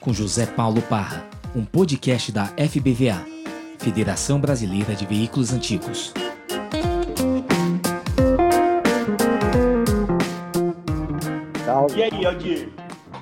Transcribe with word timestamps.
com 0.00 0.12
José 0.12 0.46
Paulo 0.46 0.80
Parra, 0.82 1.24
um 1.54 1.64
podcast 1.64 2.32
da 2.32 2.46
FBVA, 2.46 3.24
Federação 3.78 4.40
Brasileira 4.40 4.94
de 4.94 5.06
Veículos 5.06 5.52
Antigos. 5.52 6.12
E 11.96 12.02
aí, 12.02 12.26
Aldir? 12.26 12.68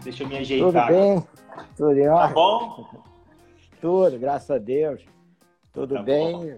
Deixa 0.03 0.23
eu 0.25 0.29
me 0.29 0.39
ajeitar. 0.39 0.87
Tudo 0.87 0.87
bem? 0.87 1.25
Tudo 1.77 1.95
bem? 1.95 2.07
Tá 2.07 2.27
bom? 2.29 2.87
Tudo, 3.81 4.19
graças 4.19 4.51
a 4.51 4.59
Deus. 4.59 5.01
Tudo 5.73 5.95
Tá 5.95 6.03
bem. 6.03 6.57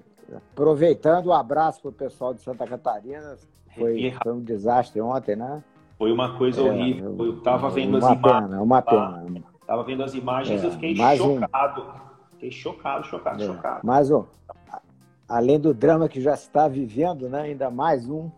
Aproveitando 0.52 1.26
o 1.26 1.32
abraço 1.32 1.80
para 1.82 1.88
o 1.88 1.92
pessoal 1.92 2.32
de 2.34 2.42
Santa 2.42 2.66
Catarina. 2.66 3.36
Foi, 3.76 4.14
foi 4.22 4.32
um 4.32 4.40
desastre 4.40 5.00
ontem, 5.00 5.36
né? 5.36 5.62
Foi 5.98 6.10
uma 6.12 6.36
coisa 6.38 6.60
É, 6.60 6.64
horrível. 6.70 7.16
Eu 7.18 7.40
tava 7.42 7.68
vendo 7.70 7.96
as 7.96 8.04
uma 8.04 8.14
imagens. 8.14 8.48
pena, 8.48 8.62
uma 8.62 8.82
pena. 8.82 9.24
Tava 9.70 9.84
vendo 9.84 10.02
as 10.02 10.14
imagens 10.14 10.64
É, 10.64 10.66
eu 10.66 10.72
fiquei 10.72 10.96
mais 10.96 11.20
um. 11.20 11.38
chocado. 11.38 11.86
Fiquei 12.32 12.50
chocado, 12.50 13.06
chocado, 13.06 13.40
É, 13.40 13.46
chocado. 13.46 13.80
Mas, 13.84 14.10
ó, 14.10 14.26
a- 14.68 14.80
além 15.28 15.60
do 15.60 15.72
drama 15.72 16.08
que 16.08 16.20
já 16.20 16.34
está 16.34 16.66
vivendo, 16.66 17.28
né? 17.28 17.42
Ainda 17.42 17.70
mais 17.70 18.10
um 18.10 18.28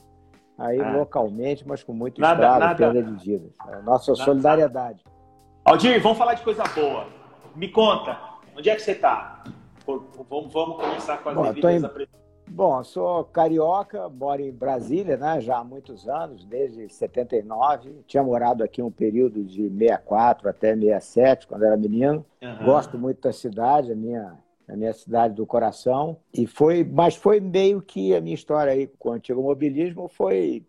aí 0.58 0.78
É. 0.78 0.92
localmente, 0.92 1.66
mas 1.66 1.82
com 1.82 1.94
muito 1.94 2.20
Nada, 2.20 2.34
estrago, 2.34 2.60
nada. 2.60 2.74
perda 2.76 3.02
de 3.02 3.24
vidas. 3.24 3.50
É, 3.66 3.80
Nossa 3.80 4.14
solidariedade. 4.14 5.02
Aldir, 5.64 6.02
vamos 6.02 6.18
falar 6.18 6.34
de 6.34 6.42
coisa 6.42 6.64
boa. 6.74 7.06
Me 7.56 7.68
conta, 7.68 8.20
onde 8.54 8.68
é 8.68 8.74
que 8.74 8.82
você 8.82 8.94
tá? 8.94 9.42
Pô, 9.86 10.02
Vamos, 10.28 10.52
vamos 10.52 10.76
começar 10.82 11.16
com 11.16 11.30
as 11.30 11.34
Bom, 11.34 11.42
devidas 11.44 11.82
em- 11.82 11.86
apre- 11.86 12.08
Bom, 12.48 12.82
sou 12.84 13.24
carioca, 13.24 14.08
moro 14.10 14.42
em 14.42 14.52
Brasília, 14.52 15.16
né, 15.16 15.40
já 15.40 15.58
há 15.58 15.64
muitos 15.64 16.06
anos, 16.08 16.44
desde 16.44 16.88
79. 16.88 17.90
Tinha 18.06 18.22
morado 18.22 18.62
aqui 18.62 18.82
um 18.82 18.90
período 18.90 19.42
de 19.42 19.68
64 19.70 20.48
até 20.48 20.74
67, 20.76 21.46
quando 21.46 21.64
era 21.64 21.76
menino. 21.76 22.24
Aham. 22.42 22.64
Gosto 22.64 22.98
muito 22.98 23.22
da 23.22 23.32
cidade, 23.32 23.92
a 23.92 23.96
minha, 23.96 24.34
a 24.68 24.76
minha 24.76 24.92
cidade 24.92 25.34
do 25.34 25.46
coração. 25.46 26.18
E 26.34 26.46
foi, 26.46 26.84
mas 26.84 27.14
foi 27.16 27.40
meio 27.40 27.80
que 27.80 28.14
a 28.14 28.20
minha 28.20 28.34
história 28.34 28.72
aí 28.72 28.86
com 28.98 29.10
o 29.10 29.12
antigo 29.12 29.40
mobilismo 29.42 30.08
foi 30.08 30.62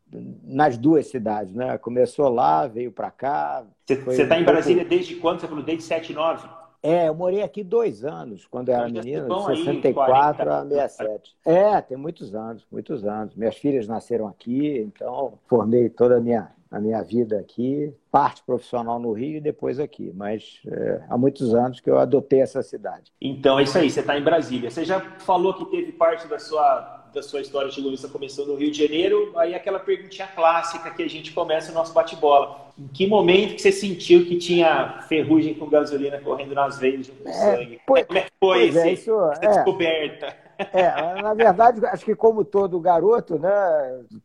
nas 0.44 0.78
duas 0.78 1.08
cidades, 1.08 1.54
né? 1.54 1.78
Começou 1.80 2.30
lá, 2.30 2.66
veio 2.66 2.92
para 2.94 3.12
cá. 3.12 3.66
Você 3.86 3.96
Foi 3.98 4.16
você 4.16 4.26
tá 4.26 4.36
um 4.36 4.38
em 4.40 4.46
pouco- 4.46 4.54
Brasília 4.54 4.86
desde 4.86 5.16
quando? 5.16 5.42
Você 5.42 5.48
falou 5.48 5.64
desde 5.64 5.84
79? 5.84 6.48
É, 6.86 7.08
eu 7.08 7.16
morei 7.16 7.42
aqui 7.42 7.64
dois 7.64 8.04
anos, 8.04 8.46
quando 8.46 8.68
eu 8.68 8.76
era 8.76 8.90
menino, 8.90 9.34
aí, 9.48 9.56
de 9.56 9.64
64 9.64 10.46
40. 10.46 10.60
a 10.60 10.88
67. 10.90 11.36
É, 11.46 11.82
tem 11.82 11.96
muitos 11.96 12.36
anos, 12.36 12.68
muitos 12.70 13.06
anos. 13.06 13.34
Minhas 13.36 13.56
filhas 13.56 13.88
nasceram 13.88 14.28
aqui, 14.28 14.80
então 14.80 15.40
formei 15.48 15.88
toda 15.88 16.18
a 16.18 16.20
minha, 16.20 16.52
a 16.70 16.82
minha 16.82 17.02
vida 17.02 17.40
aqui, 17.40 17.94
parte 18.12 18.44
profissional 18.44 19.00
no 19.00 19.14
Rio 19.14 19.38
e 19.38 19.42
depois 19.42 19.80
aqui. 19.80 20.12
Mas 20.14 20.62
é, 20.68 21.02
há 21.08 21.18
muitos 21.18 21.56
anos 21.56 21.80
que 21.80 21.90
eu 21.90 21.98
adotei 21.98 22.42
essa 22.42 22.62
cidade. 22.62 23.14
Então 23.22 23.58
é 23.58 23.64
isso 23.64 23.78
aí, 23.78 23.90
você 23.90 24.02
está 24.02 24.20
em 24.20 24.24
Brasília. 24.24 24.70
Você 24.70 24.84
já 24.84 25.00
falou 25.20 25.54
que 25.54 25.64
teve 25.66 25.94
parte 25.94 26.28
da 26.28 26.38
sua, 26.38 27.03
da 27.14 27.22
sua 27.24 27.42
história 27.42 27.70
de 27.70 27.80
Luísa 27.82 28.08
começou 28.10 28.46
no 28.46 28.56
Rio 28.56 28.72
de 28.72 28.78
Janeiro, 28.84 29.32
aí 29.38 29.54
aquela 29.54 29.80
perguntinha 29.80 30.28
clássica 30.28 30.90
que 30.92 31.04
a 31.04 31.10
gente 31.10 31.32
começa 31.32 31.72
o 31.72 31.76
nosso 31.76 31.94
bate-bola. 31.94 32.72
Em 32.78 32.88
que 32.88 33.06
momento 33.08 33.56
que 33.56 33.62
você 33.62 33.72
sentiu 33.72 34.26
que 34.26 34.38
tinha 34.38 35.02
ferrugem 35.08 35.54
com 35.54 35.70
gasolina 35.70 36.20
correndo 36.20 36.56
nas 36.56 36.80
veias 36.80 37.06
junto 37.06 37.24
com 37.24 37.30
É, 37.30 37.32
sangue? 37.32 37.82
pois- 37.86 38.06
Como 38.06 38.18
é 38.20 38.22
que 38.24 38.32
foi 38.40 38.58
pois 38.58 38.76
é, 38.76 38.92
esse- 38.92 39.02
isso 39.02 39.12
essa 39.32 39.46
é. 39.46 39.48
descoberta? 39.48 40.38
É, 40.72 41.22
na 41.22 41.34
verdade, 41.34 41.86
acho 41.86 42.06
que 42.06 42.16
como 42.16 42.44
todo 42.46 42.80
garoto, 42.80 43.38
né, 43.40 43.50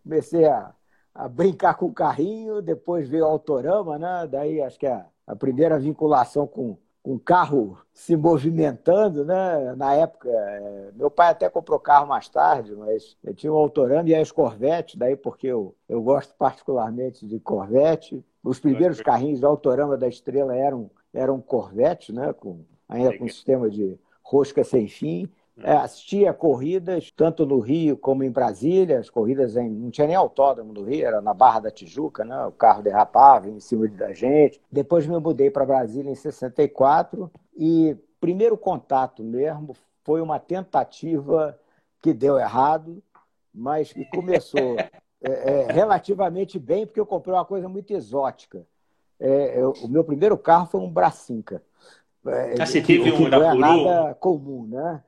comecei 0.03 0.45
a, 0.45 0.75
a 1.15 1.29
brincar 1.29 1.75
com 1.75 1.87
o 1.87 1.93
carrinho, 1.93 2.63
depois 2.63 3.09
veio 3.09 3.25
o 3.25 3.29
autorama, 3.29 3.99
né, 3.99 4.27
daí 4.31 4.61
acho 4.63 4.79
que 4.79 4.87
a, 4.87 5.07
a 5.27 5.37
primeira 5.37 5.79
vinculação 5.79 6.47
com 6.47 6.79
com 7.03 7.15
o 7.15 7.19
carro 7.19 7.79
se 7.93 8.17
movimentando, 8.17 9.25
né? 9.25 9.75
Na 9.77 9.95
época, 9.95 10.29
é, 10.29 10.91
meu 10.95 11.11
pai 11.11 11.31
até 11.31 11.49
comprou 11.49 11.79
carro 11.79 12.07
mais 12.07 12.29
tarde, 12.29 12.75
mas 12.75 13.17
eu 13.25 13.35
tinha 13.35 13.53
um 13.53 13.57
autorama 13.57 14.09
e 14.09 14.15
as 14.15 14.31
Corvette, 14.31 14.99
daí 14.99 15.17
porque 15.17 15.47
eu, 15.47 15.75
eu 15.89 16.03
gosto 16.03 16.35
particularmente 16.37 17.27
de 17.27 17.39
Corvette. 17.41 18.25
Os 18.43 18.59
primeiros 18.59 19.01
carrinhos 19.01 19.41
da 19.41 19.49
autorama 19.49 19.97
da 19.97 20.09
Estrela 20.09 20.55
eram, 20.55 20.91
eram 21.13 21.41
Corvette, 21.41 22.13
né? 22.13 22.33
Com, 22.33 22.65
ainda 22.89 23.17
com 23.17 23.29
sistema 23.29 23.71
de 23.71 23.99
rosca 24.23 24.63
sem 24.63 24.89
fim. 24.89 25.29
É, 25.63 25.73
assistia 25.73 26.33
corridas, 26.33 27.11
tanto 27.17 27.45
no 27.45 27.59
Rio 27.59 27.97
como 27.97 28.23
em 28.23 28.31
Brasília. 28.31 28.99
As 29.01 29.11
corridas 29.11 29.57
em, 29.57 29.69
não 29.69 29.91
tinha 29.91 30.07
nem 30.07 30.15
autódromo 30.17 30.73
no 30.73 30.85
Rio, 30.85 31.05
era 31.07 31.21
na 31.21 31.35
Barra 31.35 31.61
da 31.61 31.71
Tijuca, 31.71 32.25
né? 32.25 32.47
o 32.47 32.53
carro 32.53 32.83
derrapava 32.83 33.49
em 33.49 33.59
cima 33.61 33.89
da 33.89 34.13
gente. 34.13 34.61
Depois 34.71 35.07
me 35.07 35.19
mudei 35.19 35.51
para 35.51 35.67
Brasília 35.67 36.11
em 36.11 36.15
64 36.15 37.31
e 37.57 37.97
primeiro 38.21 38.57
contato 38.57 39.23
mesmo 39.25 39.75
foi 40.05 40.21
uma 40.21 40.39
tentativa 40.39 41.59
que 42.01 42.13
deu 42.13 42.39
errado, 42.39 43.03
mas 43.53 43.93
que 43.93 44.05
começou 44.05 44.77
é, 45.21 45.31
é, 45.69 45.73
relativamente 45.73 46.59
bem, 46.59 46.87
porque 46.87 47.01
eu 47.01 47.07
comprei 47.07 47.35
uma 47.35 47.45
coisa 47.45 47.69
muito 47.69 47.93
exótica. 47.93 48.65
É, 49.19 49.61
eu- 49.61 49.73
o 49.83 49.89
meu 49.89 50.05
primeiro 50.05 50.39
carro 50.39 50.67
foi 50.67 50.81
um 50.81 50.89
Bracinca. 50.91 51.61
É, 52.25 52.55
Ah, 52.61 52.67
você 52.67 52.81
que- 52.81 52.99
teve 52.99 53.11
que 53.13 53.23
um 53.25 53.29
da 53.31 53.39
não 53.39 53.45
é 53.51 53.55
nada 53.55 54.15
comum, 54.15 54.65
né? 54.69 55.03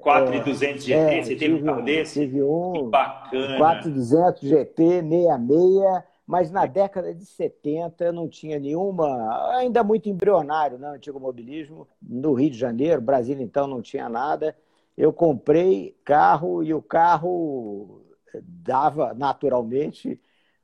4200 0.00 0.84
GT, 0.84 0.92
É, 0.92 1.22
você 1.22 1.36
teve 1.36 1.54
um 1.54 1.62
carro 1.62 1.82
desse? 1.82 2.20
Tive 2.20 2.42
um 2.42 2.72
Que 2.72 2.82
bacana. 2.82 3.56
4200 3.56 4.42
GT 4.42 5.02
66, 5.02 6.04
mas 6.26 6.50
na 6.50 6.66
década 6.66 7.14
de 7.14 7.24
70 7.24 8.12
não 8.12 8.28
tinha 8.28 8.58
nenhuma, 8.58 9.56
ainda 9.58 9.84
muito 9.84 10.08
embrionário, 10.08 10.78
né, 10.78 10.88
antigo 10.88 11.20
mobilismo. 11.20 11.86
No 12.02 12.32
Rio 12.34 12.50
de 12.50 12.58
Janeiro, 12.58 13.00
Brasília 13.00 13.42
então 13.44 13.66
não 13.66 13.82
tinha 13.82 14.08
nada. 14.08 14.56
Eu 14.96 15.12
comprei 15.12 15.96
carro 16.04 16.62
e 16.62 16.72
o 16.72 16.80
carro 16.82 18.02
dava 18.42 19.12
naturalmente 19.14 20.20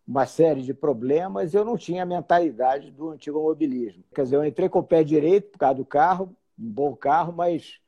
uma 0.06 0.26
série 0.26 0.62
de 0.62 0.74
problemas. 0.74 1.54
Eu 1.54 1.64
não 1.64 1.76
tinha 1.76 2.02
a 2.02 2.06
mentalidade 2.06 2.90
do 2.90 3.10
antigo 3.10 3.40
mobilismo. 3.42 4.02
Quer 4.14 4.22
dizer, 4.24 4.36
eu 4.36 4.44
entrei 4.44 4.68
com 4.68 4.80
o 4.80 4.84
pé 4.84 5.04
direito 5.04 5.50
por 5.52 5.58
causa 5.58 5.76
do 5.76 5.84
carro, 5.84 6.34
um 6.58 6.70
bom 6.70 6.94
carro, 6.96 7.32
mas 7.32 7.80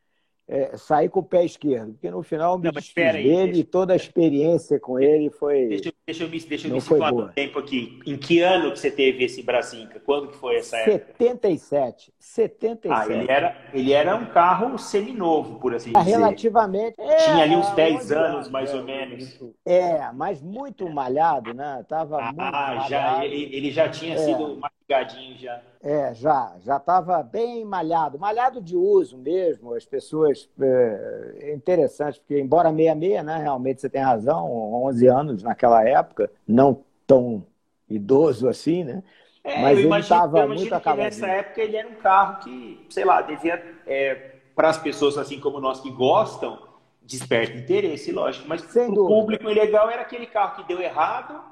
é, 0.48 0.76
saí 0.76 1.08
com 1.08 1.20
o 1.20 1.22
pé 1.22 1.44
esquerdo, 1.44 1.92
porque 1.92 2.10
no 2.10 2.22
final 2.22 2.58
me 2.58 2.70
Não, 2.70 2.78
espera 2.78 3.16
aí, 3.18 3.24
dele 3.24 3.44
deixa- 3.46 3.60
e 3.60 3.64
toda 3.64 3.92
a 3.92 3.96
experiência 3.96 4.78
com 4.80 4.98
ele 4.98 5.30
foi. 5.30 5.66
Deixa, 5.68 5.88
eu- 5.88 5.92
deixa 6.06 6.24
eu 6.24 6.28
me, 6.28 6.40
deixa 6.40 6.68
eu 6.68 6.74
me 6.74 6.80
situar 6.80 7.12
no 7.14 7.28
tempo 7.32 7.58
aqui. 7.58 7.98
Em 8.06 8.16
que 8.16 8.40
ano 8.40 8.72
que 8.72 8.78
você 8.78 8.90
teve 8.90 9.24
esse 9.24 9.42
Brasinca? 9.42 10.00
Quando 10.00 10.28
que 10.28 10.36
foi 10.36 10.56
essa 10.56 10.76
época? 10.78 11.14
77. 11.18 12.12
77. 12.18 13.12
Ah, 13.12 13.14
ele 13.14 13.30
era, 13.30 13.56
ele 13.72 13.92
era 13.92 14.16
um 14.16 14.26
carro 14.26 14.78
seminovo, 14.78 15.58
por 15.58 15.74
assim 15.74 15.92
Ah, 15.94 16.00
dizer. 16.00 16.16
Relativamente. 16.16 16.94
é, 17.00 17.16
Tinha 17.16 17.42
ali 17.44 17.56
uns 17.56 17.70
10 17.74 17.96
11 17.96 18.14
anos, 18.14 18.48
mais 18.50 18.74
ou 18.74 18.82
menos. 18.84 19.38
É, 19.64 20.10
mas 20.12 20.42
muito 20.42 20.88
malhado, 20.90 21.54
né? 21.54 21.84
Tava 21.88 22.18
Ah, 22.38 22.86
já, 22.88 23.24
ele, 23.24 23.54
ele 23.56 23.70
já 23.70 23.88
tinha 23.88 24.14
É. 24.14 24.18
sido 24.18 24.58
já. 25.36 25.60
É, 25.82 26.14
já, 26.14 26.54
já 26.60 26.76
estava 26.76 27.22
bem 27.22 27.64
malhado, 27.64 28.18
malhado 28.18 28.60
de 28.60 28.76
uso 28.76 29.18
mesmo. 29.18 29.74
As 29.74 29.84
pessoas. 29.84 30.48
É, 30.60 31.34
é 31.40 31.54
interessante, 31.54 32.20
porque, 32.20 32.40
embora 32.40 32.70
66, 32.70 33.24
né, 33.24 33.38
realmente 33.38 33.80
você 33.80 33.88
tem 33.88 34.02
razão, 34.02 34.50
11 34.84 35.06
anos 35.06 35.42
naquela 35.42 35.86
época, 35.86 36.30
não 36.46 36.84
tão 37.06 37.44
idoso 37.88 38.48
assim, 38.48 38.84
né? 38.84 39.02
É, 39.44 39.60
Mas 39.60 39.72
eu 39.72 39.78
ele 39.78 39.86
imagino, 39.88 40.08
tava 40.08 40.38
eu 40.38 40.44
imagino 40.44 40.70
muito 40.70 40.82
que 40.82 40.94
nessa 40.94 41.26
época 41.26 41.60
ele 41.60 41.76
era 41.76 41.88
um 41.88 41.94
carro 41.96 42.44
que, 42.44 42.86
sei 42.88 43.04
lá, 43.04 43.20
devia, 43.22 43.58
para 44.54 44.68
as 44.68 44.78
pessoas 44.78 45.18
assim 45.18 45.40
como 45.40 45.60
nós 45.60 45.80
que 45.80 45.90
gostam, 45.90 46.58
desperta 47.02 47.56
interesse, 47.56 48.12
lógico. 48.12 48.48
Mas 48.48 48.62
o 48.62 48.94
público 48.94 49.50
ilegal 49.50 49.90
era 49.90 50.02
aquele 50.02 50.26
carro 50.26 50.56
que 50.56 50.68
deu 50.68 50.80
errado, 50.80 51.42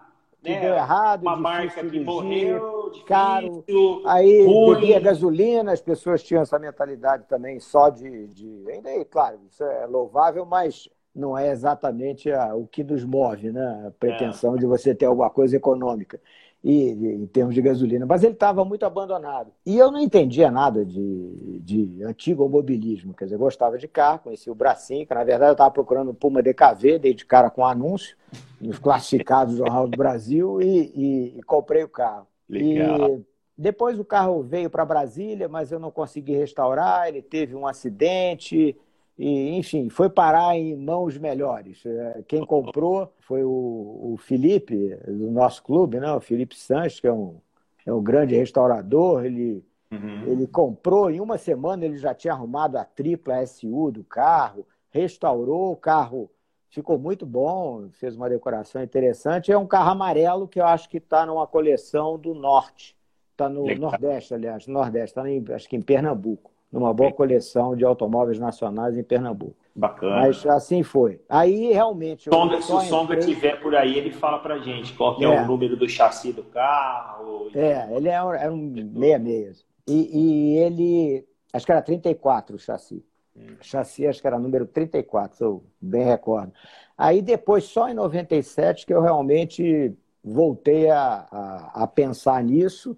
Que 0.42 0.50
né? 0.50 0.60
deu 0.60 0.74
errado, 0.74 1.22
uma 1.22 1.36
marca 1.36 1.74
que 1.82 1.90
dirigir, 1.90 2.06
morreu, 2.06 2.84
difícil, 2.90 3.06
caro. 3.06 3.64
Aí 4.06 4.46
ruim. 4.46 4.74
bebia 4.74 5.00
gasolina, 5.00 5.72
as 5.72 5.80
pessoas 5.82 6.22
tinham 6.22 6.42
essa 6.42 6.58
mentalidade 6.58 7.24
também 7.28 7.60
só 7.60 7.90
de, 7.90 8.26
de. 8.28 8.64
Ainda 8.70 8.88
aí, 8.88 9.04
claro, 9.04 9.38
isso 9.50 9.62
é 9.62 9.86
louvável, 9.86 10.46
mas 10.46 10.88
não 11.14 11.36
é 11.36 11.50
exatamente 11.50 12.30
a- 12.32 12.54
o 12.54 12.66
que 12.66 12.82
nos 12.82 13.04
move, 13.04 13.52
né? 13.52 13.86
A 13.88 13.90
pretensão 13.90 14.56
de 14.56 14.64
você 14.66 14.94
ter 14.94 15.06
alguma 15.06 15.28
coisa 15.28 15.56
econômica. 15.56 16.20
E, 16.62 16.90
em 16.90 17.26
termos 17.26 17.54
de 17.54 17.62
gasolina, 17.62 18.04
mas 18.04 18.22
ele 18.22 18.34
estava 18.34 18.62
muito 18.66 18.84
abandonado. 18.84 19.50
E 19.64 19.78
eu 19.78 19.90
não 19.90 19.98
entendia 19.98 20.50
nada 20.50 20.84
de, 20.84 21.58
de 21.60 22.02
antigo 22.04 22.46
mobilismo, 22.48 23.14
quer 23.14 23.24
dizer, 23.24 23.36
eu 23.36 23.40
gostava 23.40 23.78
de 23.78 23.88
carro, 23.88 24.18
conhecia 24.24 24.52
o 24.52 24.54
Bracinca, 24.54 25.14
na 25.14 25.24
verdade 25.24 25.50
eu 25.50 25.52
estava 25.52 25.70
procurando 25.70 26.12
Puma 26.12 26.42
DKV, 26.42 26.98
dei 26.98 27.14
de 27.14 27.24
cara 27.24 27.48
com 27.48 27.62
um 27.62 27.66
anúncio 27.66 28.14
nos 28.60 28.78
classificados 28.78 29.54
do 29.54 29.58
Jornal 29.60 29.88
do 29.88 29.96
Brasil 29.96 30.60
e, 30.60 30.92
e- 30.94 31.38
e 31.38 31.42
comprei 31.44 31.82
o 31.82 31.88
carro. 31.88 32.26
Legal. 32.46 33.08
E 33.10 33.24
depois 33.56 33.98
o 33.98 34.04
carro 34.04 34.42
veio 34.42 34.68
para 34.68 34.84
Brasília, 34.84 35.48
mas 35.48 35.72
eu 35.72 35.78
não 35.78 35.90
consegui 35.90 36.34
restaurar, 36.36 37.08
ele 37.08 37.22
teve 37.22 37.54
um 37.54 37.66
acidente, 37.66 38.76
e, 39.22 39.56
enfim, 39.56 39.88
foi 39.88 40.08
parar 40.08 40.56
em 40.56 40.76
mãos 40.76 41.18
melhores. 41.18 41.84
É, 41.84 42.22
Quem 42.26 42.44
comprou 42.44 43.12
foi 43.20 43.44
o, 43.44 44.12
o 44.14 44.16
Felipe, 44.18 44.96
do 45.06 45.30
nosso 45.30 45.62
clube, 45.62 46.00
né? 46.00 46.12
o 46.12 46.20
Felipe 46.20 46.56
Sanches, 46.56 47.00
que 47.00 47.06
é 47.06 47.12
um, 47.12 47.36
é 47.84 47.92
um 47.92 48.02
grande 48.02 48.34
restaurador, 48.34 49.24
ele 49.24 49.64
Uhum. 49.90 50.22
Ele 50.26 50.46
comprou, 50.46 51.10
em 51.10 51.20
uma 51.20 51.36
semana 51.36 51.84
ele 51.84 51.96
já 51.96 52.14
tinha 52.14 52.32
arrumado 52.32 52.78
a 52.78 52.84
tripla 52.84 53.44
SU 53.44 53.90
do 53.90 54.04
carro, 54.04 54.66
restaurou 54.90 55.72
o 55.72 55.76
carro, 55.76 56.30
ficou 56.68 56.96
muito 56.98 57.26
bom, 57.26 57.88
fez 57.90 58.16
uma 58.16 58.28
decoração 58.28 58.82
interessante. 58.82 59.50
É 59.50 59.58
um 59.58 59.66
carro 59.66 59.90
amarelo 59.90 60.46
que 60.46 60.60
eu 60.60 60.66
acho 60.66 60.88
que 60.88 60.98
está 60.98 61.26
numa 61.26 61.46
coleção 61.46 62.16
do 62.16 62.34
Norte, 62.34 62.96
está 63.32 63.48
no 63.48 63.64
Legal. 63.64 63.90
Nordeste, 63.90 64.32
aliás, 64.32 64.66
Nordeste, 64.66 65.18
está 65.18 65.54
acho 65.54 65.68
que 65.68 65.76
em 65.76 65.82
Pernambuco, 65.82 66.52
numa 66.72 66.94
boa 66.94 67.12
coleção 67.12 67.74
de 67.74 67.84
automóveis 67.84 68.38
nacionais 68.38 68.96
em 68.96 69.02
Pernambuco. 69.02 69.56
Bacana. 69.74 70.16
Mas 70.16 70.46
assim 70.46 70.82
foi. 70.82 71.20
Aí 71.28 71.72
realmente. 71.72 72.28
Songa, 72.30 72.60
se 72.60 72.72
o 72.72 72.80
Songa 72.80 73.14
entrei... 73.14 73.34
tiver 73.34 73.60
por 73.60 73.74
aí, 73.74 73.96
ele 73.96 74.12
fala 74.12 74.38
pra 74.38 74.58
gente 74.58 74.92
qual 74.94 75.16
que 75.16 75.24
é, 75.24 75.28
é 75.28 75.42
o 75.42 75.46
número 75.46 75.76
do 75.76 75.88
chassi 75.88 76.32
do 76.32 76.42
carro. 76.44 77.50
É, 77.54 77.88
ele 77.96 78.08
é 78.08 78.22
um, 78.22 78.34
é 78.34 78.50
um 78.50 78.74
66. 78.74 79.64
E, 79.88 80.10
e 80.12 80.56
ele. 80.58 81.26
Acho 81.52 81.66
que 81.66 81.72
era 81.72 81.82
34 81.82 82.56
o 82.56 82.58
chassi. 82.58 83.04
Hum. 83.36 83.56
Chassi, 83.60 84.06
acho 84.06 84.20
que 84.20 84.26
era 84.26 84.38
número 84.38 84.66
34, 84.66 85.36
se 85.36 85.44
eu 85.44 85.64
bem 85.80 86.04
recordo. 86.04 86.52
Aí 86.96 87.22
depois, 87.22 87.64
só 87.64 87.88
em 87.88 87.94
97, 87.94 88.84
que 88.86 88.92
eu 88.92 89.00
realmente 89.00 89.92
voltei 90.22 90.90
a, 90.90 91.26
a, 91.30 91.82
a 91.84 91.86
pensar 91.86 92.42
nisso 92.44 92.96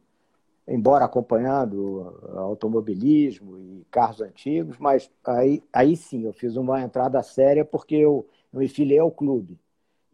embora 0.72 1.04
acompanhando 1.04 2.18
automobilismo 2.34 3.58
e 3.58 3.86
carros 3.90 4.22
antigos, 4.22 4.78
mas 4.78 5.10
aí, 5.22 5.62
aí 5.70 5.94
sim 5.94 6.24
eu 6.24 6.32
fiz 6.32 6.56
uma 6.56 6.80
entrada 6.80 7.22
séria 7.22 7.62
porque 7.62 7.94
eu, 7.94 8.26
eu 8.52 8.60
me 8.60 8.68
filiei 8.68 8.98
ao 8.98 9.10
clube. 9.10 9.60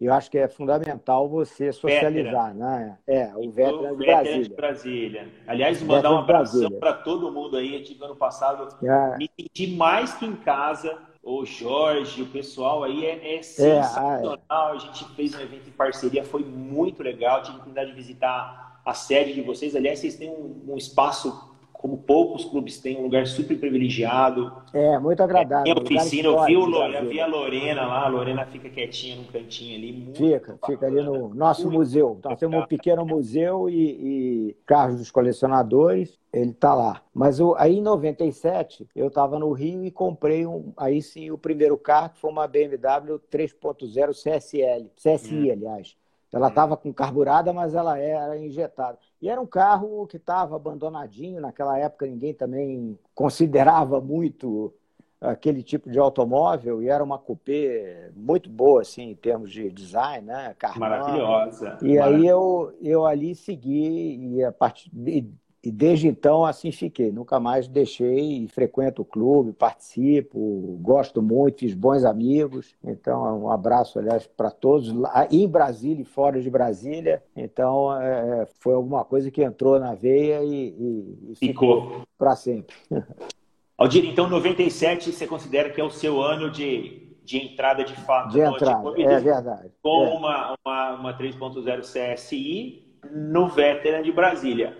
E 0.01 0.07
eu 0.07 0.13
acho 0.13 0.31
que 0.31 0.39
é 0.39 0.49
fundamental 0.49 1.29
você 1.29 1.73
socializar, 1.73 2.55
né? 2.55 2.99
É, 3.07 3.33
o 3.37 3.51
Veteran 3.51 3.97
de 3.97 4.07
Brasília. 4.07 4.43
de 4.43 4.55
Brasília. 4.55 5.29
Aliás, 5.47 5.83
mandar 5.83 6.13
um 6.13 6.19
abraço 6.19 6.71
para 6.73 6.93
todo 6.93 7.33
mundo 7.33 7.57
aí. 7.57 7.75
Eu 7.75 7.83
tive 7.83 8.05
ano 8.05 8.15
passado, 8.15 8.69
é. 8.85 9.17
me 9.17 9.31
senti 9.39 9.69
mais 9.77 10.15
que 10.15 10.27
em 10.27 10.37
casa. 10.37 10.99
O 11.21 11.45
Jorge, 11.45 12.23
o 12.23 12.27
pessoal 12.27 12.85
aí 12.85 13.05
é, 13.05 13.39
é 13.39 13.43
sensacional. 13.43 14.35
É, 14.35 14.39
ah, 14.49 14.71
é. 14.73 14.77
A 14.77 14.79
gente 14.79 15.05
fez 15.15 15.35
um 15.35 15.41
evento 15.41 15.69
em 15.69 15.73
parceria, 15.73 16.25
foi 16.25 16.45
muito 16.45 17.03
legal. 17.03 17.43
Tive 17.43 17.51
a 17.51 17.55
oportunidade 17.55 17.91
de 17.91 17.97
visitar 17.97 18.68
a 18.89 18.95
sede 18.95 19.35
de 19.35 19.43
vocês. 19.43 19.77
Aliás, 19.77 19.99
vocês 19.99 20.17
têm 20.17 20.31
um, 20.31 20.73
um 20.73 20.77
espaço 20.77 21.47
como 21.75 21.97
poucos 21.97 22.45
clubes 22.45 22.81
têm, 22.81 22.99
um 22.99 23.03
lugar 23.03 23.25
super 23.27 23.57
privilegiado. 23.57 24.53
É, 24.73 24.99
muito 24.99 25.23
agradável. 25.23 25.77
Tem 25.77 25.97
oficina, 25.99 26.29
eu 26.29 26.45
vi, 26.45 26.57
o, 26.57 26.85
eu 26.87 27.09
vi 27.09 27.21
a 27.21 27.27
Lorena 27.27 27.87
lá, 27.87 28.07
a 28.07 28.09
Lorena 28.09 28.45
fica 28.47 28.69
quietinha 28.69 29.15
no 29.15 29.25
cantinho 29.27 29.77
ali. 29.77 30.13
fica, 30.13 30.59
fica 30.67 30.87
ali 30.87 31.01
no 31.01 31.33
nosso 31.33 31.63
muito 31.65 31.77
museu. 31.77 32.19
Nós 32.25 32.41
temos 32.41 32.61
um 32.61 32.67
pequeno 32.67 33.07
museu 33.07 33.71
e, 33.71 34.49
e 34.51 34.57
carros 34.67 34.99
dos 34.99 35.11
colecionadores, 35.11 36.19
ele 36.33 36.51
está 36.51 36.75
lá. 36.75 37.01
Mas 37.15 37.39
o, 37.39 37.55
aí 37.57 37.77
em 37.77 37.83
97, 37.83 38.89
eu 38.97 39.07
estava 39.07 39.39
no 39.39 39.53
Rio 39.53 39.85
e 39.85 39.91
comprei 39.93 40.47
um, 40.47 40.73
aí 40.77 41.01
sim 41.01 41.31
o 41.31 41.39
primeiro 41.39 41.79
carro, 41.79 42.11
que 42.11 42.19
foi 42.19 42.31
uma 42.31 42.49
BMW 42.49 43.21
3.0 43.31 44.11
CSL, 44.11 44.91
CSI, 44.97 45.49
hum. 45.49 45.53
aliás. 45.53 45.97
Ela 46.33 46.49
estava 46.49 46.77
com 46.77 46.93
carburada, 46.93 47.53
mas 47.53 47.75
ela 47.75 47.99
era 47.99 48.37
injetada. 48.39 48.99
E 49.21 49.29
era 49.29 49.41
um 49.41 49.47
carro 49.47 50.07
que 50.07 50.19
estava 50.19 50.57
abandonadinho. 50.57 51.41
Naquela 51.41 51.79
época, 51.79 52.07
ninguém 52.07 52.35
também 52.35 52.99
considerava 53.15 54.01
muito 54.01 54.75
aquele 55.21 55.63
tipo 55.63 55.91
de 55.91 55.99
automóvel. 55.99 56.83
E 56.83 56.89
era 56.89 57.03
uma 57.03 57.19
coupé 57.19 58.11
muito 58.15 58.51
boa, 58.51 58.83
assim, 58.83 59.11
em 59.11 59.15
termos 59.15 59.51
de 59.51 59.71
design, 59.71 60.27
né? 60.27 60.55
Maravilhosa. 60.79 61.79
E 61.83 61.99
aí 61.99 62.27
eu, 62.27 62.77
eu 62.83 63.07
ali 63.07 63.35
segui 63.35 64.37
e 64.37 64.45
a 64.45 64.53
partir 64.53 64.91
e 64.95 65.27
desde 65.71 66.09
então 66.09 66.45
assim 66.45 66.71
fiquei, 66.71 67.11
nunca 67.11 67.39
mais 67.41 67.69
deixei, 67.69 68.47
frequento 68.49 69.03
o 69.03 69.05
clube, 69.05 69.53
participo, 69.53 70.79
gosto 70.81 71.21
muito, 71.23 71.61
fiz 71.61 71.75
bons 71.75 72.05
amigos. 72.05 72.75
Então, 72.85 73.45
um 73.45 73.51
abraço, 73.51 73.99
aliás, 73.99 74.27
para 74.27 74.51
todos 74.51 74.93
lá 74.93 75.27
em 75.31 75.47
Brasília 75.49 76.03
e 76.03 76.05
fora 76.05 76.41
de 76.41 76.51
Brasília. 76.51 77.23
Então, 77.37 77.95
é, 78.01 78.47
foi 78.61 78.75
alguma 78.75 79.05
coisa 79.05 79.31
que 79.31 79.43
entrou 79.43 79.79
na 79.79 79.95
veia 79.95 80.43
e, 80.43 80.69
e, 80.79 81.33
e 81.33 81.35
ficou 81.35 82.03
para 82.17 82.37
sempre. 82.37 82.75
Aldir, 83.79 84.05
então 84.07 84.29
97 84.29 85.13
você 85.13 85.25
considera 85.25 85.71
que 85.71 85.81
é 85.81 85.85
o 85.85 85.91
seu 85.91 86.21
ano 86.21 86.51
de, 86.51 87.17
de 87.23 87.39
entrada 87.39 87.85
de 87.85 87.95
fato 87.95 88.31
de 88.31 88.41
entrada, 88.41 88.93
é 89.01 89.21
verdade. 89.21 89.71
Com 89.81 90.05
é. 90.05 90.09
uma, 90.09 90.55
uma, 90.65 90.95
uma 90.95 91.19
3.0 91.19 91.83
CSI 91.83 92.85
no 93.13 93.47
Veteran 93.49 94.03
de 94.03 94.11
Brasília. 94.11 94.77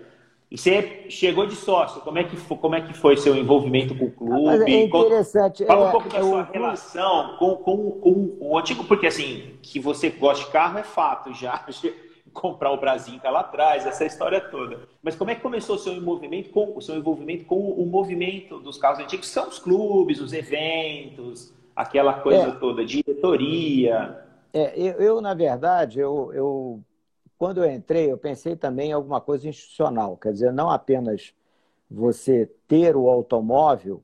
E 0.51 0.57
você 0.57 1.05
chegou 1.09 1.45
de 1.45 1.55
sócio, 1.55 2.01
como 2.01 2.17
é 2.17 2.23
que 2.23 2.35
foi, 2.35 2.57
como 2.57 2.73
é 2.73 2.81
que 2.81 2.91
foi 2.93 3.15
seu 3.15 3.35
envolvimento 3.35 3.95
com 3.95 4.05
o 4.05 4.11
clube? 4.11 4.45
Mas 4.45 4.61
é 4.61 4.83
interessante. 4.83 5.63
Fala 5.63 5.85
um 5.85 5.89
é, 5.89 5.91
pouco 5.91 6.09
da 6.09 6.21
sua 6.21 6.43
relação 6.51 7.35
com, 7.37 7.55
com, 7.57 7.91
com, 7.91 8.37
o 8.39 8.57
antigo, 8.57 8.83
porque 8.85 9.05
assim, 9.05 9.53
que 9.61 9.79
você 9.79 10.09
gosta 10.09 10.43
de 10.43 10.51
carro 10.51 10.79
é 10.79 10.83
fato 10.83 11.33
já. 11.33 11.63
Comprar 12.31 12.71
o 12.71 12.77
Brasil 12.77 13.19
lá 13.23 13.39
atrás, 13.39 13.87
essa 13.87 14.05
história 14.05 14.39
toda. 14.39 14.87
Mas 15.01 15.15
como 15.15 15.31
é 15.31 15.35
que 15.35 15.41
começou 15.41 15.75
o 15.75 15.79
seu 15.79 15.93
envolvimento 15.93 16.51
com 16.51 16.77
o 16.77 16.81
seu 16.81 16.95
envolvimento 16.95 17.45
com 17.45 17.71
o 17.71 17.85
movimento 17.87 18.59
dos 18.59 18.77
carros 18.77 18.99
antigos? 18.99 19.27
São 19.27 19.49
os 19.49 19.57
clubes, 19.57 20.21
os 20.21 20.31
eventos, 20.31 21.51
aquela 21.75 22.13
coisa 22.13 22.49
é, 22.49 22.51
toda, 22.51 22.85
diretoria. 22.85 24.23
É, 24.53 24.73
eu, 24.79 24.93
eu, 24.93 25.21
na 25.21 25.33
verdade, 25.33 25.99
eu, 25.99 26.31
eu 26.33 26.83
quando 27.39 27.63
eu 27.63 27.71
entrei, 27.71 28.11
eu 28.11 28.17
pensei 28.17 28.53
também 28.57 28.89
em 28.89 28.93
alguma 28.93 29.21
coisa 29.21 29.47
institucional, 29.47 30.17
quer 30.17 30.33
dizer, 30.33 30.51
não 30.51 30.69
apenas 30.69 31.33
você 31.89 32.51
ter 32.67 32.97
o 32.97 33.07
automóvel, 33.09 34.03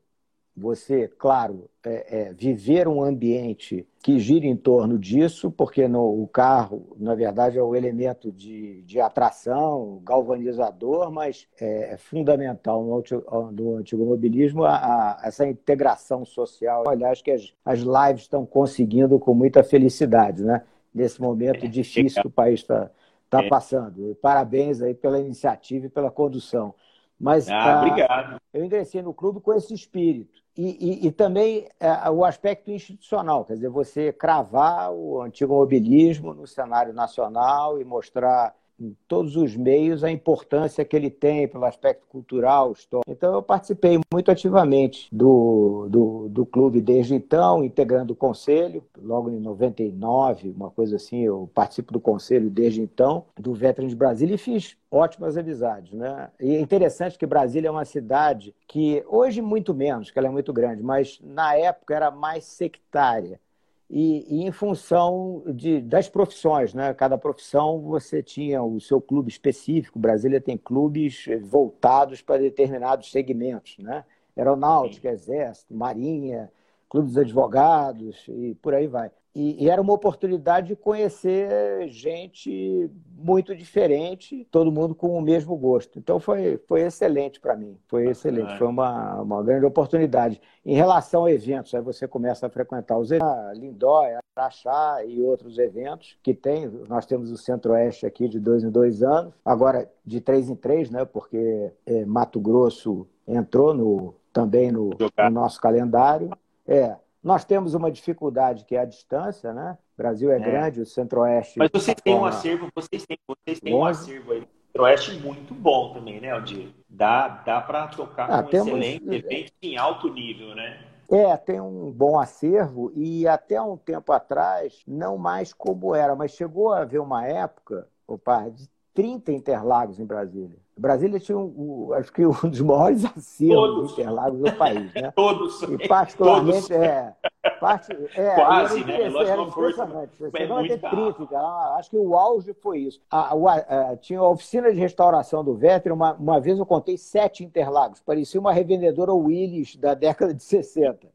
você, 0.56 1.10
claro, 1.10 1.70
é, 1.84 2.30
é, 2.30 2.34
viver 2.34 2.88
um 2.88 3.04
ambiente 3.04 3.86
que 4.02 4.20
gira 4.20 4.46
em 4.46 4.56
torno 4.56 4.98
disso, 4.98 5.52
porque 5.52 5.86
no, 5.86 6.24
o 6.24 6.26
carro, 6.30 6.96
na 6.98 7.14
verdade, 7.14 7.58
é 7.58 7.62
o 7.62 7.76
elemento 7.76 8.32
de, 8.32 8.82
de 8.84 9.02
atração, 9.02 10.02
galvanizador, 10.02 11.12
mas 11.12 11.46
é, 11.60 11.94
é 11.94 11.98
fundamental 11.98 12.86
no, 12.86 13.52
no 13.52 13.76
antigo 13.76 14.06
mobilismo 14.06 14.64
a, 14.64 14.78
a, 14.78 15.22
essa 15.26 15.46
integração 15.46 16.24
social. 16.24 16.88
Aliás, 16.88 17.22
que 17.22 17.32
as, 17.32 17.54
as 17.66 17.80
lives 17.80 18.22
estão 18.22 18.46
conseguindo 18.46 19.20
com 19.20 19.34
muita 19.34 19.62
felicidade, 19.62 20.42
né? 20.42 20.64
nesse 20.94 21.22
momento 21.22 21.66
é, 21.66 21.68
difícil 21.68 22.22
que 22.22 22.28
o 22.30 22.32
país 22.32 22.62
está 22.62 22.90
está 23.36 23.46
é. 23.46 23.50
passando. 23.50 24.16
Parabéns 24.22 24.82
aí 24.82 24.94
pela 24.94 25.20
iniciativa 25.20 25.86
e 25.86 25.90
pela 25.90 26.12
condução. 26.12 26.74
Mas 27.20 27.50
ah, 27.50 27.80
obrigado. 27.80 28.42
eu 28.54 28.64
ingressei 28.66 29.02
no 29.02 29.14
clube 29.14 29.40
com 29.40 29.54
esse 29.54 29.74
espírito. 29.74 30.44
E, 30.58 31.04
e, 31.04 31.08
e 31.08 31.12
também 31.12 31.68
é, 31.80 32.10
o 32.10 32.24
aspecto 32.24 32.72
institucional, 32.72 33.44
quer 33.44 33.56
dizer, 33.56 33.70
você 33.70 34.14
cravar 34.14 34.92
o 34.92 35.22
antigo 35.22 35.54
mobilismo 35.54 36.34
no 36.34 36.48
cenário 36.48 36.94
nacional 36.94 37.80
e 37.80 37.84
mostrar 37.84 38.56
em 38.80 38.96
todos 39.08 39.36
os 39.36 39.56
meios 39.56 40.04
a 40.04 40.12
importância 40.12 40.84
que 40.84 40.96
ele 40.96 41.10
tem 41.10 41.48
pelo 41.48 41.66
aspecto 41.66 42.06
cultural, 42.08 42.72
histórico. 42.72 43.10
Então, 43.10 43.34
eu 43.34 43.42
participei 43.42 44.00
muito 44.12 44.32
ativamente 44.32 45.08
do, 45.12 45.88
do, 45.90 46.30
do 46.30 46.46
clube 46.46 46.82
desde 46.82 47.16
então, 47.16 47.64
integrando 47.64 48.14
o 48.14 48.16
conselho, 48.16 48.84
logo 49.02 49.30
em 49.30 49.40
99, 49.40 50.54
uma 50.56 50.70
coisa 50.70 50.98
assim, 50.98 51.22
eu 51.22 51.50
participo 51.54 51.94
do 51.94 52.00
conselho 52.00 52.50
desde 52.50 52.82
então, 52.82 53.26
do 53.38 53.54
Veterans 53.54 53.94
Brasília, 53.94 54.36
e 54.36 54.40
fiz 54.40 54.78
ótimas 54.92 55.38
amizades. 55.38 55.94
Né? 55.94 56.30
E 56.40 56.56
é 56.56 56.60
interessante 56.60 57.18
que 57.18 57.26
Brasília 57.26 57.70
é 57.70 57.72
uma 57.72 57.86
cidade 57.86 58.54
que, 58.68 59.04
hoje 59.08 59.42
muito 59.42 59.74
menos, 59.74 60.12
que 60.12 60.20
ela 60.20 60.28
é 60.28 60.32
muito 60.32 60.52
grande, 60.52 60.84
mas 60.84 61.20
na 61.24 61.56
época 61.56 61.96
era 61.96 62.12
mais 62.12 62.46
sectária 62.46 63.40
e, 63.90 64.42
e, 64.42 64.48
em 64.48 64.52
função 64.52 65.44
de, 65.48 65.80
das 65.82 66.10
profissões, 66.10 66.74
né? 66.74 66.94
Cada 66.94 67.18
profissão 67.18 67.82
você 67.82 68.24
tinha 68.24 68.64
o 68.64 68.80
seu 68.80 69.00
clube 69.00 69.30
específico. 69.30 70.00
Brasília 70.00 70.42
tem 70.42 70.58
clubes 70.58 71.26
voltados 71.42 72.22
para 72.22 72.42
determinados 72.42 73.12
segmentos, 73.12 73.78
né? 73.78 74.04
Aeronáutica, 74.36 75.10
Exército, 75.10 75.74
Marinha, 75.74 76.52
clubes 76.90 77.14
de 77.14 77.20
advogados 77.20 78.26
e 78.28 78.56
por 78.56 78.74
aí 78.74 78.88
vai. 78.88 79.12
E, 79.36 79.66
e, 79.66 79.70
era 79.70 79.82
uma 79.82 79.92
oportunidade 79.92 80.68
de 80.68 80.76
conhecer 80.78 81.90
gente 81.90 82.90
muito 83.18 83.54
diferente, 83.54 84.48
todo 84.50 84.72
mundo 84.72 84.96
com 84.96 85.10
o 85.10 85.22
mesmo 85.22 85.58
gosto. 85.58 86.00
Então 86.00 86.22
foi, 86.22 86.58
foi 86.68 86.84
excelente 86.84 87.42
para 87.42 87.54
mim, 87.54 87.78
foi 87.86 88.08
excelente, 88.08 88.58
foi 88.58 88.68
uma, 88.68 89.22
uma 89.22 89.44
grande 89.44 89.66
oportunidade. 89.66 90.42
Em 90.66 90.74
relação 90.74 91.26
a 91.26 91.32
eventos, 91.34 91.76
aí 91.76 91.82
você 91.82 92.08
começa 92.08 92.48
a 92.48 92.50
frequentar 92.50 92.98
os 92.98 93.12
eventos, 93.12 93.58
Lindóia, 93.60 94.20
Araxá 94.38 95.04
e 95.06 95.22
outros 95.22 95.58
eventos 95.58 96.18
que 96.24 96.34
tem. 96.34 96.68
Nós 96.88 97.06
temos 97.06 97.30
o 97.30 97.38
Centro-Oeste 97.38 98.06
aqui 98.06 98.30
de 98.30 98.40
dois 98.40 98.64
em 98.64 98.70
dois 98.70 99.04
anos, 99.04 99.34
agora 99.44 99.92
de 100.06 100.22
três 100.22 100.50
em 100.50 100.56
três, 100.56 100.90
né? 100.90 101.04
Porque 101.04 101.74
é, 101.86 102.06
Mato 102.06 102.40
Grosso 102.40 103.06
entrou 103.28 103.74
no, 103.74 104.16
também 104.32 104.72
no, 104.72 104.92
no 104.92 105.30
nosso 105.30 105.60
calendário. 105.60 106.30
É, 106.68 106.96
nós 107.26 107.44
temos 107.44 107.74
uma 107.74 107.92
dificuldade 107.92 108.66
que 108.66 108.76
é 108.76 108.82
a 108.82 108.86
distância, 108.86 109.52
né? 109.52 109.76
O 109.96 109.98
Brasil 109.98 110.32
é, 110.32 110.36
é. 110.36 110.40
grande, 110.40 110.80
o 110.80 110.86
Centro-Oeste. 110.86 111.58
Mas 111.58 111.72
vocês 111.74 111.98
têm 112.04 112.14
um 112.14 112.24
acervo, 112.24 112.70
vocês 112.76 113.04
têm, 113.04 113.18
vocês 113.28 113.60
têm 113.60 113.74
um 113.74 113.84
acervo 113.84 114.32
aí. 114.32 114.48
Centro-Oeste 114.68 115.20
muito 115.20 115.52
bom 115.56 115.92
também, 115.92 116.22
né, 116.22 116.30
Aldir? 116.30 116.70
Dá, 116.88 117.28
dá 117.28 117.60
para 117.62 117.88
tocar 117.88 118.30
ah, 118.30 118.44
com 118.44 118.50
temos... 118.50 118.68
excelente 118.68 119.16
evento 119.16 119.54
em 119.64 119.76
alto 119.76 120.08
nível, 120.14 120.54
né? 120.54 120.86
É, 121.10 121.36
tem 121.36 121.60
um 121.60 121.92
bom 121.92 122.20
acervo 122.20 122.92
e 122.96 123.28
até 123.28 123.60
um 123.60 123.76
tempo 123.76 124.12
atrás, 124.12 124.84
não 124.88 125.18
mais 125.18 125.52
como 125.52 125.96
era, 125.96 126.16
mas 126.16 126.32
chegou 126.32 126.74
a 126.74 126.82
haver 126.82 127.02
uma 127.02 127.26
época, 127.26 127.88
opa, 128.08 128.50
de 128.50 128.70
30 128.94 129.32
Interlagos 129.32 130.00
em 130.00 130.06
Brasília. 130.06 130.60
Brasília 130.78 131.20
tinha, 131.20 131.38
um, 131.38 131.94
acho 131.94 132.12
que, 132.12 132.26
um 132.26 132.50
dos 132.50 132.60
maiores 132.62 133.06
acervos 133.06 133.94
Interlagos 133.94 134.40
do 134.40 134.52
país. 134.54 134.94
Né? 134.94 135.12
Todos. 135.16 135.62
E 135.62 135.88
particularmente, 135.88 136.68
todos. 136.68 136.72
é, 136.72 137.16
parte, 137.60 137.92
é, 138.16 138.36
Quase, 138.36 138.84
era, 138.84 139.10
né? 139.10 139.30
Era 139.30 139.42
impressionante. 139.42 140.12
Você 140.20 140.38
é 140.38 140.48
não 140.48 140.68
ter 140.68 140.80
30, 140.80 141.40
acho 141.78 141.90
que 141.90 141.98
o 141.98 142.16
auge 142.16 142.54
foi 142.54 142.80
isso. 142.80 143.02
A, 143.10 143.34
a, 143.34 143.92
a, 143.92 143.98
tinha 143.98 144.20
a 144.20 144.30
oficina 144.30 144.72
de 144.72 144.80
restauração 144.80 145.44
do 145.44 145.56
Véter, 145.56 145.94
uma, 145.94 146.14
uma 146.14 146.42
vez 146.42 146.60
eu 146.60 146.66
contei 146.66 146.98
sete 146.98 147.44
Interlagos. 147.44 148.02
Parecia 148.02 148.40
uma 148.40 148.52
revendedora 148.52 149.14
Willis 149.14 149.78
da 149.78 149.94
década 149.94 150.34
de 150.34 150.44
60. 150.44 151.08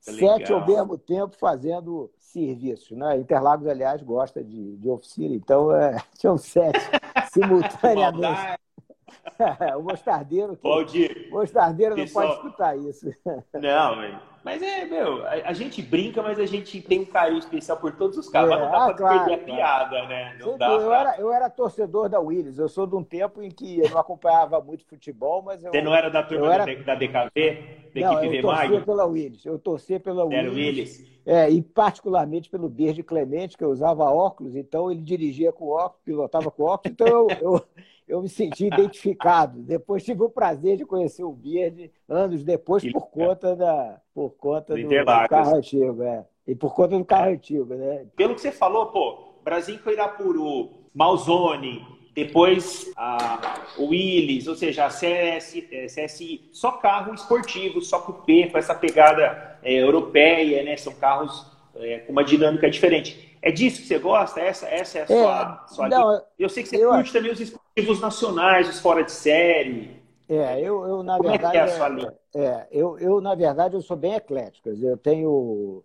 Sete 0.00 0.52
ao 0.52 0.66
mesmo 0.66 0.98
tempo 0.98 1.34
fazendo 1.36 2.10
serviços. 2.18 2.96
Né? 2.96 3.18
Interlagos, 3.18 3.66
aliás, 3.66 4.02
gosta 4.02 4.44
de, 4.44 4.76
de 4.76 4.88
oficina, 4.90 5.34
então 5.34 5.74
é, 5.74 5.96
tinham 6.18 6.36
sete 6.36 6.80
simultaneamente. 7.32 8.58
o 9.78 9.82
mostardeiro. 9.82 10.58
Que... 10.88 11.28
Mostardeiro 11.30 11.94
Pessoal... 11.94 12.26
não 12.26 12.34
pode 12.34 12.46
escutar 12.46 12.76
isso. 12.76 13.10
Não, 13.54 14.20
mas 14.44 14.62
é, 14.62 14.84
meu, 14.84 15.26
a, 15.26 15.32
a, 15.48 15.52
gente 15.52 15.82
brinca, 15.82 16.22
mas 16.22 16.38
a 16.38 16.46
gente 16.46 16.80
tem 16.80 17.00
um 17.00 17.04
carinho 17.04 17.40
especial 17.40 17.78
por 17.78 17.92
todos 17.96 18.16
os 18.16 18.28
caras. 18.28 18.50
É, 18.52 18.54
não 18.54 18.70
dá 18.70 18.78
ah, 18.78 18.86
pra 18.86 18.94
claro, 18.94 19.24
perder 19.24 19.34
a 19.34 19.44
piada, 19.44 20.06
né? 20.06 20.36
Não 20.38 20.56
dá 20.56 20.68
eu, 20.68 20.92
era, 20.92 21.16
eu 21.18 21.32
era 21.32 21.50
torcedor 21.50 22.08
da 22.08 22.20
Willis. 22.20 22.56
Eu 22.56 22.68
sou 22.68 22.86
de 22.86 22.94
um 22.94 23.02
tempo 23.02 23.42
em 23.42 23.50
que 23.50 23.80
eu 23.80 23.90
não 23.90 23.98
acompanhava 23.98 24.60
muito 24.60 24.86
futebol, 24.86 25.42
mas 25.42 25.64
eu. 25.64 25.72
Você 25.72 25.82
não 25.82 25.92
era 25.92 26.08
da 26.08 26.22
turma 26.22 26.54
era... 26.54 26.64
da 26.64 26.94
DKV? 26.94 27.90
Da 27.92 28.00
não, 28.00 28.24
eu 28.24 28.40
torcia 28.40 28.80
pela 28.82 29.04
Willis. 29.04 29.44
Eu 29.44 29.58
torcia 29.58 29.98
pela 29.98 30.24
Willis. 30.24 30.44
Era 30.44 30.50
Willis. 30.52 31.16
É, 31.26 31.50
e 31.50 31.60
particularmente 31.60 32.48
pelo 32.48 32.68
Bird 32.68 33.02
Clemente, 33.02 33.58
que 33.58 33.64
eu 33.64 33.70
usava 33.70 34.04
óculos, 34.04 34.54
então 34.54 34.92
ele 34.92 35.02
dirigia 35.02 35.50
com 35.50 35.70
óculos, 35.70 36.04
pilotava 36.04 36.52
com 36.52 36.62
óculos, 36.62 36.92
então 36.92 37.08
eu, 37.08 37.26
eu, 37.40 37.66
eu 38.06 38.22
me 38.22 38.28
senti 38.28 38.66
identificado. 38.66 39.60
Depois 39.62 40.04
tive 40.04 40.22
o 40.22 40.30
prazer 40.30 40.76
de 40.76 40.84
conhecer 40.84 41.24
o 41.24 41.32
Bird 41.32 41.90
anos 42.08 42.44
depois 42.44 42.84
por 42.90 43.08
conta 43.08 43.56
da 43.56 44.00
por 44.14 44.30
conta 44.30 44.74
do, 44.74 44.88
do 44.88 45.04
carro 45.28 45.56
antigo, 45.56 46.02
é. 46.02 46.24
E 46.46 46.54
por 46.54 46.74
conta 46.74 46.96
do 46.96 47.04
carro 47.04 47.30
antigo, 47.30 47.74
né? 47.74 48.06
Pelo 48.16 48.34
que 48.34 48.40
você 48.40 48.52
falou, 48.52 48.86
pô, 48.86 49.34
Brasil 49.44 49.78
com 49.82 49.90
Irapuru, 49.90 50.70
Malzone, 50.94 51.84
depois 52.14 52.90
a 52.96 53.62
Willis, 53.78 54.46
ou 54.46 54.54
seja, 54.54 54.86
a 54.86 54.90
CS, 54.90 55.62
CSI, 55.94 56.48
só 56.52 56.72
carro 56.72 57.12
esportivo, 57.12 57.82
só 57.82 58.00
cupê, 58.00 58.48
com 58.50 58.56
essa 58.56 58.74
pegada 58.74 59.58
é, 59.62 59.74
europeia, 59.74 60.62
né? 60.62 60.76
São 60.76 60.94
carros 60.94 61.46
é, 61.74 61.98
com 61.98 62.12
uma 62.12 62.24
dinâmica 62.24 62.70
diferente. 62.70 63.25
É 63.46 63.52
disso 63.52 63.80
que 63.80 63.86
você 63.86 64.00
gosta? 64.00 64.40
Essa, 64.40 64.66
essa 64.66 64.98
é 64.98 65.02
a 65.02 65.06
sua, 65.06 65.64
é, 65.64 65.72
sua 65.72 65.88
não, 65.88 66.20
Eu 66.36 66.48
sei 66.48 66.64
que 66.64 66.68
você 66.68 66.84
curte 66.84 67.12
também 67.12 67.30
os 67.30 67.38
esportivos 67.38 68.00
nacionais, 68.00 68.68
os 68.68 68.80
fora 68.80 69.04
de 69.04 69.12
série. 69.12 70.02
É, 70.28 70.60
eu, 70.60 70.84
eu 70.84 71.02
na 71.04 71.16
Como 71.16 71.30
verdade. 71.30 71.56
É, 71.56 71.60
é, 71.60 71.62
a 71.62 71.68
sua 71.68 71.88
linha? 71.88 72.14
é 72.34 72.66
eu, 72.72 72.98
eu, 72.98 73.20
na 73.20 73.36
verdade, 73.36 73.76
eu 73.76 73.80
sou 73.80 73.96
bem 73.96 74.14
eclético. 74.14 74.70
Eu 74.70 74.96
tenho. 74.96 75.84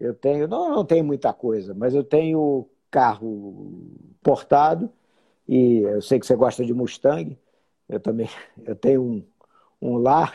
Eu 0.00 0.14
tenho. 0.14 0.48
Não, 0.48 0.70
não 0.70 0.82
tenho 0.82 1.04
muita 1.04 1.30
coisa, 1.34 1.74
mas 1.74 1.94
eu 1.94 2.02
tenho 2.02 2.66
carro 2.90 3.70
portado, 4.22 4.90
e 5.46 5.80
eu 5.80 6.00
sei 6.00 6.18
que 6.18 6.26
você 6.26 6.34
gosta 6.34 6.64
de 6.64 6.72
Mustang. 6.72 7.38
Eu 7.86 8.00
também. 8.00 8.30
Eu 8.64 8.74
tenho 8.74 9.02
um, 9.02 9.26
um 9.82 9.98
lá. 9.98 10.32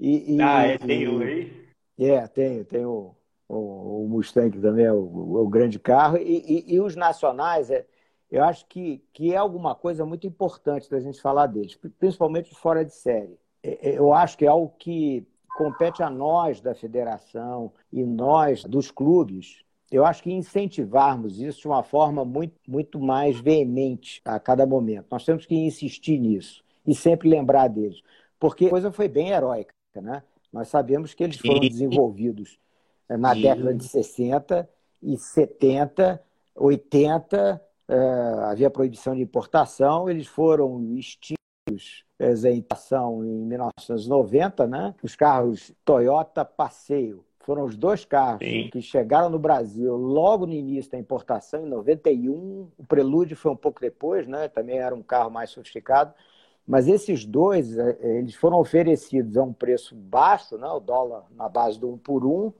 E, 0.00 0.36
e, 0.36 0.40
ah, 0.40 0.62
é, 0.62 0.78
tem 0.78 1.06
um 1.06 1.20
aí? 1.20 1.68
É, 1.98 2.26
tenho, 2.28 2.64
tenho 2.64 3.14
o, 3.48 4.04
o 4.04 4.08
Mustang 4.08 4.58
também 4.60 4.84
é 4.84 4.92
o, 4.92 5.42
o 5.42 5.48
grande 5.48 5.78
carro, 5.78 6.16
e, 6.16 6.42
e, 6.46 6.74
e, 6.74 6.80
os 6.80 6.96
nacionais, 6.96 7.70
é, 7.70 7.86
eu 8.30 8.42
acho 8.42 8.66
que, 8.66 9.04
que 9.12 9.32
é 9.32 9.36
alguma 9.36 9.74
coisa 9.74 10.06
muito 10.06 10.26
importante 10.26 10.90
da 10.90 11.00
gente 11.00 11.20
falar 11.20 11.46
deles, 11.46 11.78
principalmente 11.98 12.54
fora 12.54 12.84
de 12.84 12.94
série. 12.94 13.38
É, 13.62 13.90
é, 13.90 13.98
eu 13.98 14.12
acho 14.12 14.36
que 14.38 14.44
é 14.44 14.48
algo 14.48 14.74
que 14.78 15.26
compete 15.56 16.02
a 16.02 16.08
nós 16.08 16.60
da 16.60 16.74
federação 16.74 17.72
e 17.92 18.02
nós 18.02 18.64
dos 18.64 18.90
clubes. 18.90 19.62
Eu 19.90 20.06
acho 20.06 20.22
que 20.22 20.32
incentivarmos 20.32 21.38
isso 21.38 21.60
de 21.60 21.68
uma 21.68 21.82
forma 21.82 22.24
muito, 22.24 22.58
muito 22.66 22.98
mais 22.98 23.38
veemente 23.38 24.22
a 24.24 24.40
cada 24.40 24.66
momento. 24.66 25.08
Nós 25.10 25.24
temos 25.24 25.44
que 25.44 25.54
insistir 25.54 26.18
nisso 26.18 26.64
e 26.86 26.94
sempre 26.94 27.28
lembrar 27.28 27.68
deles, 27.68 28.00
porque 28.40 28.66
a 28.66 28.70
coisa 28.70 28.90
foi 28.90 29.08
bem 29.08 29.28
heróica, 29.28 29.74
né? 29.96 30.22
Nós 30.50 30.68
sabemos 30.68 31.14
que 31.14 31.22
eles 31.22 31.36
foram 31.36 31.60
desenvolvidos 31.60 32.58
na 33.08 33.36
e... 33.36 33.42
década 33.42 33.74
de 33.74 33.84
60 33.84 34.68
e 35.02 35.16
70, 35.16 36.22
80, 36.54 37.62
uh, 37.88 38.40
havia 38.44 38.70
proibição 38.70 39.14
de 39.14 39.22
importação, 39.22 40.08
eles 40.08 40.26
foram 40.26 40.94
extintos 40.96 42.04
em 42.44 42.58
importação 42.58 43.24
em 43.24 43.46
1990, 43.46 44.66
né? 44.66 44.94
Os 45.02 45.16
carros 45.16 45.72
Toyota 45.84 46.44
Passeio 46.44 47.24
foram 47.44 47.64
os 47.64 47.76
dois 47.76 48.04
carros 48.04 48.46
Sim. 48.46 48.68
que 48.72 48.80
chegaram 48.80 49.28
no 49.28 49.38
Brasil 49.38 49.94
logo 49.96 50.46
no 50.46 50.52
início 50.52 50.92
da 50.92 50.98
importação, 50.98 51.66
em 51.66 51.68
91. 51.68 52.68
O 52.78 52.86
Prelude 52.86 53.34
foi 53.34 53.52
um 53.52 53.56
pouco 53.56 53.80
depois, 53.80 54.26
né? 54.26 54.48
também 54.48 54.78
era 54.78 54.94
um 54.94 55.02
carro 55.02 55.30
mais 55.30 55.50
sofisticado. 55.50 56.14
Mas 56.66 56.86
esses 56.86 57.24
dois, 57.24 57.76
eh, 57.76 57.98
eles 58.18 58.36
foram 58.36 58.58
oferecidos 58.58 59.36
a 59.36 59.42
um 59.42 59.52
preço 59.52 59.96
baixo, 59.96 60.56
né? 60.56 60.68
o 60.68 60.78
dólar 60.78 61.24
na 61.34 61.48
base 61.48 61.78
do 61.78 61.90
um 61.90 61.98
por 61.98 62.24
um, 62.24 62.52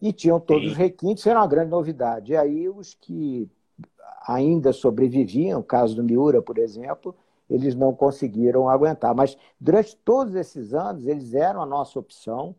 e 0.00 0.12
tinham 0.12 0.38
todos 0.38 0.64
Sim. 0.64 0.70
os 0.70 0.76
requintes, 0.76 1.26
era 1.26 1.40
uma 1.40 1.46
grande 1.46 1.70
novidade. 1.70 2.32
E 2.32 2.36
aí 2.36 2.68
os 2.68 2.94
que 2.94 3.48
ainda 4.26 4.72
sobreviviam, 4.72 5.60
o 5.60 5.64
caso 5.64 5.94
do 5.94 6.02
Miura, 6.02 6.42
por 6.42 6.58
exemplo, 6.58 7.14
eles 7.48 7.74
não 7.74 7.94
conseguiram 7.94 8.68
aguentar. 8.68 9.14
Mas 9.14 9.36
durante 9.60 9.96
todos 9.96 10.34
esses 10.34 10.74
anos, 10.74 11.06
eles 11.06 11.32
eram 11.32 11.62
a 11.62 11.66
nossa 11.66 11.98
opção 11.98 12.54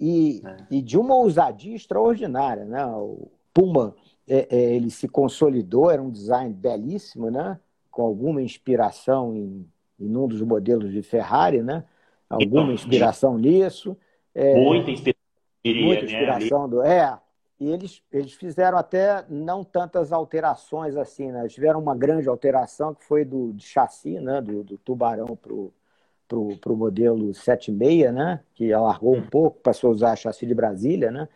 e, 0.00 0.42
é. 0.44 0.56
e 0.70 0.82
de 0.82 0.98
uma 0.98 1.14
ousadia 1.14 1.76
extraordinária. 1.76 2.64
Né? 2.64 2.84
O 2.86 3.28
Puma 3.52 3.94
é, 4.26 4.48
é, 4.50 4.74
ele 4.74 4.90
se 4.90 5.06
consolidou, 5.06 5.90
era 5.90 6.02
um 6.02 6.10
design 6.10 6.52
belíssimo, 6.52 7.30
né? 7.30 7.58
com 7.90 8.02
alguma 8.02 8.42
inspiração 8.42 9.36
em, 9.36 9.66
em 10.00 10.16
um 10.16 10.26
dos 10.26 10.40
modelos 10.40 10.90
de 10.90 11.02
Ferrari, 11.02 11.62
né? 11.62 11.84
alguma 12.28 12.62
então, 12.62 12.74
inspiração 12.74 13.36
nisso. 13.36 13.96
É, 14.34 14.54
Muita 14.54 14.90
inspiração 14.90 15.21
Diria, 15.64 15.84
muita 15.84 16.06
né, 16.06 16.12
inspiração 16.12 16.62
né? 16.62 16.68
do. 16.68 16.82
É. 16.82 17.18
E 17.60 17.70
eles, 17.70 18.02
eles 18.10 18.32
fizeram 18.32 18.76
até 18.76 19.24
não 19.28 19.62
tantas 19.62 20.12
alterações 20.12 20.96
assim, 20.96 21.30
né? 21.30 21.42
Eles 21.42 21.54
tiveram 21.54 21.78
uma 21.78 21.94
grande 21.94 22.28
alteração 22.28 22.92
que 22.92 23.04
foi 23.04 23.24
do 23.24 23.52
de 23.52 23.64
chassi, 23.64 24.18
né? 24.18 24.40
Do, 24.40 24.64
do 24.64 24.76
tubarão 24.78 25.36
pro, 25.36 25.72
pro, 26.26 26.56
pro 26.56 26.76
modelo 26.76 27.32
76, 27.32 28.12
né? 28.12 28.40
Que 28.54 28.72
alargou 28.72 29.14
um 29.14 29.18
hum. 29.18 29.26
pouco, 29.30 29.60
passou 29.60 29.90
a 29.90 29.92
usar 29.92 30.16
chassi 30.16 30.44
de 30.44 30.54
Brasília, 30.54 31.12
né? 31.12 31.28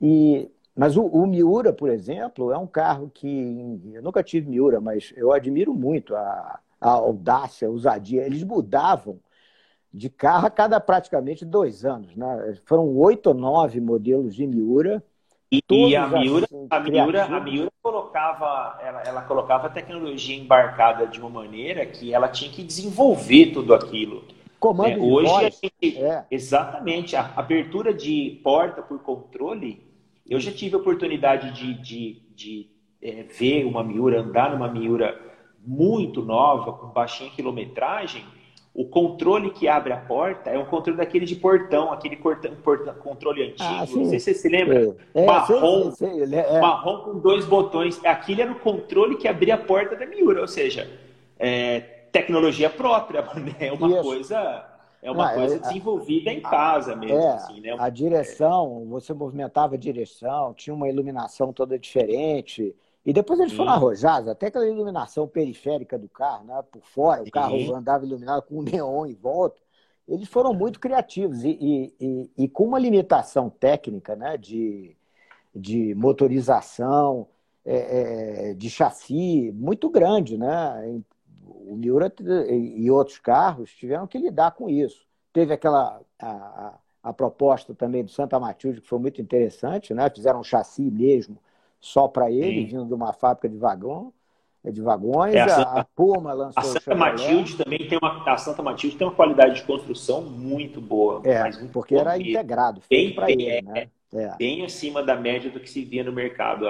E, 0.00 0.48
mas 0.76 0.96
o, 0.96 1.04
o, 1.06 1.26
Miura, 1.26 1.72
por 1.72 1.90
exemplo, 1.90 2.52
é 2.52 2.58
um 2.58 2.66
carro 2.68 3.10
que 3.12 3.82
eu 3.92 4.02
nunca 4.02 4.22
tive 4.22 4.48
Miura, 4.48 4.80
mas 4.80 5.12
eu 5.16 5.32
admiro 5.32 5.74
muito 5.74 6.14
a, 6.14 6.60
a 6.80 6.90
audácia, 6.90 7.66
a 7.66 7.70
ousadia. 7.70 8.24
Eles 8.24 8.44
mudavam 8.44 9.18
de 9.94 10.10
carro 10.10 10.48
a 10.48 10.50
cada 10.50 10.80
praticamente 10.80 11.44
dois 11.44 11.84
anos. 11.84 12.16
Né? 12.16 12.58
Foram 12.64 12.88
oito 12.96 13.28
ou 13.28 13.34
nove 13.34 13.80
modelos 13.80 14.34
de 14.34 14.44
Miura. 14.44 15.00
E, 15.52 15.62
e 15.70 15.94
a, 15.94 16.08
Miura, 16.08 16.46
assim, 16.46 16.66
a, 16.68 16.80
Miura, 16.80 17.24
a 17.24 17.40
Miura 17.40 17.70
colocava, 17.80 18.80
ela, 18.82 19.02
ela 19.02 19.22
colocava 19.22 19.68
a 19.68 19.70
tecnologia 19.70 20.36
embarcada 20.36 21.06
de 21.06 21.20
uma 21.20 21.30
maneira 21.30 21.86
que 21.86 22.12
ela 22.12 22.28
tinha 22.28 22.50
que 22.50 22.64
desenvolver 22.64 23.52
tudo 23.52 23.72
aquilo. 23.72 24.24
Comando 24.58 24.90
é, 24.90 24.98
hoje 24.98 25.30
voz, 25.30 25.60
gente, 25.62 25.98
é. 25.98 26.24
exatamente 26.28 27.14
a 27.14 27.32
abertura 27.36 27.94
de 27.94 28.40
porta 28.42 28.82
por 28.82 28.98
controle. 28.98 29.86
Eu 30.28 30.40
já 30.40 30.50
tive 30.50 30.74
a 30.74 30.78
oportunidade 30.78 31.52
de, 31.52 31.74
de, 31.74 32.22
de 32.34 32.70
é, 33.00 33.22
ver 33.22 33.64
uma 33.64 33.84
Miura, 33.84 34.22
andar 34.22 34.50
numa 34.50 34.66
Miura 34.66 35.20
muito 35.64 36.20
nova, 36.20 36.72
com 36.72 36.88
baixinha 36.88 37.30
quilometragem, 37.30 38.24
o 38.74 38.84
controle 38.84 39.50
que 39.50 39.68
abre 39.68 39.92
a 39.92 39.96
porta 39.96 40.50
é 40.50 40.58
um 40.58 40.64
controle 40.64 40.98
daquele 40.98 41.24
de 41.24 41.36
portão, 41.36 41.92
aquele 41.92 42.16
portão, 42.16 42.52
controle 42.94 43.44
antigo. 43.44 43.62
Ah, 43.62 43.80
não 43.80 43.86
sei 43.86 44.18
se 44.18 44.20
você 44.20 44.34
se 44.34 44.48
lembra. 44.48 44.96
É, 45.14 45.22
é 45.22 45.26
marrom, 45.26 45.92
sei, 45.92 46.26
sei, 46.26 46.38
é. 46.40 46.60
marrom 46.60 46.98
com 47.02 47.18
dois 47.20 47.44
botões. 47.44 48.04
Aquilo 48.04 48.42
era 48.42 48.50
o 48.50 48.58
controle 48.58 49.16
que 49.16 49.28
abria 49.28 49.54
a 49.54 49.58
porta 49.58 49.94
da 49.94 50.04
Miura, 50.04 50.40
ou 50.40 50.48
seja, 50.48 50.90
é, 51.38 51.80
tecnologia 52.10 52.68
própria. 52.68 53.22
Né? 53.36 53.54
É 53.60 53.72
uma 53.72 53.88
Isso. 53.88 54.02
coisa. 54.02 54.70
É 55.00 55.10
uma 55.10 55.30
ah, 55.30 55.34
coisa 55.34 55.58
desenvolvida 55.58 56.32
em 56.32 56.40
casa 56.40 56.96
mesmo. 56.96 57.18
É, 57.18 57.32
assim, 57.34 57.60
né? 57.60 57.76
A 57.78 57.90
direção, 57.90 58.86
você 58.88 59.12
movimentava 59.12 59.74
a 59.74 59.78
direção, 59.78 60.54
tinha 60.54 60.74
uma 60.74 60.88
iluminação 60.88 61.52
toda 61.52 61.78
diferente. 61.78 62.74
E 63.04 63.12
depois 63.12 63.38
eles 63.38 63.52
foram 63.52 63.72
arrojados, 63.72 64.28
até 64.28 64.46
aquela 64.46 64.66
iluminação 64.66 65.28
periférica 65.28 65.98
do 65.98 66.08
carro, 66.08 66.44
né? 66.46 66.62
por 66.72 66.82
fora, 66.82 67.22
o 67.22 67.30
carro 67.30 67.74
andava 67.74 68.04
iluminado 68.04 68.42
com 68.42 68.60
um 68.60 68.62
neon 68.64 69.06
em 69.06 69.14
volta. 69.14 69.60
Eles 70.08 70.28
foram 70.28 70.54
muito 70.54 70.80
criativos 70.80 71.44
e, 71.44 71.50
e, 71.50 71.94
e, 72.00 72.30
e 72.44 72.48
com 72.48 72.64
uma 72.64 72.78
limitação 72.78 73.50
técnica 73.50 74.16
né? 74.16 74.38
de, 74.38 74.96
de 75.54 75.94
motorização, 75.94 77.28
é, 77.64 78.50
é, 78.50 78.54
de 78.54 78.70
chassi 78.70 79.52
muito 79.52 79.90
grande. 79.90 80.38
Né? 80.38 81.02
O 81.46 81.76
Miura 81.76 82.12
e 82.50 82.90
outros 82.90 83.18
carros 83.18 83.70
tiveram 83.74 84.06
que 84.06 84.18
lidar 84.18 84.52
com 84.52 84.68
isso. 84.68 85.06
Teve 85.30 85.52
aquela 85.52 86.00
a, 86.18 86.78
a 87.02 87.12
proposta 87.12 87.74
também 87.74 88.02
do 88.02 88.10
Santa 88.10 88.40
Matilde, 88.40 88.80
que 88.80 88.88
foi 88.88 88.98
muito 88.98 89.20
interessante, 89.20 89.92
né? 89.92 90.08
fizeram 90.08 90.40
um 90.40 90.44
chassi 90.44 90.90
mesmo 90.90 91.38
só 91.84 92.08
para 92.08 92.30
ele, 92.30 92.62
Sim. 92.62 92.66
vindo 92.66 92.86
de 92.86 92.94
uma 92.94 93.12
fábrica 93.12 93.46
de 93.46 93.58
vagão, 93.58 94.10
de 94.64 94.80
vagões. 94.80 95.34
É, 95.34 95.42
a, 95.42 95.48
Santa, 95.50 95.80
a 95.80 95.84
Puma 95.84 96.32
lançou 96.32 96.62
a 96.62 96.62
Santa 96.62 96.94
Matilde 96.94 97.56
também 97.56 97.86
tem 97.86 97.98
uma 98.00 98.22
a 98.26 98.38
Santa 98.38 98.62
Matilde 98.62 98.96
tem 98.96 99.06
uma 99.06 99.14
qualidade 99.14 99.56
de 99.56 99.64
construção 99.64 100.22
muito 100.22 100.80
boa. 100.80 101.20
É, 101.24 101.42
muito 101.42 101.66
porque 101.68 101.94
era 101.94 102.16
integrado, 102.16 102.80
feito 102.80 103.14
para 103.14 103.30
ele, 103.30 103.60
né? 103.60 103.88
É. 104.14 104.34
Bem 104.38 104.64
acima 104.64 105.02
da 105.02 105.14
média 105.14 105.50
do 105.50 105.60
que 105.60 105.68
se 105.68 105.84
via 105.84 106.02
no 106.02 106.12
mercado. 106.12 106.64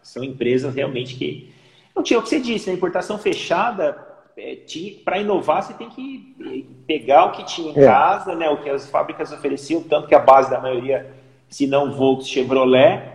são 0.00 0.22
empresas 0.22 0.72
realmente 0.72 1.16
que 1.16 1.52
não 1.96 2.04
tinha 2.04 2.20
o 2.20 2.22
que 2.22 2.28
você 2.28 2.38
disse, 2.38 2.68
a 2.68 2.72
né? 2.72 2.76
importação 2.76 3.18
fechada 3.18 4.06
é, 4.36 4.58
para 5.04 5.18
inovar 5.18 5.64
você 5.64 5.74
tem 5.74 5.88
que 5.88 6.76
pegar 6.86 7.24
o 7.24 7.32
que 7.32 7.44
tinha 7.44 7.72
em 7.72 7.82
é. 7.82 7.86
casa, 7.86 8.36
né, 8.36 8.48
o 8.50 8.62
que 8.62 8.70
as 8.70 8.88
fábricas 8.88 9.32
ofereciam, 9.32 9.82
tanto 9.82 10.06
que 10.06 10.14
a 10.14 10.20
base 10.20 10.48
da 10.48 10.60
maioria, 10.60 11.12
se 11.48 11.66
não 11.66 11.92
Volks, 11.92 12.28
Chevrolet, 12.28 13.13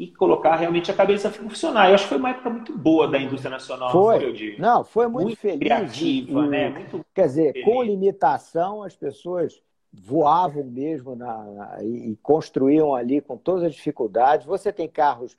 e 0.00 0.06
colocar 0.06 0.56
realmente 0.56 0.90
a 0.90 0.94
cabeça 0.94 1.28
a 1.28 1.30
funcionar. 1.30 1.90
Eu 1.90 1.94
acho 1.94 2.04
que 2.04 2.08
foi 2.08 2.16
uma 2.16 2.30
época 2.30 2.48
muito 2.48 2.76
boa 2.76 3.06
da 3.06 3.18
indústria 3.18 3.50
nacional. 3.50 3.92
Foi, 3.92 4.56
não, 4.58 4.82
foi 4.82 5.06
muito, 5.06 5.26
muito 5.26 5.38
feliz. 5.38 5.58
Criativa, 5.58 6.46
e, 6.46 6.48
né? 6.48 6.68
Muito 6.70 7.04
quer 7.14 7.26
dizer, 7.26 7.52
feliz. 7.52 7.66
com 7.66 7.82
limitação, 7.82 8.82
as 8.82 8.96
pessoas 8.96 9.60
voavam 9.92 10.64
mesmo 10.64 11.14
na, 11.14 11.44
na, 11.44 11.84
e 11.84 12.16
construíam 12.22 12.94
ali 12.94 13.20
com 13.20 13.36
todas 13.36 13.62
as 13.62 13.74
dificuldades. 13.74 14.46
Você 14.46 14.72
tem 14.72 14.88
carros 14.88 15.36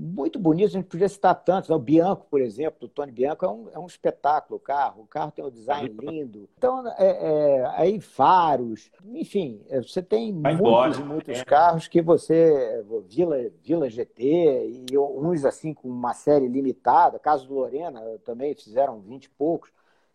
muito 0.00 0.38
bonitos, 0.38 0.76
a 0.76 0.78
gente 0.78 0.86
podia 0.86 1.08
citar 1.08 1.34
tantos. 1.34 1.68
Né? 1.68 1.74
O 1.74 1.80
Bianco, 1.80 2.24
por 2.30 2.40
exemplo, 2.40 2.78
do 2.78 2.88
Tony 2.88 3.10
Bianco, 3.10 3.44
é 3.44 3.48
um, 3.48 3.68
é 3.72 3.78
um 3.80 3.86
espetáculo 3.86 4.56
o 4.56 4.60
carro. 4.60 5.02
O 5.02 5.06
carro 5.06 5.32
tem 5.32 5.44
um 5.44 5.50
design 5.50 5.88
lindo. 5.88 6.48
Então, 6.56 6.86
é, 6.96 7.06
é, 7.08 7.66
aí 7.74 8.00
faros, 8.00 8.92
enfim, 9.04 9.60
é, 9.68 9.82
você 9.82 10.00
tem 10.00 10.40
Vai 10.40 10.54
muitos 10.54 10.98
e 10.98 11.02
muitos 11.02 11.40
é. 11.40 11.44
carros 11.44 11.88
que 11.88 12.00
você. 12.00 12.84
Vila, 13.08 13.36
Vila 13.60 13.90
GT, 13.90 14.86
e 14.88 14.96
uns 14.96 15.44
assim 15.44 15.74
com 15.74 15.88
uma 15.88 16.14
série 16.14 16.46
limitada. 16.46 17.18
Caso 17.18 17.48
do 17.48 17.54
Lorena, 17.54 18.00
também 18.24 18.54
fizeram 18.54 19.00
20 19.00 19.24
e 19.24 19.30
poucos. 19.30 19.72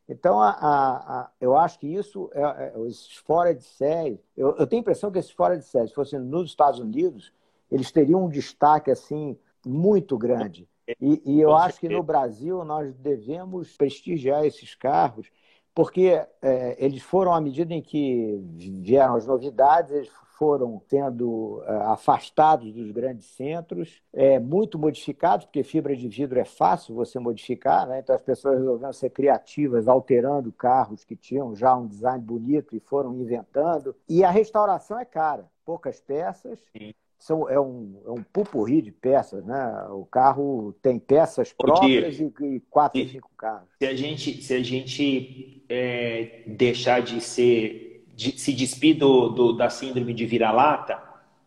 Então, 0.08 0.40
a, 0.42 0.50
a, 0.50 1.20
a, 1.20 1.32
eu 1.42 1.58
acho 1.58 1.80
que 1.80 1.88
isso, 1.88 2.30
é, 2.34 2.42
é, 2.42 2.74
esses 2.88 3.18
fora 3.18 3.54
de 3.54 3.64
série, 3.64 4.22
eu, 4.36 4.56
eu 4.58 4.66
tenho 4.68 4.80
a 4.80 4.84
impressão 4.84 5.12
que 5.12 5.20
esses 5.20 5.32
fora 5.32 5.58
de 5.58 5.66
série, 5.66 5.88
se 5.90 5.94
fossem 5.94 6.20
nos 6.20 6.50
Estados 6.50 6.80
Unidos, 6.80 7.34
eles 7.70 7.92
teriam 7.92 8.26
um 8.26 8.30
destaque 8.30 8.92
assim 8.92 9.38
muito 9.66 10.18
grande. 10.18 10.68
E, 11.00 11.22
e 11.26 11.42
eu 11.42 11.56
acho 11.56 11.80
que 11.80 11.88
no 11.88 12.04
Brasil 12.04 12.64
nós 12.66 12.94
devemos 12.96 13.76
prestigiar 13.78 14.46
esses 14.46 14.76
carros, 14.76 15.28
porque 15.74 16.22
é, 16.42 16.76
eles 16.78 17.02
foram, 17.02 17.34
à 17.34 17.42
medida 17.42 17.74
em 17.74 17.82
que 17.82 18.40
vieram 18.82 19.16
as 19.16 19.26
novidades, 19.26 19.92
eles 19.92 20.12
foram 20.38 20.82
sendo 20.90 21.64
é, 21.66 21.76
afastados 21.84 22.74
dos 22.74 22.92
grandes 22.92 23.28
centros, 23.28 24.02
é, 24.12 24.40
muito 24.40 24.78
modificados, 24.78 25.46
porque 25.46 25.64
fibra 25.64 25.96
de 25.96 26.08
vidro 26.08 26.40
é 26.40 26.46
fácil 26.46 26.94
você 26.94 27.18
modificar, 27.18 27.88
né? 27.88 28.00
então 28.00 28.16
as 28.16 28.22
pessoas 28.22 28.60
resolveram 28.60 28.94
ser 28.94 29.10
criativas, 29.12 29.88
alterando 29.88 30.52
carros 30.52 31.04
que 31.04 31.16
tinham 31.16 31.56
já 31.56 31.76
um 31.76 31.88
design 31.88 32.24
bonito 32.24 32.76
e 32.76 32.80
foram 32.80 33.16
inventando. 33.16 33.96
E 34.08 34.24
a 34.24 34.30
restauração 34.30 35.00
é 35.00 35.06
cara, 35.06 35.50
poucas 35.66 36.02
peças. 36.02 36.60
Sim 36.76 36.94
são, 37.24 37.50
é, 37.50 37.58
um, 37.58 38.02
é 38.06 38.12
um 38.12 38.22
pupurri 38.22 38.82
de 38.82 38.92
peças, 38.92 39.46
né? 39.46 39.86
O 39.92 40.06
carro 40.06 40.76
tem 40.82 41.00
peças 41.00 41.54
próprias 41.54 42.20
e, 42.20 42.34
e, 42.42 42.60
quatro 42.70 43.00
ou 43.02 43.08
cinco 43.08 43.30
carros. 43.38 43.70
Se 43.80 43.88
a 43.88 43.96
gente, 43.96 44.44
se 44.44 44.54
a 44.54 44.62
gente 44.62 45.64
é, 45.70 46.42
deixar 46.46 47.02
de 47.02 47.22
ser, 47.22 48.06
de, 48.14 48.38
se 48.38 48.52
despir 48.52 48.98
do, 48.98 49.30
do, 49.30 49.54
da 49.54 49.70
síndrome 49.70 50.14
de 50.14 50.26
vira-lata, 50.26 51.02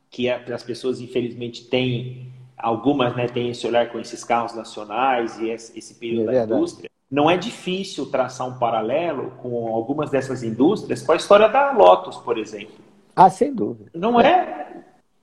que 0.08 0.28
é, 0.28 0.42
as 0.50 0.62
pessoas 0.62 0.98
infelizmente 0.98 1.66
têm, 1.66 2.32
algumas 2.56 3.14
né, 3.14 3.28
têm 3.28 3.50
esse 3.50 3.66
olhar 3.66 3.92
com 3.92 4.00
esses 4.00 4.24
carros 4.24 4.54
nacionais 4.54 5.38
e 5.38 5.50
esse, 5.50 5.78
esse 5.78 5.94
período 5.96 6.30
é 6.30 6.46
da 6.46 6.56
indústria, 6.56 6.90
não 7.10 7.30
é 7.30 7.36
difícil 7.36 8.06
traçar 8.06 8.48
um 8.48 8.58
paralelo 8.58 9.32
com 9.42 9.68
algumas 9.74 10.08
dessas 10.08 10.42
indústrias 10.42 11.02
com 11.02 11.12
a 11.12 11.16
história 11.16 11.50
da 11.50 11.72
Lotus, 11.72 12.16
por 12.16 12.38
exemplo. 12.38 12.86
Ah, 13.14 13.30
sem 13.30 13.54
dúvida. 13.54 13.90
Não 13.94 14.20
é, 14.20 14.65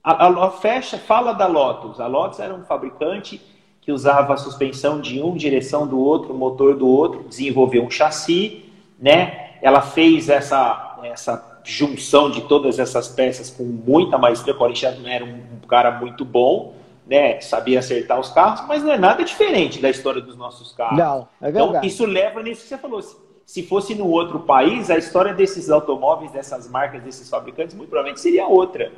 a, 0.03 0.27
a, 0.27 0.45
a 0.47 0.51
fecha 0.51 0.97
fala 0.97 1.31
da 1.31 1.47
Lotus. 1.47 1.99
A 1.99 2.07
Lotus 2.07 2.39
era 2.39 2.53
um 2.53 2.63
fabricante 2.65 3.41
que 3.79 3.91
usava 3.91 4.33
a 4.33 4.37
suspensão 4.37 4.99
de 4.99 5.21
um, 5.21 5.35
direção 5.35 5.87
do 5.87 5.99
outro, 5.99 6.33
motor 6.33 6.75
do 6.75 6.87
outro, 6.87 7.23
desenvolveu 7.23 7.83
um 7.83 7.89
chassi, 7.89 8.65
né? 8.99 9.57
Ela 9.61 9.81
fez 9.81 10.29
essa, 10.29 10.97
essa 11.03 11.61
junção 11.63 12.29
de 12.29 12.41
todas 12.41 12.79
essas 12.79 13.07
peças 13.07 13.49
com 13.49 13.63
muita 13.63 14.17
maestria. 14.17 14.55
O 14.57 14.63
Alexandre 14.63 15.09
era 15.09 15.23
um, 15.23 15.41
um 15.63 15.67
cara 15.67 15.91
muito 15.91 16.25
bom, 16.25 16.75
né? 17.07 17.39
Sabia 17.39 17.79
acertar 17.79 18.19
os 18.19 18.29
carros, 18.29 18.65
mas 18.67 18.83
não 18.83 18.91
é 18.91 18.97
nada 18.97 19.23
diferente 19.23 19.81
da 19.81 19.89
história 19.89 20.21
dos 20.21 20.35
nossos 20.35 20.73
carros. 20.73 20.97
Não, 20.97 21.27
é 21.41 21.51
verdade. 21.51 21.69
Então, 21.69 21.83
isso 21.83 22.05
leva 22.05 22.41
nisso 22.41 22.63
que 22.63 22.67
você 22.67 22.77
falou. 22.77 23.01
Se 23.45 23.63
fosse 23.63 23.93
no 23.95 24.07
outro 24.07 24.41
país, 24.41 24.89
a 24.89 24.97
história 24.97 25.33
desses 25.33 25.69
automóveis, 25.69 26.31
dessas 26.31 26.69
marcas, 26.69 27.03
desses 27.03 27.29
fabricantes, 27.29 27.75
muito 27.75 27.89
provavelmente 27.89 28.21
seria 28.21 28.47
outra 28.47 28.91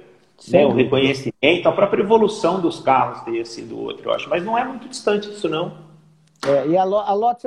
né, 0.49 0.65
o 0.65 0.71
reconhecimento, 0.71 1.67
a 1.67 1.71
própria 1.71 2.01
evolução 2.01 2.59
dos 2.59 2.79
carros 2.79 3.21
teria 3.21 3.45
sido 3.45 3.79
outro, 3.79 4.09
eu 4.09 4.13
acho. 4.13 4.29
Mas 4.29 4.43
não 4.43 4.57
é 4.57 4.63
muito 4.63 4.87
distante 4.87 5.29
disso, 5.29 5.49
não. 5.49 5.85
É, 6.45 6.67
e 6.67 6.77
a, 6.77 6.83
a 6.83 7.13
Lotus, 7.13 7.43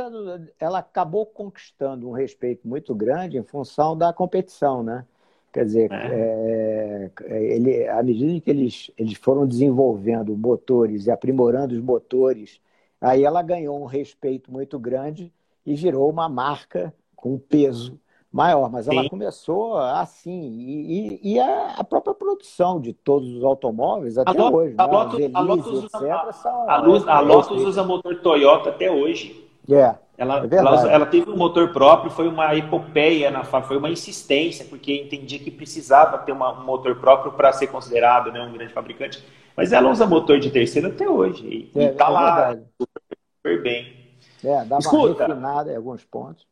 ela 0.58 0.80
acabou 0.80 1.24
conquistando 1.24 2.08
um 2.08 2.12
respeito 2.12 2.66
muito 2.66 2.94
grande 2.94 3.38
em 3.38 3.42
função 3.42 3.96
da 3.96 4.12
competição, 4.12 4.82
né? 4.82 5.04
Quer 5.52 5.64
dizer, 5.64 5.92
é. 5.92 7.10
É, 7.24 7.42
ele, 7.54 7.88
à 7.88 8.02
medida 8.02 8.40
que 8.40 8.50
eles, 8.50 8.90
eles 8.98 9.14
foram 9.14 9.46
desenvolvendo 9.46 10.36
motores 10.36 11.06
e 11.06 11.10
aprimorando 11.10 11.74
os 11.74 11.80
motores, 11.80 12.60
aí 13.00 13.24
ela 13.24 13.42
ganhou 13.42 13.80
um 13.80 13.86
respeito 13.86 14.52
muito 14.52 14.78
grande 14.78 15.32
e 15.64 15.74
virou 15.74 16.10
uma 16.10 16.28
marca 16.28 16.92
com 17.14 17.38
peso 17.38 17.98
maior, 18.38 18.70
mas 18.70 18.88
ela 18.88 19.02
Sim. 19.02 19.08
começou 19.08 19.76
assim, 19.76 20.30
e, 20.30 21.20
e, 21.22 21.34
e, 21.34 21.40
a, 21.40 21.84
própria 21.84 22.14
produção 22.14 22.80
de 22.80 22.92
todos 22.92 23.28
os 23.34 23.44
automóveis 23.44 24.16
até 24.16 24.40
a 24.40 24.50
hoje. 24.50 24.74
A, 24.78 24.86
né? 24.86 24.92
Lotus, 24.92 25.30
a 25.34 25.40
Lotus, 25.40 25.66
usa, 25.66 25.86
etc, 25.86 26.32
são, 26.32 26.70
a, 26.70 26.76
Luz, 26.78 27.08
a 27.08 27.20
Lotus 27.20 27.62
usa 27.62 27.82
motor 27.82 28.16
Toyota 28.20 28.70
até 28.70 28.90
hoje. 28.90 29.44
É, 29.70 29.94
ela, 30.16 30.44
é 30.44 30.56
ela, 30.56 30.90
ela, 30.90 31.06
teve 31.06 31.30
um 31.30 31.36
motor 31.36 31.72
próprio, 31.72 32.10
foi 32.10 32.26
uma 32.26 32.54
epopeia, 32.56 33.30
na, 33.30 33.44
foi 33.44 33.76
uma 33.76 33.90
insistência, 33.90 34.64
porque 34.64 35.02
entendia 35.02 35.38
que 35.38 35.50
precisava 35.50 36.16
ter 36.18 36.32
uma, 36.32 36.60
um 36.60 36.64
motor 36.64 36.96
próprio 36.96 37.32
para 37.32 37.52
ser 37.52 37.66
considerado 37.66 38.32
né, 38.32 38.40
um 38.40 38.52
grande 38.52 38.72
fabricante. 38.72 39.22
Mas 39.56 39.72
ela 39.72 39.90
usa 39.90 40.06
motor 40.06 40.38
de 40.38 40.50
terceiro 40.50 40.88
até 40.88 41.08
hoje. 41.08 41.70
E, 41.74 41.78
é, 41.78 41.90
está 41.90 42.06
é 42.06 42.08
lá 42.08 42.56
super, 42.80 43.02
super, 43.36 43.62
bem. 43.62 43.98
É, 44.44 44.64
dá 44.64 44.76
uma 44.76 44.78
Escuta, 44.78 45.26
refinada 45.26 45.72
em 45.72 45.76
alguns 45.76 46.04
pontos. 46.04 46.46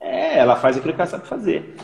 É, 0.00 0.38
ela 0.38 0.56
faz 0.56 0.76
aquilo 0.76 0.94
que 0.94 1.00
ela 1.00 1.10
sabe 1.10 1.26
fazer. 1.26 1.74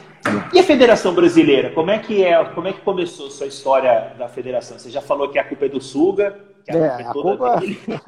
E 0.53 0.59
a 0.59 0.63
Federação 0.63 1.15
Brasileira? 1.15 1.71
Como 1.73 1.91
é 1.91 1.99
que 1.99 2.25
é? 2.25 2.43
Como 2.55 2.69
é 2.69 2.73
que 2.73 2.81
começou 2.81 3.27
a 3.27 3.31
sua 3.31 3.47
história 3.47 4.15
da 4.17 4.29
federação? 4.29 4.79
Você 4.79 4.91
já 4.91 5.01
falou 5.01 5.29
que 5.29 5.39
a 5.39 5.45
culpa 5.45 5.67
é 5.67 5.69
do 5.69 5.81
Suga. 5.81 6.41
a 6.69 6.73
é, 6.73 7.05
culpa, 7.13 7.47
é 7.47 7.57
a, 7.57 7.61
culpa... 7.61 8.05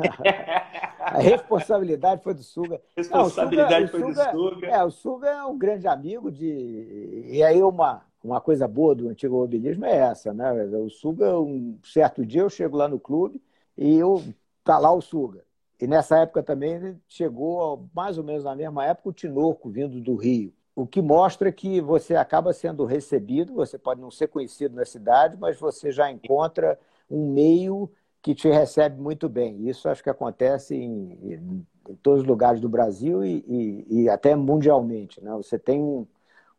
a 1.00 1.18
responsabilidade 1.18 2.22
foi 2.22 2.34
do 2.34 2.42
Suga. 2.42 2.80
Responsabilidade 2.96 3.92
Não, 3.92 4.00
Suga, 4.00 4.24
foi 4.24 4.32
do 4.32 4.54
Suga. 4.54 4.66
É, 4.68 4.84
o 4.84 4.90
Suga 4.90 5.28
é 5.28 5.44
um 5.44 5.58
grande 5.58 5.88
amigo 5.88 6.30
de. 6.30 7.26
E 7.28 7.42
aí 7.42 7.62
uma, 7.62 8.02
uma 8.22 8.40
coisa 8.40 8.66
boa 8.66 8.94
do 8.94 9.08
antigo 9.08 9.36
mobilismo 9.36 9.84
é 9.84 9.96
essa, 9.96 10.32
né? 10.32 10.52
O 10.52 10.88
Suga, 10.88 11.38
um 11.38 11.78
certo 11.84 12.24
dia 12.24 12.42
eu 12.42 12.50
chego 12.50 12.76
lá 12.76 12.88
no 12.88 13.00
clube 13.00 13.42
e 13.76 13.96
eu 13.96 14.22
tá 14.64 14.78
lá 14.78 14.92
o 14.92 15.00
Suga. 15.00 15.45
E 15.80 15.86
nessa 15.86 16.18
época 16.18 16.42
também 16.42 16.98
chegou, 17.06 17.88
mais 17.94 18.16
ou 18.16 18.24
menos 18.24 18.44
na 18.44 18.54
mesma 18.54 18.84
época, 18.86 19.10
o 19.10 19.12
Tinoco 19.12 19.68
vindo 19.68 20.00
do 20.00 20.14
Rio. 20.14 20.52
O 20.74 20.86
que 20.86 21.00
mostra 21.00 21.50
que 21.52 21.80
você 21.80 22.14
acaba 22.14 22.52
sendo 22.52 22.84
recebido, 22.84 23.54
você 23.54 23.78
pode 23.78 24.00
não 24.00 24.10
ser 24.10 24.28
conhecido 24.28 24.74
na 24.74 24.84
cidade, 24.84 25.36
mas 25.38 25.58
você 25.58 25.90
já 25.90 26.10
encontra 26.10 26.78
um 27.10 27.32
meio 27.32 27.90
que 28.20 28.34
te 28.34 28.48
recebe 28.48 29.00
muito 29.00 29.28
bem. 29.28 29.68
Isso 29.68 29.88
acho 29.88 30.02
que 30.02 30.10
acontece 30.10 30.74
em, 30.74 31.66
em 31.88 31.94
todos 32.02 32.22
os 32.22 32.26
lugares 32.26 32.60
do 32.60 32.68
Brasil 32.68 33.24
e, 33.24 33.44
e, 33.46 34.02
e 34.02 34.08
até 34.08 34.34
mundialmente. 34.34 35.22
Né? 35.22 35.30
Você 35.32 35.58
tem 35.58 35.80
um, 35.80 36.06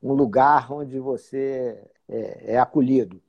um 0.01 0.13
lugar 0.13 0.71
onde 0.71 0.99
você 0.99 1.77
é, 2.07 2.53
é, 2.53 2.57
acolhido. 2.57 3.21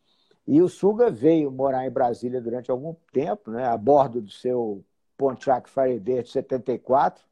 E 0.46 0.62
o 0.62 0.68
Suga 0.68 1.10
veio 1.10 1.50
morar 1.50 1.86
em 1.86 1.90
Brasília 1.90 2.40
durante 2.40 2.70
algum 2.70 2.94
tempo, 3.12 3.50
né, 3.50 3.66
a 3.66 3.76
bordo 3.76 4.20
do 4.22 4.30
seu 4.30 4.82
Pontiac 5.18 5.68
Firebird 5.68 6.30
74, 6.30 7.22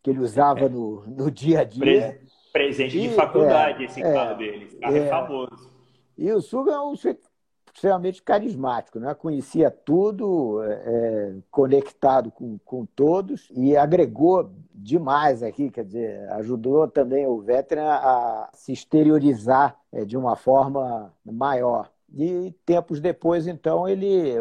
que 0.00 0.08
ele 0.10 0.20
usava 0.20 0.60
é. 0.60 0.68
no, 0.68 1.04
no 1.06 1.30
dia 1.30 1.60
a 1.60 1.64
dia. 1.64 2.20
Presente 2.52 3.00
de 3.00 3.08
faculdade 3.10 3.82
é, 3.82 3.86
esse 3.86 4.02
é, 4.02 4.12
carro 4.12 4.36
dele. 4.36 4.64
Esse 4.66 4.76
carro 4.76 4.96
é, 4.96 4.98
é 4.98 5.08
famoso. 5.08 5.72
E 6.16 6.30
o 6.30 6.40
Suga 6.40 6.72
é 6.72 6.80
um 6.80 6.94
extremamente 7.74 8.22
carismático, 8.22 9.00
né? 9.00 9.14
conhecia 9.14 9.70
tudo, 9.70 10.62
é, 10.62 11.34
conectado 11.50 12.30
com, 12.30 12.58
com 12.58 12.84
todos 12.84 13.48
e 13.50 13.76
agregou 13.76 14.52
demais 14.74 15.42
aqui, 15.42 15.70
quer 15.70 15.84
dizer, 15.84 16.30
ajudou 16.32 16.86
também 16.86 17.26
o 17.26 17.40
Veteran 17.40 17.88
a 17.88 18.50
se 18.52 18.72
exteriorizar 18.72 19.76
é, 19.90 20.04
de 20.04 20.16
uma 20.16 20.36
forma 20.36 21.12
maior. 21.24 21.90
E 22.14 22.54
tempos 22.66 23.00
depois, 23.00 23.46
então, 23.46 23.88
ele, 23.88 24.34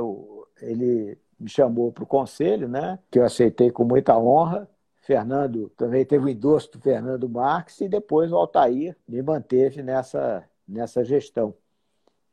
ele 0.61 1.17
me 1.41 1.49
chamou 1.49 1.91
para 1.91 2.03
o 2.03 2.07
conselho, 2.07 2.67
né? 2.67 2.99
que 3.09 3.17
eu 3.17 3.25
aceitei 3.25 3.71
com 3.71 3.83
muita 3.83 4.17
honra. 4.17 4.69
Fernando 4.99 5.69
também 5.75 6.05
teve 6.05 6.25
o 6.25 6.29
endosso 6.29 6.71
do 6.73 6.79
Fernando 6.79 7.27
Marques 7.27 7.81
e 7.81 7.89
depois 7.89 8.31
o 8.31 8.35
Altair 8.35 8.95
me 9.07 9.21
manteve 9.21 9.81
nessa, 9.81 10.43
nessa 10.67 11.03
gestão. 11.03 11.55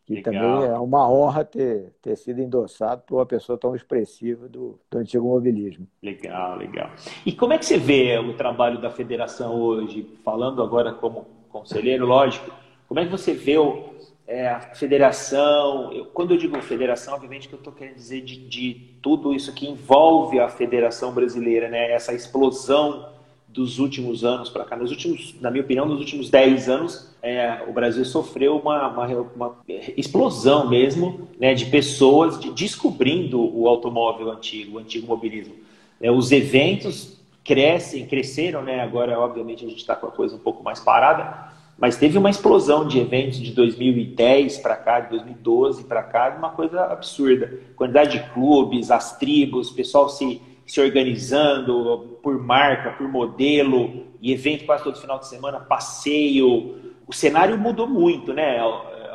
Que 0.05 0.15
Legal. 0.15 0.33
também 0.33 0.71
é 0.71 0.79
uma 0.79 1.11
honra 1.11 1.45
ter, 1.45 1.93
ter 2.01 2.17
sido 2.17 2.41
endossado 2.41 3.03
por 3.07 3.17
uma 3.17 3.27
pessoa 3.27 3.59
tão 3.59 3.75
expressiva 3.75 4.49
do, 4.49 4.79
do 4.91 4.99
antigo 4.99 5.27
mobilismo. 5.27 5.87
Legal, 6.03 6.57
legal. 6.57 6.91
E 7.27 7.33
como 7.33 7.53
é 7.53 7.59
que 7.59 7.67
você 7.67 7.79
vê 7.79 8.19
o 8.19 8.35
trabalho 8.35 8.81
da 8.81 8.91
federação 8.91 9.61
hoje? 9.61 10.09
Falando 10.25 10.63
agora 10.63 10.93
como 10.93 11.27
conselheiro, 11.51 12.07
lógico, 12.07 12.51
como 12.87 13.01
é 13.01 13.05
que 13.05 13.11
você 13.11 13.35
vê 13.35 13.59
o, 13.59 13.97
é, 14.29 14.47
a 14.47 14.61
federação? 14.61 15.91
Eu, 15.93 16.05
quando 16.05 16.35
eu 16.35 16.37
digo 16.37 16.61
federação, 16.61 17.15
obviamente 17.15 17.49
que 17.49 17.55
eu 17.55 17.59
estou 17.59 17.73
querendo 17.73 17.95
dizer 17.95 18.21
de, 18.21 18.37
de 18.37 18.75
tudo 19.01 19.33
isso 19.35 19.55
que 19.55 19.67
envolve 19.67 20.39
a 20.39 20.51
federação 20.51 21.13
brasileira, 21.13 21.69
né? 21.69 21.91
essa 21.91 22.13
explosão 22.13 23.09
dos 23.49 23.79
últimos 23.79 24.25
anos 24.25 24.51
para 24.51 24.67
cá, 24.67 24.77
nos 24.77 24.91
últimos, 24.91 25.35
na 25.41 25.51
minha 25.51 25.65
opinião, 25.65 25.87
nos 25.87 25.99
últimos 25.99 26.29
10 26.29 26.69
anos, 26.69 27.17
é, 27.23 27.65
o 27.67 27.73
Brasil 27.73 28.05
sofreu 28.05 28.59
uma, 28.59 28.89
uma, 28.89 29.07
uma, 29.35 29.57
explosão 29.97 30.69
mesmo 30.69 31.27
né, 31.41 31.55
de 31.55 31.65
pessoas 31.67 32.39
de, 32.39 32.53
descobrindo 32.53 33.41
o 33.41 33.67
automóvel 33.67 34.31
antigo, 34.31 34.77
o 34.77 34.79
antigo 34.79 35.07
mobilismo. 35.07 35.55
É, 35.99 36.11
os 36.11 36.31
eventos 36.31 37.19
crescem, 37.43 38.07
cresceram, 38.07 38.63
né? 38.63 38.81
agora 38.81 39.19
obviamente 39.19 39.65
a 39.65 39.69
gente 39.69 39.79
está 39.79 39.97
com 39.97 40.07
a 40.07 40.11
coisa 40.11 40.37
um 40.37 40.39
pouco 40.39 40.63
mais 40.63 40.79
parada, 40.79 41.48
mas 41.79 41.97
teve 41.97 42.19
uma 42.19 42.29
explosão 42.29 42.87
de 42.87 42.99
eventos 42.99 43.39
de 43.39 43.53
2010 43.53 44.59
para 44.59 44.77
cá, 44.77 45.01
de 45.01 45.11
2012 45.11 45.85
para 45.85 46.03
cá, 46.03 46.35
uma 46.37 46.51
coisa 46.51 46.85
absurda. 46.87 47.61
Quantidade 47.77 48.19
de 48.19 48.31
clubes, 48.31 48.91
as 48.91 49.17
tribos, 49.19 49.71
o 49.71 49.75
pessoal 49.75 50.09
se 50.09 50.41
se 50.69 50.83
organizando 50.83 52.19
por 52.23 52.39
marca, 52.39 52.91
por 52.91 53.09
modelo, 53.09 54.05
e 54.21 54.33
evento 54.33 54.67
quase 54.67 54.85
todo 54.85 55.01
final 55.01 55.19
de 55.19 55.27
semana, 55.27 55.59
passeio. 55.59 56.77
O 57.07 57.13
cenário 57.13 57.57
mudou 57.57 57.89
muito, 57.89 58.35
né, 58.35 58.59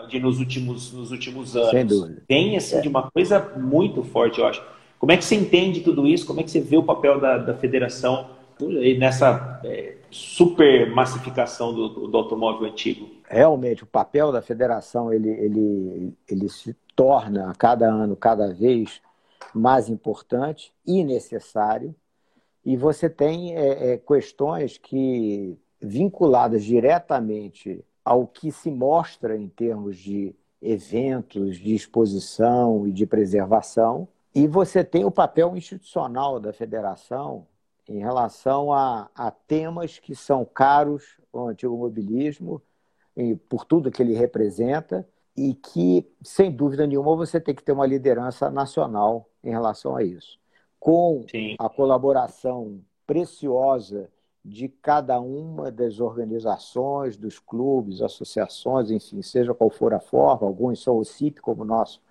de 0.09 0.19
nos 0.19 0.39
últimos, 0.39 0.91
nos 0.91 1.11
últimos 1.11 1.55
anos. 1.55 1.69
Sem 1.69 1.85
dúvida. 1.85 2.23
Tem, 2.27 2.57
assim, 2.57 2.81
de 2.81 2.87
uma 2.87 3.09
coisa 3.11 3.39
muito 3.55 4.01
forte, 4.01 4.39
eu 4.39 4.47
acho. 4.47 4.63
Como 4.97 5.11
é 5.11 5.17
que 5.17 5.23
você 5.23 5.35
entende 5.35 5.81
tudo 5.81 6.07
isso? 6.07 6.25
Como 6.25 6.39
é 6.39 6.43
que 6.43 6.49
você 6.49 6.59
vê 6.59 6.75
o 6.75 6.83
papel 6.83 7.19
da, 7.19 7.37
da 7.37 7.53
federação 7.53 8.29
nessa 8.97 9.61
é, 9.63 9.97
super 10.13 10.89
massificação 10.91 11.73
do, 11.73 12.07
do, 12.07 12.17
automóvel 12.17 12.67
antigo? 12.67 13.09
Realmente, 13.27 13.83
o 13.83 13.87
papel 13.87 14.31
da 14.31 14.41
federação 14.41 15.11
ele, 15.11 15.29
ele, 15.29 16.13
ele 16.29 16.49
se 16.49 16.75
torna 16.95 17.49
a 17.49 17.55
cada 17.55 17.87
ano, 17.87 18.15
cada 18.15 18.53
vez 18.53 19.01
mais 19.53 19.89
importante 19.89 20.71
e 20.85 21.03
necessário. 21.03 21.95
E 22.63 22.77
você 22.77 23.09
tem 23.09 23.55
é, 23.55 23.93
é, 23.93 23.97
questões 23.97 24.77
que, 24.77 25.57
vinculadas 25.81 26.63
diretamente 26.63 27.83
ao 28.05 28.27
que 28.27 28.51
se 28.51 28.69
mostra 28.69 29.35
em 29.35 29.47
termos 29.49 29.97
de 29.97 30.35
eventos, 30.61 31.57
de 31.57 31.75
exposição 31.75 32.87
e 32.87 32.91
de 32.91 33.05
preservação, 33.05 34.07
e 34.33 34.47
você 34.47 34.83
tem 34.83 35.05
o 35.05 35.11
papel 35.11 35.55
institucional 35.55 36.39
da 36.39 36.53
federação 36.53 37.45
em 37.87 37.99
relação 37.99 38.71
a, 38.71 39.09
a 39.15 39.31
temas 39.31 39.99
que 39.99 40.15
são 40.15 40.45
caros 40.45 41.17
ao 41.33 41.47
antigo 41.49 41.77
mobilismo, 41.77 42.61
e 43.15 43.35
por 43.35 43.65
tudo 43.65 43.91
que 43.91 44.01
ele 44.01 44.13
representa, 44.13 45.07
e 45.35 45.53
que, 45.53 46.07
sem 46.21 46.51
dúvida 46.51 46.85
nenhuma, 46.85 47.15
você 47.15 47.39
tem 47.39 47.55
que 47.55 47.63
ter 47.63 47.71
uma 47.71 47.85
liderança 47.85 48.49
nacional 48.49 49.29
em 49.43 49.49
relação 49.49 49.95
a 49.95 50.03
isso. 50.03 50.39
Com 50.79 51.25
Sim. 51.29 51.55
a 51.57 51.69
colaboração 51.69 52.81
preciosa 53.05 54.09
de 54.43 54.67
cada 54.67 55.19
uma 55.19 55.71
das 55.71 55.99
organizações, 55.99 57.15
dos 57.15 57.39
clubes, 57.39 58.01
associações, 58.01 58.91
enfim, 58.91 59.21
seja 59.21 59.53
qual 59.53 59.69
for 59.69 59.93
a 59.93 59.99
forma, 59.99 60.45
alguns 60.45 60.81
são 60.83 60.97
o 60.97 61.05
CIP, 61.05 61.41
como 61.41 61.63
o 61.63 61.65
nosso 61.65 62.01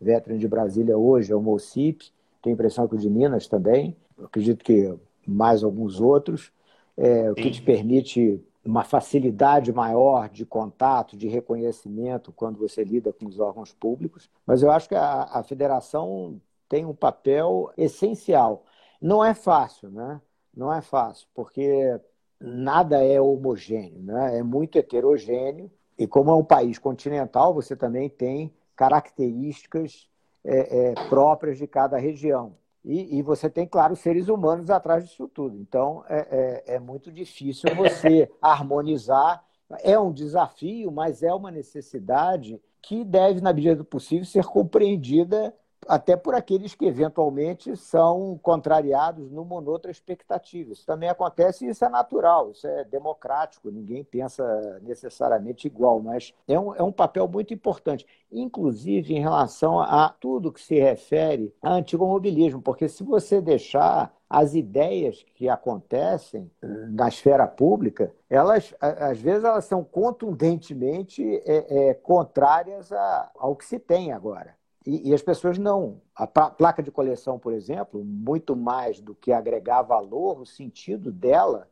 veterano 0.00 0.40
de 0.40 0.48
Brasília 0.48 0.96
hoje 0.96 1.32
é 1.32 1.36
o 1.36 1.42
MOCIP, 1.42 2.10
tenho 2.40 2.54
a 2.54 2.56
impressão 2.56 2.88
que 2.88 2.94
o 2.94 2.98
de 2.98 3.10
Minas 3.10 3.46
também, 3.46 3.96
acredito 4.18 4.64
que 4.64 4.98
mais 5.30 5.62
alguns 5.62 6.00
outros, 6.00 6.52
é, 6.96 7.30
o 7.30 7.34
que 7.34 7.50
te 7.50 7.62
permite 7.62 8.42
uma 8.64 8.84
facilidade 8.84 9.72
maior 9.72 10.28
de 10.28 10.46
contato, 10.46 11.16
de 11.16 11.26
reconhecimento 11.26 12.32
quando 12.32 12.58
você 12.58 12.84
lida 12.84 13.12
com 13.12 13.26
os 13.26 13.40
órgãos 13.40 13.72
públicos. 13.72 14.30
Mas 14.46 14.62
eu 14.62 14.70
acho 14.70 14.88
que 14.88 14.94
a, 14.94 15.24
a 15.24 15.42
federação 15.42 16.40
tem 16.68 16.84
um 16.84 16.94
papel 16.94 17.70
essencial. 17.76 18.64
Não 19.00 19.24
é 19.24 19.34
fácil, 19.34 19.90
né? 19.90 20.20
Não 20.54 20.72
é 20.72 20.80
fácil, 20.80 21.26
porque 21.34 21.98
nada 22.40 23.02
é 23.04 23.20
homogêneo, 23.20 24.02
né? 24.02 24.38
É 24.38 24.42
muito 24.42 24.78
heterogêneo. 24.78 25.70
E 25.98 26.06
como 26.06 26.30
é 26.30 26.34
um 26.34 26.44
país 26.44 26.78
continental, 26.78 27.52
você 27.52 27.76
também 27.76 28.08
tem 28.08 28.52
características 28.76 30.08
é, 30.44 30.90
é, 30.90 30.94
próprias 31.08 31.58
de 31.58 31.66
cada 31.66 31.98
região. 31.98 32.54
E, 32.84 33.18
e, 33.18 33.22
você 33.22 33.48
tem, 33.48 33.66
claro, 33.66 33.94
seres 33.94 34.28
humanos 34.28 34.68
atrás 34.68 35.04
disso 35.04 35.28
tudo. 35.28 35.56
Então, 35.56 36.04
é, 36.08 36.64
é, 36.66 36.74
é 36.74 36.80
muito 36.80 37.12
difícil 37.12 37.72
você 37.76 38.30
harmonizar. 38.42 39.44
É 39.82 39.98
um 39.98 40.12
desafio, 40.12 40.90
mas 40.90 41.22
é 41.22 41.32
uma 41.32 41.50
necessidade 41.50 42.60
que 42.82 43.04
deve, 43.04 43.40
na 43.40 43.52
medida 43.52 43.76
do 43.76 43.84
possível, 43.84 44.24
ser 44.24 44.44
compreendida 44.44 45.54
até 45.86 46.16
por 46.16 46.34
aqueles 46.34 46.74
que 46.74 46.86
eventualmente 46.86 47.76
são 47.76 48.38
contrariados 48.42 49.30
numa 49.30 49.54
ou 49.54 49.68
outra 49.68 49.90
expectativa. 49.90 50.72
Isso 50.72 50.86
também 50.86 51.08
acontece 51.08 51.66
e 51.66 51.68
isso 51.70 51.84
é 51.84 51.88
natural, 51.88 52.50
isso 52.50 52.66
é 52.66 52.84
democrático, 52.84 53.70
ninguém 53.70 54.04
pensa 54.04 54.80
necessariamente 54.82 55.66
igual, 55.66 56.00
mas 56.00 56.34
é 56.46 56.58
um, 56.58 56.74
é 56.74 56.82
um 56.82 56.92
papel 56.92 57.26
muito 57.28 57.52
importante, 57.52 58.06
inclusive 58.30 59.14
em 59.14 59.20
relação 59.20 59.80
a 59.80 60.08
tudo 60.08 60.52
que 60.52 60.60
se 60.60 60.78
refere 60.78 61.54
a 61.62 61.74
antigo 61.74 62.06
mobilismo, 62.06 62.60
porque 62.60 62.88
se 62.88 63.02
você 63.02 63.40
deixar 63.40 64.14
as 64.28 64.54
ideias 64.54 65.26
que 65.34 65.46
acontecem 65.46 66.50
na 66.62 67.06
esfera 67.08 67.46
pública, 67.46 68.14
elas 68.30 68.74
às 68.80 69.18
vezes 69.20 69.44
elas 69.44 69.66
são 69.66 69.84
contundentemente 69.84 71.22
é, 71.44 71.90
é, 71.90 71.94
contrárias 71.94 72.90
a, 72.90 73.30
ao 73.36 73.54
que 73.54 73.64
se 73.66 73.78
tem 73.78 74.10
agora. 74.10 74.56
E, 74.86 75.10
e, 75.10 75.14
as 75.14 75.22
pessoas 75.22 75.58
não. 75.58 76.00
A 76.14 76.26
placa 76.26 76.82
de 76.82 76.90
coleção, 76.90 77.38
por 77.38 77.52
exemplo, 77.52 78.04
muito 78.04 78.56
mais 78.56 79.00
do 79.00 79.14
que 79.14 79.32
agregar 79.32 79.82
valor, 79.82 80.40
o 80.40 80.46
sentido 80.46 81.12
dela 81.12 81.68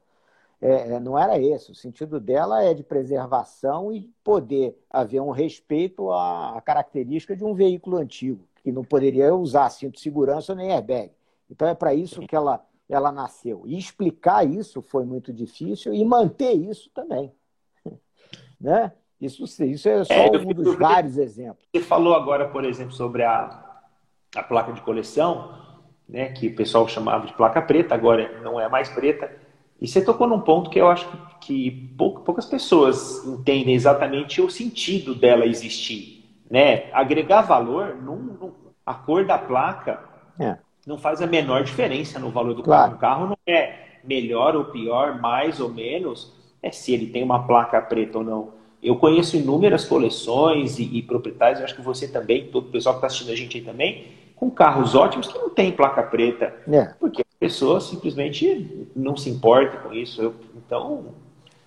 é, 0.60 0.92
é, 0.92 1.00
não 1.00 1.18
era 1.18 1.38
esse. 1.38 1.72
O 1.72 1.74
sentido 1.74 2.20
dela 2.20 2.62
é 2.62 2.74
de 2.74 2.82
preservação 2.82 3.92
e 3.92 4.02
poder 4.22 4.78
haver 4.90 5.20
um 5.20 5.30
respeito 5.30 6.10
à, 6.12 6.60
característica 6.64 7.34
de 7.34 7.44
um 7.44 7.54
veículo 7.54 7.96
antigo, 7.96 8.46
que 8.56 8.70
não 8.70 8.84
poderia 8.84 9.34
usar 9.34 9.70
cinto 9.70 9.94
de 9.94 10.00
segurança 10.00 10.54
nem 10.54 10.72
airbag. 10.72 11.12
Então 11.50 11.66
é 11.66 11.74
para 11.74 11.94
isso 11.94 12.20
que 12.26 12.36
ela, 12.36 12.64
ela 12.88 13.10
nasceu. 13.10 13.62
E 13.66 13.76
explicar 13.78 14.46
isso 14.46 14.82
foi 14.82 15.04
muito 15.04 15.32
difícil 15.32 15.94
e 15.94 16.04
manter 16.04 16.52
isso 16.52 16.90
também. 16.90 17.32
né? 18.60 18.92
Isso, 19.20 19.44
isso 19.64 19.88
é 19.88 20.04
só 20.04 20.14
é, 20.14 20.30
um 20.38 20.54
dos 20.54 20.76
vários 20.76 21.18
exemplos. 21.18 21.66
Você 21.74 21.82
falou 21.82 22.14
agora, 22.14 22.48
por 22.48 22.64
exemplo, 22.64 22.92
sobre 22.92 23.22
a, 23.22 23.80
a 24.34 24.42
placa 24.42 24.72
de 24.72 24.80
coleção, 24.80 25.54
né, 26.08 26.30
que 26.30 26.48
o 26.48 26.56
pessoal 26.56 26.88
chamava 26.88 27.26
de 27.26 27.34
placa 27.34 27.60
preta, 27.60 27.94
agora 27.94 28.40
não 28.42 28.58
é 28.58 28.68
mais 28.68 28.88
preta. 28.88 29.30
E 29.80 29.86
você 29.86 30.02
tocou 30.02 30.26
num 30.26 30.40
ponto 30.40 30.70
que 30.70 30.80
eu 30.80 30.88
acho 30.88 31.06
que, 31.40 31.94
poucas 31.96 32.46
pessoas 32.46 33.26
entendem 33.26 33.74
exatamente 33.74 34.40
o 34.40 34.50
sentido 34.50 35.14
dela 35.14 35.46
existir. 35.46 36.24
Né? 36.50 36.90
Agregar 36.92 37.42
valor, 37.42 37.94
num, 37.96 38.52
a 38.84 38.94
cor 38.94 39.24
da 39.24 39.38
placa 39.38 40.00
é. 40.38 40.56
não 40.86 40.98
faz 40.98 41.22
a 41.22 41.26
menor 41.26 41.62
diferença 41.62 42.18
no 42.18 42.30
valor 42.30 42.54
do 42.54 42.62
claro. 42.62 42.96
carro. 42.96 42.96
O 42.96 42.98
carro 42.98 43.26
não 43.28 43.54
é 43.54 44.00
melhor 44.02 44.56
ou 44.56 44.66
pior, 44.66 45.20
mais 45.20 45.60
ou 45.60 45.68
menos, 45.68 46.34
é 46.62 46.70
se 46.70 46.92
ele 46.92 47.06
tem 47.06 47.22
uma 47.22 47.46
placa 47.46 47.80
preta 47.80 48.18
ou 48.18 48.24
não. 48.24 48.59
Eu 48.82 48.96
conheço 48.96 49.36
inúmeras 49.36 49.84
coleções 49.84 50.78
e, 50.78 50.84
e 50.98 51.02
proprietários, 51.02 51.60
acho 51.60 51.74
que 51.74 51.82
você 51.82 52.08
também, 52.08 52.46
todo 52.46 52.68
o 52.68 52.70
pessoal 52.70 52.94
que 52.94 52.98
está 52.98 53.06
assistindo 53.08 53.30
a 53.30 53.36
gente 53.36 53.58
aí 53.58 53.62
também, 53.62 54.06
com 54.40 54.50
carros 54.50 54.94
ótimos 54.94 55.28
que 55.28 55.38
não 55.38 55.50
tem 55.50 55.70
placa 55.70 56.02
preta. 56.02 56.54
É. 56.66 56.94
Porque 56.98 57.20
a 57.20 57.38
pessoa 57.38 57.78
simplesmente 57.78 58.88
não 58.96 59.14
se 59.14 59.28
importa 59.28 59.76
com 59.76 59.92
isso. 59.92 60.22
Eu, 60.22 60.34
então, 60.56 61.14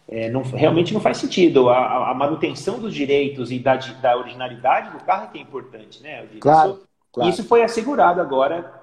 é, 0.08 0.28
não, 0.30 0.42
realmente 0.42 0.92
não 0.92 1.00
faz 1.00 1.18
sentido. 1.18 1.70
A, 1.70 2.10
a, 2.10 2.14
manutenção 2.16 2.80
dos 2.80 2.94
direitos 2.94 3.52
e 3.52 3.60
da, 3.60 3.76
da 3.76 4.18
originalidade 4.18 4.90
do 4.98 5.04
carro 5.04 5.26
é 5.26 5.28
que 5.28 5.38
é 5.38 5.42
importante, 5.42 6.02
né? 6.02 6.26
Claro, 6.40 6.72
isso, 6.72 6.88
claro. 7.12 7.30
isso 7.30 7.44
foi 7.44 7.62
assegurado 7.62 8.20
agora 8.20 8.82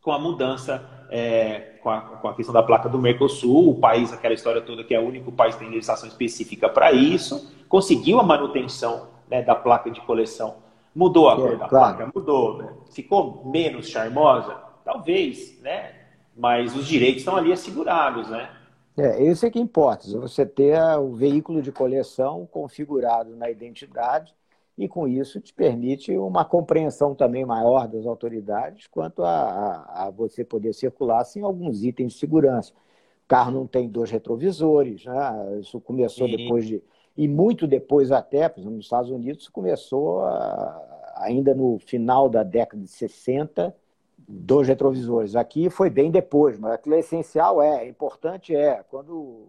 com 0.00 0.12
a 0.12 0.20
mudança, 0.20 0.88
é, 1.10 1.78
com, 1.82 1.90
a, 1.90 2.00
com, 2.00 2.28
a, 2.28 2.34
questão 2.34 2.54
da 2.54 2.62
placa 2.62 2.88
do 2.88 2.96
Mercosul, 2.96 3.70
o 3.70 3.74
país, 3.74 4.12
aquela 4.12 4.34
história 4.34 4.60
toda 4.60 4.84
que 4.84 4.94
é 4.94 5.00
o 5.00 5.04
único 5.04 5.32
país 5.32 5.56
que 5.56 5.64
tem 5.64 5.70
legislação 5.70 6.08
específica 6.08 6.68
para 6.68 6.92
isso, 6.92 7.52
conseguiu 7.68 8.20
a 8.20 8.22
manutenção 8.22 9.08
né, 9.28 9.42
da 9.42 9.54
placa 9.54 9.90
de 9.90 10.00
coleção. 10.00 10.56
Mudou 10.94 11.28
a 11.28 11.34
é, 11.34 11.36
cor 11.36 11.58
da 11.58 11.68
claro. 11.68 11.96
placa? 11.96 12.12
Mudou. 12.14 12.58
Né? 12.58 12.72
Ficou 12.90 13.44
menos 13.46 13.88
charmosa? 13.88 14.56
Talvez, 14.84 15.60
né? 15.60 15.94
Mas 16.36 16.76
os 16.76 16.86
direitos 16.86 17.18
estão 17.20 17.36
ali 17.36 17.52
assegurados, 17.52 18.28
né? 18.28 18.50
É, 18.96 19.22
isso 19.22 19.44
é 19.44 19.50
que 19.50 19.58
importa. 19.58 20.08
Você 20.20 20.46
ter 20.46 20.78
o 20.98 21.12
veículo 21.12 21.60
de 21.60 21.70
coleção 21.70 22.46
configurado 22.50 23.36
na 23.36 23.50
identidade 23.50 24.34
e 24.78 24.88
com 24.88 25.06
isso 25.06 25.40
te 25.40 25.52
permite 25.52 26.16
uma 26.16 26.44
compreensão 26.44 27.14
também 27.14 27.44
maior 27.44 27.88
das 27.88 28.06
autoridades 28.06 28.86
quanto 28.86 29.22
a, 29.22 29.30
a, 29.30 30.06
a 30.06 30.10
você 30.10 30.44
poder 30.44 30.72
circular 30.72 31.24
sem 31.24 31.42
alguns 31.42 31.82
itens 31.82 32.14
de 32.14 32.18
segurança. 32.18 32.72
O 32.72 33.28
carro 33.28 33.50
não 33.50 33.66
tem 33.66 33.88
dois 33.88 34.10
retrovisores, 34.10 35.04
né? 35.04 35.58
isso 35.60 35.80
começou 35.80 36.28
Sim. 36.28 36.36
depois 36.36 36.66
de. 36.66 36.82
E 37.16 37.26
muito 37.26 37.66
depois 37.66 38.12
até, 38.12 38.48
por 38.48 38.60
exemplo, 38.60 38.76
nos 38.76 38.86
Estados 38.86 39.10
Unidos, 39.10 39.48
começou 39.48 40.20
a, 40.20 41.12
ainda 41.16 41.54
no 41.54 41.78
final 41.78 42.28
da 42.28 42.42
década 42.42 42.82
de 42.82 42.88
60, 42.88 43.74
dois 44.28 44.68
retrovisores. 44.68 45.34
Aqui 45.34 45.70
foi 45.70 45.88
bem 45.88 46.10
depois, 46.10 46.58
mas 46.58 46.72
aquilo 46.72 46.94
é 46.94 47.00
essencial, 47.00 47.62
é, 47.62 47.84
é 47.84 47.88
importante 47.88 48.54
é. 48.54 48.82
Quando 48.90 49.46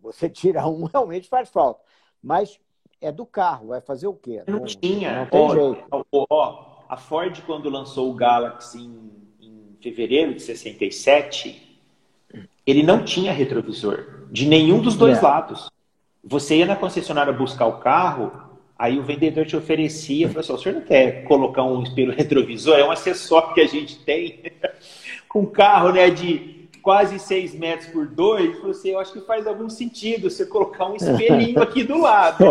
você 0.00 0.28
tira 0.30 0.66
um, 0.66 0.84
realmente 0.84 1.28
faz 1.28 1.50
falta. 1.50 1.80
Mas 2.22 2.58
é 3.00 3.10
do 3.10 3.26
carro, 3.26 3.68
vai 3.68 3.80
fazer 3.80 4.06
o 4.06 4.14
quê? 4.14 4.42
Não, 4.46 4.60
não 4.60 4.64
tinha. 4.64 5.20
Não 5.20 5.26
tem 5.26 5.40
ó, 5.40 5.54
jeito. 5.54 6.06
Ó, 6.30 6.84
a 6.88 6.96
Ford, 6.96 7.42
quando 7.44 7.68
lançou 7.68 8.10
o 8.10 8.14
Galaxy 8.14 8.78
em, 8.78 9.10
em 9.40 9.76
fevereiro 9.80 10.34
de 10.34 10.42
67, 10.42 11.80
ele 12.66 12.82
não 12.82 13.04
tinha 13.04 13.32
retrovisor 13.32 14.28
de 14.30 14.46
nenhum 14.46 14.80
dos 14.80 14.96
dois 14.96 15.18
é. 15.18 15.20
lados. 15.20 15.68
Você 16.24 16.56
ia 16.56 16.66
na 16.66 16.76
concessionária 16.76 17.32
buscar 17.32 17.66
o 17.66 17.78
carro, 17.78 18.52
Aí 18.82 18.98
o 18.98 19.02
vendedor 19.04 19.46
te 19.46 19.56
oferecia, 19.56 20.26
falou 20.26 20.40
assim, 20.40 20.52
o 20.54 20.58
senhor 20.58 20.74
não 20.74 20.82
quer 20.82 21.22
colocar 21.22 21.62
um 21.62 21.84
espelho 21.84 22.10
retrovisor? 22.16 22.76
É 22.76 22.84
um 22.84 22.90
acessório 22.90 23.54
que 23.54 23.60
a 23.60 23.66
gente 23.68 23.96
tem 24.00 24.42
com 25.28 25.46
carro 25.46 25.92
né, 25.92 26.10
de 26.10 26.68
quase 26.82 27.16
6 27.20 27.54
metros 27.54 27.90
por 27.90 28.08
2. 28.08 28.56
Falou 28.56 28.72
assim, 28.72 28.90
eu 28.90 28.98
acho 28.98 29.12
que 29.12 29.20
faz 29.20 29.46
algum 29.46 29.70
sentido 29.70 30.28
você 30.28 30.44
colocar 30.44 30.86
um 30.88 30.96
espelhinho 30.96 31.62
aqui 31.62 31.84
do 31.84 31.96
lado. 31.96 32.44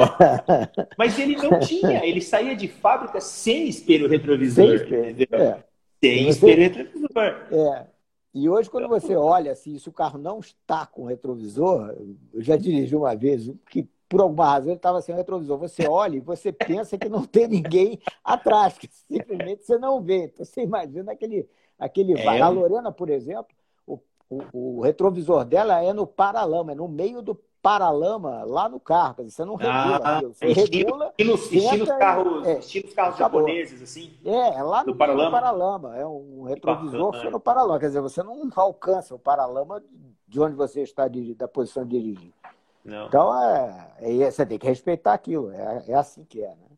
Mas 0.97 1.19
ele 1.19 1.35
não 1.35 1.59
tinha, 1.59 2.05
ele 2.05 2.21
saía 2.21 2.55
de 2.55 2.69
fábrica 2.69 3.19
sem 3.19 3.67
espelho 3.67 4.07
retrovisor. 4.07 4.65
Sem 4.65 4.75
espelho, 4.75 5.27
é. 5.35 5.63
sem 6.01 6.29
espelho 6.29 6.61
retrovisor. 6.61 7.35
É. 7.51 7.90
E 8.33 8.49
hoje, 8.49 8.69
quando 8.69 8.87
você 8.87 9.15
olha 9.15 9.51
assim, 9.51 9.77
se 9.77 9.89
o 9.89 9.93
carro 9.93 10.17
não 10.17 10.39
está 10.39 10.85
com 10.85 11.05
retrovisor, 11.05 11.93
eu 12.33 12.41
já 12.41 12.55
dirigi 12.55 12.95
uma 12.95 13.13
vez, 13.13 13.51
que 13.69 13.89
por 14.07 14.21
alguma 14.21 14.45
razão 14.45 14.69
ele 14.69 14.77
estava 14.77 15.01
sem 15.01 15.15
retrovisor. 15.15 15.57
Você 15.57 15.87
olha 15.87 16.17
e 16.17 16.19
você 16.19 16.51
pensa 16.51 16.97
que 16.97 17.07
não 17.07 17.25
tem 17.25 17.47
ninguém 17.47 17.99
atrás, 18.23 18.77
que 18.77 18.87
simplesmente 18.87 19.65
você 19.65 19.77
não 19.77 20.01
vê. 20.01 20.25
Então 20.25 20.45
você 20.45 20.61
imagina 20.63 21.13
aquele, 21.13 21.47
aquele 21.79 22.19
é. 22.19 22.41
A 22.41 22.49
Lorena, 22.49 22.91
por 22.91 23.09
exemplo, 23.09 23.53
o, 23.85 23.99
o, 24.29 24.43
o, 24.53 24.81
retrovisor 24.81 25.45
dela 25.45 25.81
é 25.83 25.93
no 25.93 26.05
paralama, 26.05 26.73
é 26.73 26.75
no 26.75 26.87
meio 26.87 27.21
do 27.21 27.39
paralama 27.61 28.43
lá 28.43 28.67
no 28.67 28.79
carro. 28.79 29.15
Quer 29.15 29.23
dizer, 29.23 29.35
você 29.35 29.45
não 29.45 29.55
regula 29.55 30.01
ah, 30.03 30.17
aquilo. 30.17 30.33
Você 30.33 30.45
estilo, 30.47 30.85
regula. 30.85 31.13
Estilo, 31.17 31.35
estilo 31.35 31.87
carros, 31.87 32.47
é, 32.47 32.59
estilo 32.59 32.93
carros 32.93 33.17
japoneses, 33.17 33.81
assim. 33.81 34.13
É, 34.25 34.55
é 34.55 34.63
lá 34.63 34.83
no, 34.83 34.91
no 34.91 34.95
paralama. 34.95 35.31
paralama. 35.31 35.97
É 35.97 36.05
um 36.05 36.43
retrovisor 36.43 37.13
foi 37.13 37.29
no 37.29 37.39
paralama. 37.39 37.79
Quer 37.79 37.87
dizer, 37.87 38.01
você 38.01 38.23
não 38.23 38.49
alcança 38.55 39.15
o 39.15 39.19
paralama 39.19 39.81
de 40.27 40.39
onde 40.39 40.55
você 40.55 40.81
está 40.81 41.07
da 41.07 41.47
posição 41.47 41.85
de 41.85 41.99
dirigir. 41.99 42.33
Não. 42.83 43.07
Então, 43.07 43.39
é, 43.39 43.91
é, 43.99 44.31
você 44.31 44.45
tem 44.45 44.57
que 44.57 44.65
respeitar 44.65 45.13
aquilo. 45.13 45.51
É, 45.51 45.83
é 45.89 45.93
assim 45.93 46.25
que 46.25 46.41
é, 46.43 46.47
né? 46.47 46.71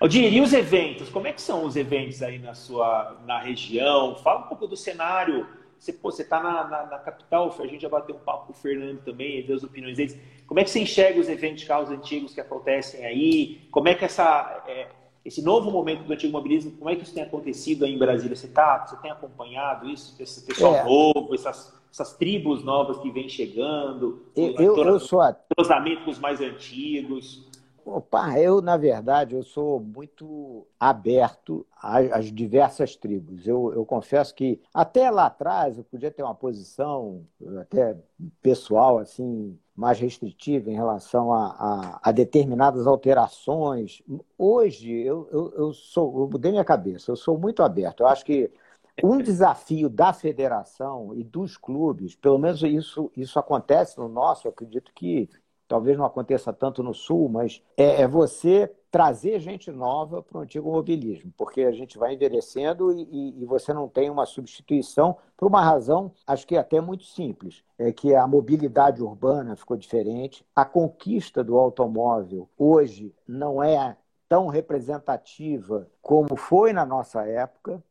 Aldir, 0.00 0.32
e 0.32 0.40
os 0.40 0.52
eventos? 0.52 1.08
Como 1.08 1.26
é 1.26 1.32
que 1.32 1.42
são 1.42 1.64
os 1.64 1.74
eventos 1.74 2.22
aí 2.22 2.38
na 2.38 2.54
sua 2.54 3.16
na 3.26 3.40
região? 3.40 4.14
Fala 4.16 4.40
um 4.40 4.48
pouco 4.48 4.66
do 4.66 4.76
cenário. 4.76 5.46
Você 5.78 6.22
está 6.22 6.42
na, 6.42 6.64
na, 6.64 6.86
na, 6.86 6.98
capital, 6.98 7.54
a 7.58 7.66
gente 7.66 7.82
já 7.82 7.88
bateu 7.88 8.16
um 8.16 8.18
papo 8.18 8.46
com 8.46 8.52
o 8.52 8.56
Fernando 8.56 9.00
também, 9.04 9.42
ver 9.42 9.54
as 9.54 9.62
opiniões 9.62 9.96
deles. 9.96 10.18
Como 10.46 10.58
é 10.58 10.64
que 10.64 10.70
você 10.70 10.80
enxerga 10.80 11.20
os 11.20 11.28
eventos 11.28 11.60
de 11.60 11.66
carros 11.66 11.90
antigos 11.90 12.34
que 12.34 12.40
acontecem 12.40 13.04
aí? 13.04 13.60
Como 13.70 13.88
é 13.88 13.94
que 13.94 14.04
essa, 14.04 14.64
é, 14.66 14.88
esse 15.24 15.40
novo 15.40 15.70
momento 15.70 16.02
do 16.02 16.12
antigo 16.12 16.32
mobilismo, 16.32 16.72
como 16.72 16.90
é 16.90 16.96
que 16.96 17.04
isso 17.04 17.14
tem 17.14 17.22
acontecido 17.22 17.84
aí 17.84 17.94
em 17.94 17.98
Brasília? 17.98 18.34
Você, 18.34 18.48
tá, 18.48 18.86
você 18.86 18.96
tem 18.96 19.10
acompanhado 19.10 19.88
isso? 19.88 20.20
Esse 20.20 20.44
pessoal 20.44 20.74
é. 20.74 20.84
novo, 20.84 21.34
essas 21.34 21.78
essas 21.90 22.14
tribos 22.16 22.62
novas 22.62 22.98
que 22.98 23.10
vêm 23.10 23.28
chegando, 23.28 24.22
eu, 24.36 24.54
eu, 24.56 24.76
eu 24.76 25.00
sou 25.00 25.20
a... 25.20 25.34
cruzamento 25.56 26.04
com 26.04 26.10
os 26.10 26.18
mais 26.18 26.40
antigos. 26.40 27.47
Opa, 27.90 28.38
eu, 28.38 28.60
na 28.60 28.76
verdade, 28.76 29.34
eu 29.34 29.42
sou 29.42 29.80
muito 29.80 30.66
aberto 30.78 31.66
às, 31.80 32.26
diversas 32.30 32.94
tribos. 32.94 33.46
Eu, 33.46 33.72
eu 33.72 33.86
confesso 33.86 34.34
que 34.34 34.60
até 34.74 35.10
lá 35.10 35.24
atrás 35.26 35.78
eu 35.78 35.84
podia 35.84 36.10
ter 36.10 36.22
uma 36.22 36.34
posição 36.34 37.26
até 37.62 37.96
pessoal, 38.42 38.98
assim, 38.98 39.58
mais 39.74 39.98
restritiva 39.98 40.70
em 40.70 40.74
relação 40.74 41.32
a, 41.32 41.46
a, 41.46 42.00
a 42.10 42.12
determinadas 42.12 42.86
alterações. 42.86 44.02
Hoje, 44.36 44.92
eu, 44.92 45.26
eu, 45.32 45.52
eu, 45.56 45.72
sou, 45.72 46.20
eu 46.20 46.28
mudei 46.28 46.50
minha 46.50 46.64
cabeça, 46.64 47.10
eu 47.10 47.16
sou 47.16 47.38
muito 47.38 47.62
aberto. 47.62 48.00
Eu 48.00 48.08
acho 48.08 48.22
que 48.22 48.50
um 49.02 49.16
desafio 49.18 49.88
da 49.88 50.12
federação 50.12 51.14
e 51.14 51.24
dos 51.24 51.56
clubes, 51.56 52.14
pelo 52.14 52.38
menos 52.38 52.62
isso, 52.62 53.10
isso 53.16 53.38
acontece 53.38 53.96
no 53.96 54.08
nosso, 54.08 54.46
eu 54.46 54.50
acredito 54.50 54.92
que 54.94 55.28
talvez 55.68 55.96
não 55.96 56.04
aconteça 56.04 56.52
tanto 56.52 56.82
no 56.82 56.94
Sul, 56.94 57.28
mas 57.28 57.62
é, 57.76 58.02
é 58.02 58.08
você 58.08 58.72
trazer 58.90 59.38
gente 59.38 59.70
nova 59.70 60.22
para 60.22 60.38
o 60.38 60.40
antigo 60.40 60.72
mobilismo, 60.72 61.30
porque 61.36 61.60
a 61.60 61.72
gente 61.72 61.98
vai 61.98 62.14
envelhecendo 62.14 62.90
e, 62.90 63.34
e, 63.38 63.44
você 63.44 63.72
não 63.72 63.86
tem 63.86 64.08
uma 64.08 64.24
substituição 64.24 65.18
por 65.36 65.46
uma 65.46 65.62
razão, 65.62 66.10
acho 66.26 66.46
que 66.46 66.56
é 66.56 66.58
até 66.58 66.80
muito 66.80 67.04
simples, 67.04 67.62
é 67.78 67.92
que 67.92 68.14
a 68.14 68.26
mobilidade 68.26 69.02
urbana 69.02 69.54
ficou 69.54 69.76
diferente, 69.76 70.42
a 70.56 70.64
conquista 70.64 71.44
do 71.44 71.58
automóvel 71.58 72.48
hoje 72.56 73.14
não 73.26 73.62
é 73.62 73.94
tão 74.26 74.48
representativa 74.48 75.86
como 76.00 76.34
foi 76.34 76.72
na 76.72 76.86
nossa 76.86 77.26
época, 77.26 77.82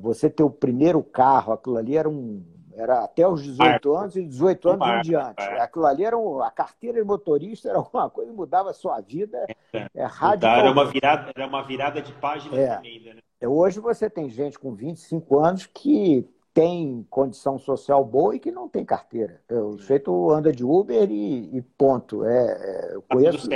você 0.00 0.30
ter 0.30 0.42
o 0.42 0.50
primeiro 0.50 1.02
carro, 1.02 1.52
aquilo 1.52 1.76
ali 1.76 1.96
era 1.96 2.08
um. 2.08 2.42
Era 2.74 3.04
até 3.04 3.26
os 3.26 3.42
18 3.42 3.94
anos 3.94 4.16
e 4.16 4.24
18 4.24 4.68
anos 4.70 4.88
em 4.88 5.00
diante. 5.02 5.42
É. 5.42 5.60
Aquilo 5.60 5.86
ali 5.86 6.04
era 6.04 6.16
um, 6.16 6.42
a 6.42 6.50
carteira 6.50 6.98
de 6.98 7.04
motorista 7.04 7.68
era 7.68 7.78
alguma 7.78 8.08
coisa 8.10 8.30
que 8.30 8.36
mudava 8.36 8.70
a 8.70 8.74
sua 8.74 9.00
vida 9.00 9.46
é, 9.72 9.86
é 9.94 10.04
radical. 10.04 10.56
Era 10.56 10.70
uma 10.70 10.84
virada, 10.86 11.32
era 11.34 11.46
uma 11.46 11.62
virada 11.62 12.00
de 12.00 12.12
página 12.14 12.56
é. 12.56 12.80
né? 12.80 13.16
É, 13.40 13.48
hoje 13.48 13.80
você 13.80 14.08
tem 14.08 14.30
gente 14.30 14.58
com 14.58 14.74
25 14.74 15.38
anos 15.38 15.66
que 15.66 16.26
tem 16.54 17.06
condição 17.10 17.58
social 17.58 18.04
boa 18.04 18.36
e 18.36 18.38
que 18.38 18.52
não 18.52 18.68
tem 18.68 18.84
carteira. 18.84 19.40
O 19.50 19.78
sujeito 19.78 20.30
anda 20.30 20.52
de 20.52 20.64
Uber 20.64 21.10
e, 21.10 21.56
e 21.56 21.62
ponto. 21.62 22.24
É, 22.24 22.90
é 22.90 22.94
eu 22.94 23.02
tá 23.02 23.14
conheço, 23.14 23.48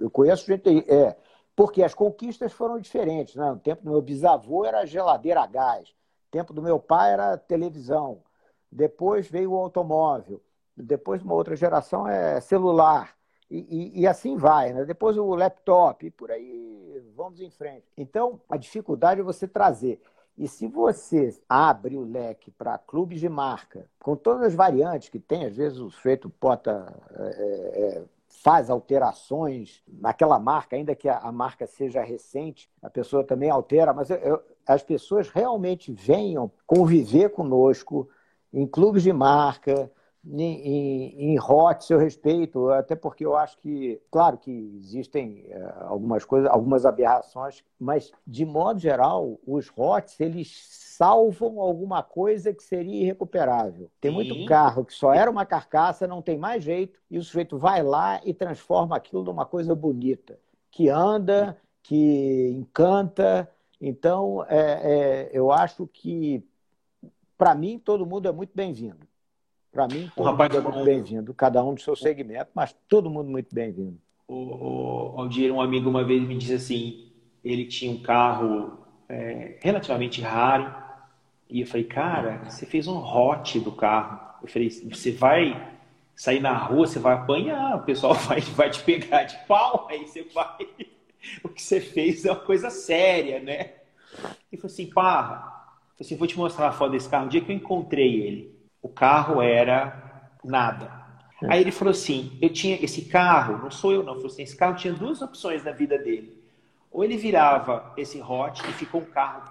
eu 0.00 0.10
conheço 0.10 0.46
gente. 0.46 0.90
É, 0.90 1.16
porque 1.54 1.82
as 1.82 1.92
conquistas 1.92 2.52
foram 2.52 2.78
diferentes. 2.78 3.34
Né? 3.34 3.50
No 3.50 3.58
tempo 3.58 3.82
do 3.82 3.90
meu 3.90 4.00
bisavô 4.00 4.64
era 4.64 4.86
geladeira 4.86 5.42
a 5.42 5.46
gás, 5.46 5.88
no 5.88 6.30
tempo 6.30 6.52
do 6.52 6.62
meu 6.62 6.78
pai 6.78 7.12
era 7.12 7.36
televisão, 7.36 8.22
depois 8.70 9.28
veio 9.28 9.52
o 9.52 9.56
automóvel, 9.56 10.40
depois 10.76 11.22
uma 11.22 11.34
outra 11.34 11.56
geração 11.56 12.06
é 12.06 12.40
celular. 12.40 13.16
E, 13.50 13.58
e, 13.58 14.00
e, 14.02 14.06
assim 14.06 14.36
vai, 14.36 14.74
né? 14.74 14.84
depois 14.84 15.16
o 15.16 15.34
laptop, 15.34 16.04
e 16.06 16.10
por 16.10 16.30
aí 16.30 17.02
vamos 17.16 17.40
em 17.40 17.50
frente. 17.50 17.86
Então, 17.96 18.40
a 18.48 18.58
dificuldade 18.58 19.20
é 19.20 19.24
você 19.24 19.48
trazer. 19.48 20.02
E 20.36 20.46
se 20.46 20.68
você 20.68 21.36
abre 21.48 21.96
o 21.96 22.04
leque 22.04 22.50
para 22.50 22.78
clubes 22.78 23.18
de 23.18 23.28
marca, 23.28 23.90
com 23.98 24.14
todas 24.14 24.42
as 24.42 24.54
variantes 24.54 25.08
que 25.08 25.18
tem, 25.18 25.46
às 25.46 25.56
vezes 25.56 25.78
o 25.78 25.90
sujeito 25.90 26.32
bota 26.40 26.94
é, 27.10 27.22
é, 27.22 28.04
faz 28.42 28.70
alterações 28.70 29.82
naquela 29.88 30.38
marca, 30.38 30.76
ainda 30.76 30.94
que 30.94 31.08
a, 31.08 31.18
a 31.18 31.32
marca 31.32 31.66
seja 31.66 32.02
recente, 32.02 32.70
a 32.80 32.88
pessoa 32.88 33.24
também 33.24 33.50
altera, 33.50 33.92
mas 33.92 34.10
eu, 34.10 34.16
eu, 34.18 34.42
as 34.66 34.82
pessoas 34.82 35.28
realmente 35.28 35.92
venham 35.92 36.50
conviver 36.66 37.30
conosco 37.30 38.08
em 38.52 38.66
clubes 38.66 39.02
de 39.02 39.12
marca, 39.12 39.90
em, 40.26 41.32
em 41.32 41.38
HOTS 41.38 41.90
eu 41.90 41.98
respeito, 41.98 42.68
até 42.70 42.94
porque 42.94 43.24
eu 43.24 43.36
acho 43.36 43.56
que, 43.58 44.00
claro 44.10 44.36
que 44.36 44.50
existem 44.76 45.46
é, 45.48 45.74
algumas 45.80 46.24
coisas, 46.24 46.50
algumas 46.50 46.84
aberrações, 46.84 47.62
mas 47.78 48.12
de 48.26 48.44
modo 48.44 48.78
geral, 48.78 49.38
os 49.46 49.70
HOTS 49.70 50.20
eles 50.20 50.88
salvam 50.98 51.60
alguma 51.60 52.02
coisa 52.02 52.52
que 52.52 52.62
seria 52.62 53.02
irrecuperável. 53.02 53.88
Tem 54.00 54.10
muito 54.10 54.34
Sim. 54.34 54.46
carro 54.46 54.84
que 54.84 54.92
só 54.92 55.14
era 55.14 55.30
uma 55.30 55.46
carcaça, 55.46 56.06
não 56.06 56.20
tem 56.20 56.36
mais 56.36 56.64
jeito, 56.64 56.98
e 57.10 57.18
o 57.18 57.22
sujeito 57.22 57.56
vai 57.56 57.82
lá 57.82 58.20
e 58.24 58.34
transforma 58.34 58.96
aquilo 58.96 59.22
numa 59.22 59.46
coisa 59.46 59.74
bonita, 59.74 60.38
que 60.70 60.88
anda, 60.88 61.56
que 61.82 62.50
encanta. 62.50 63.48
Então, 63.80 64.44
é, 64.48 64.58
é, 64.58 65.30
eu 65.32 65.52
acho 65.52 65.86
que, 65.86 66.44
para 67.38 67.54
mim, 67.54 67.78
todo 67.78 68.04
mundo 68.04 68.28
é 68.28 68.32
muito 68.32 68.50
bem-vindo. 68.52 69.06
Para 69.70 69.86
mim, 69.86 70.10
todo 70.14 70.26
mundo 70.36 70.56
é 70.56 70.60
muito 70.60 70.84
bem-vindo, 70.84 71.32
cada 71.32 71.64
um 71.64 71.72
do 71.72 71.80
seu 71.80 71.94
segmento, 71.94 72.50
mas 72.52 72.74
todo 72.88 73.08
mundo 73.08 73.30
muito 73.30 73.54
bem-vindo. 73.54 73.96
O, 74.26 75.14
o 75.14 75.20
Aldir, 75.20 75.52
um 75.52 75.60
amigo 75.60 75.88
uma 75.88 76.04
vez 76.04 76.26
me 76.26 76.36
disse 76.36 76.54
assim, 76.54 77.12
ele 77.44 77.64
tinha 77.66 77.92
um 77.92 78.02
carro 78.02 78.78
é, 79.08 79.56
relativamente 79.60 80.20
raro, 80.20 80.74
e 81.48 81.60
eu 81.60 81.66
falei, 81.66 81.84
cara, 81.84 82.42
você 82.44 82.66
fez 82.66 82.86
um 82.88 82.98
hot 82.98 83.58
do 83.60 83.72
carro. 83.72 84.20
Eu 84.42 84.48
falei, 84.48 84.68
você 84.68 85.12
vai 85.12 85.78
sair 86.14 86.40
na 86.40 86.52
rua, 86.52 86.86
você 86.86 86.98
vai 86.98 87.14
apanhar, 87.14 87.76
o 87.76 87.84
pessoal 87.84 88.14
vai, 88.26 88.40
vai 88.40 88.70
te 88.70 88.82
pegar 88.82 89.22
de 89.22 89.36
pau, 89.46 89.86
aí 89.88 90.06
você 90.06 90.24
vai. 90.24 90.58
O 91.42 91.48
que 91.48 91.60
você 91.60 91.80
fez 91.80 92.24
é 92.24 92.30
uma 92.30 92.38
coisa 92.38 92.70
séria, 92.70 93.40
né? 93.40 93.72
E 94.52 94.56
falou 94.56 94.72
assim, 94.72 94.86
parra, 94.86 95.57
assim, 96.00 96.16
vou 96.16 96.26
te 96.26 96.36
mostrar 96.36 96.68
a 96.68 96.72
foto 96.72 96.92
desse 96.92 97.08
carro. 97.08 97.26
Um 97.26 97.28
dia 97.28 97.40
que 97.40 97.50
eu 97.50 97.56
encontrei 97.56 98.22
ele, 98.22 98.54
o 98.82 98.88
carro 98.88 99.42
era 99.42 100.30
nada. 100.44 100.90
É. 101.42 101.52
Aí 101.52 101.60
ele 101.60 101.72
falou 101.72 101.92
assim: 101.92 102.36
eu 102.40 102.50
tinha 102.50 102.76
esse 102.82 103.02
carro, 103.02 103.58
não 103.58 103.70
sou 103.70 103.92
eu 103.92 104.02
não, 104.02 104.14
falou 104.14 104.28
assim, 104.28 104.42
esse 104.42 104.56
carro 104.56 104.76
tinha 104.76 104.92
duas 104.92 105.22
opções 105.22 105.64
na 105.64 105.72
vida 105.72 105.98
dele. 105.98 106.36
Ou 106.90 107.04
ele 107.04 107.16
virava 107.16 107.92
esse 107.96 108.20
hot 108.20 108.62
e 108.68 108.72
ficou 108.72 109.02
um 109.02 109.06
carro 109.06 109.42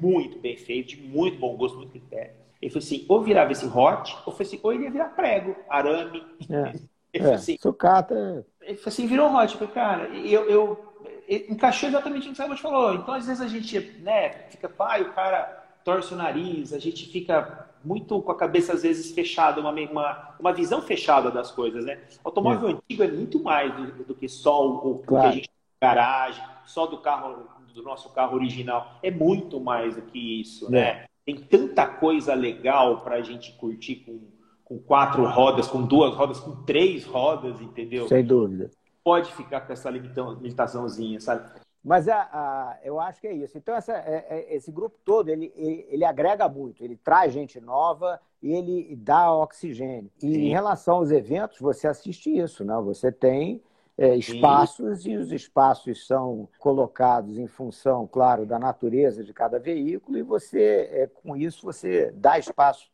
muito 0.00 0.38
bem 0.38 0.56
feito, 0.56 0.90
de 0.90 0.96
muito 1.02 1.38
bom 1.38 1.56
gosto, 1.56 1.76
muito 1.76 1.90
critério. 1.90 2.32
Ele 2.60 2.70
falou 2.70 2.84
assim: 2.84 3.06
ou 3.08 3.22
virava 3.22 3.52
esse 3.52 3.66
hot, 3.66 4.16
ou, 4.26 4.34
assim, 4.38 4.60
ou 4.62 4.72
ele 4.72 4.84
ia 4.84 4.90
virar 4.90 5.08
prego, 5.10 5.56
arame. 5.68 6.24
É. 6.50 6.72
Ele 7.12 7.24
falou 7.24 7.34
é, 7.34 7.36
assim, 7.36 7.58
sucata. 7.60 8.46
Ele 8.62 8.76
falou 8.78 8.88
assim: 8.88 9.06
virou 9.06 9.34
hot. 9.34 9.52
Eu 9.52 9.58
falei, 9.58 9.74
cara, 9.74 10.08
eu, 10.08 10.48
eu, 10.48 10.94
encaixou 11.28 11.90
exatamente 11.90 12.26
o 12.26 12.32
que 12.32 12.36
você 12.36 12.56
falou. 12.56 12.94
Então, 12.94 13.12
às 13.12 13.26
vezes 13.26 13.42
a 13.42 13.48
gente 13.48 13.78
né, 14.00 14.30
fica, 14.48 14.66
pai, 14.66 15.02
o 15.02 15.12
cara 15.12 15.61
torce 15.84 16.14
o 16.14 16.16
nariz, 16.16 16.72
a 16.72 16.78
gente 16.78 17.06
fica 17.06 17.68
muito 17.84 18.20
com 18.22 18.32
a 18.32 18.36
cabeça 18.36 18.72
às 18.72 18.82
vezes 18.82 19.12
fechada, 19.12 19.60
uma, 19.60 19.70
uma, 19.70 20.34
uma 20.38 20.52
visão 20.52 20.80
fechada 20.82 21.30
das 21.30 21.50
coisas, 21.50 21.84
né? 21.84 22.00
Automóvel 22.22 22.68
é. 22.68 22.72
antigo 22.72 23.02
é 23.02 23.08
muito 23.08 23.42
mais 23.42 23.74
do, 23.74 24.04
do 24.04 24.14
que 24.14 24.28
só 24.28 24.66
o, 24.66 24.98
claro. 24.98 25.24
que 25.24 25.28
a 25.28 25.32
gente 25.32 25.48
tem 25.48 25.88
garagem, 25.88 26.44
só 26.64 26.86
do 26.86 26.98
carro, 26.98 27.48
do 27.74 27.82
nosso 27.82 28.10
carro 28.10 28.36
original. 28.36 28.98
É 29.02 29.10
muito 29.10 29.60
mais 29.60 29.96
do 29.96 30.02
que 30.02 30.40
isso, 30.40 30.70
né? 30.70 30.80
é. 30.80 30.94
né? 30.94 31.04
Tem 31.24 31.36
tanta 31.36 31.86
coisa 31.86 32.34
legal 32.34 33.00
para 33.00 33.16
a 33.16 33.22
gente 33.22 33.52
curtir 33.52 33.96
com, 33.96 34.20
com 34.64 34.78
quatro 34.78 35.24
rodas, 35.24 35.68
com 35.68 35.82
duas 35.82 36.14
rodas, 36.14 36.40
com 36.40 36.64
três 36.64 37.04
rodas, 37.04 37.60
entendeu? 37.60 38.08
Sem 38.08 38.24
dúvida. 38.24 38.70
Pode 39.04 39.32
ficar 39.32 39.60
com 39.60 39.72
essa 39.72 39.88
limitaçãozinha, 39.90 41.20
sabe? 41.20 41.48
Mas 41.84 42.08
a, 42.08 42.28
a, 42.32 42.78
eu 42.84 43.00
acho 43.00 43.20
que 43.20 43.26
é 43.26 43.32
isso. 43.32 43.58
Então, 43.58 43.74
essa, 43.74 43.92
é, 43.92 44.26
é, 44.28 44.54
esse 44.54 44.70
grupo 44.70 44.96
todo, 45.04 45.28
ele, 45.28 45.52
ele, 45.56 45.86
ele, 45.88 46.04
agrega 46.04 46.48
muito. 46.48 46.84
Ele 46.84 46.96
traz 46.96 47.32
gente 47.32 47.60
nova 47.60 48.20
e 48.40 48.52
ele 48.52 48.94
dá 48.94 49.32
oxigênio. 49.32 50.10
E 50.18 50.20
Sim. 50.20 50.28
em 50.28 50.50
relação 50.50 50.96
aos 50.96 51.10
eventos, 51.10 51.58
você 51.58 51.88
assiste 51.88 52.30
isso, 52.30 52.64
né? 52.64 52.74
Você 52.82 53.10
tem 53.10 53.60
é, 53.98 54.16
espaços 54.16 55.02
Sim. 55.02 55.12
e 55.12 55.16
os 55.16 55.32
espaços 55.32 56.06
são 56.06 56.48
colocados 56.58 57.36
em 57.36 57.48
função, 57.48 58.06
claro, 58.06 58.46
da 58.46 58.60
natureza 58.60 59.24
de 59.24 59.32
cada 59.34 59.58
veículo 59.58 60.16
e 60.16 60.22
você, 60.22 60.88
é, 60.92 61.06
com 61.08 61.36
isso, 61.36 61.62
você 61.64 62.12
dá 62.12 62.38
espaço, 62.38 62.90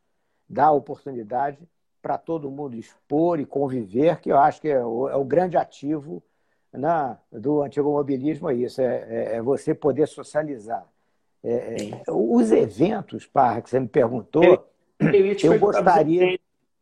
dá 0.48 0.70
oportunidade 0.70 1.58
para 2.00 2.16
todo 2.16 2.50
mundo 2.50 2.74
expor 2.74 3.38
e 3.38 3.44
conviver, 3.44 4.20
que 4.20 4.30
eu 4.30 4.38
acho 4.38 4.60
que 4.60 4.68
é 4.68 4.84
o, 4.84 5.08
é 5.08 5.16
o 5.16 5.24
grande 5.24 5.56
ativo 5.56 6.22
na, 6.72 7.18
do 7.32 7.62
antigo 7.62 7.90
mobilismo 7.90 8.50
é 8.50 8.54
isso, 8.54 8.80
é, 8.80 8.86
é, 8.86 9.36
é 9.36 9.42
você 9.42 9.74
poder 9.74 10.06
socializar. 10.06 10.86
É, 11.42 11.90
é 11.90 12.02
os 12.08 12.50
eventos, 12.52 13.26
Parra, 13.26 13.62
que 13.62 13.70
você 13.70 13.80
me 13.80 13.88
perguntou, 13.88 14.44
eu, 14.44 14.64
eu, 15.12 15.52
eu 15.52 15.58
gostaria. 15.58 16.38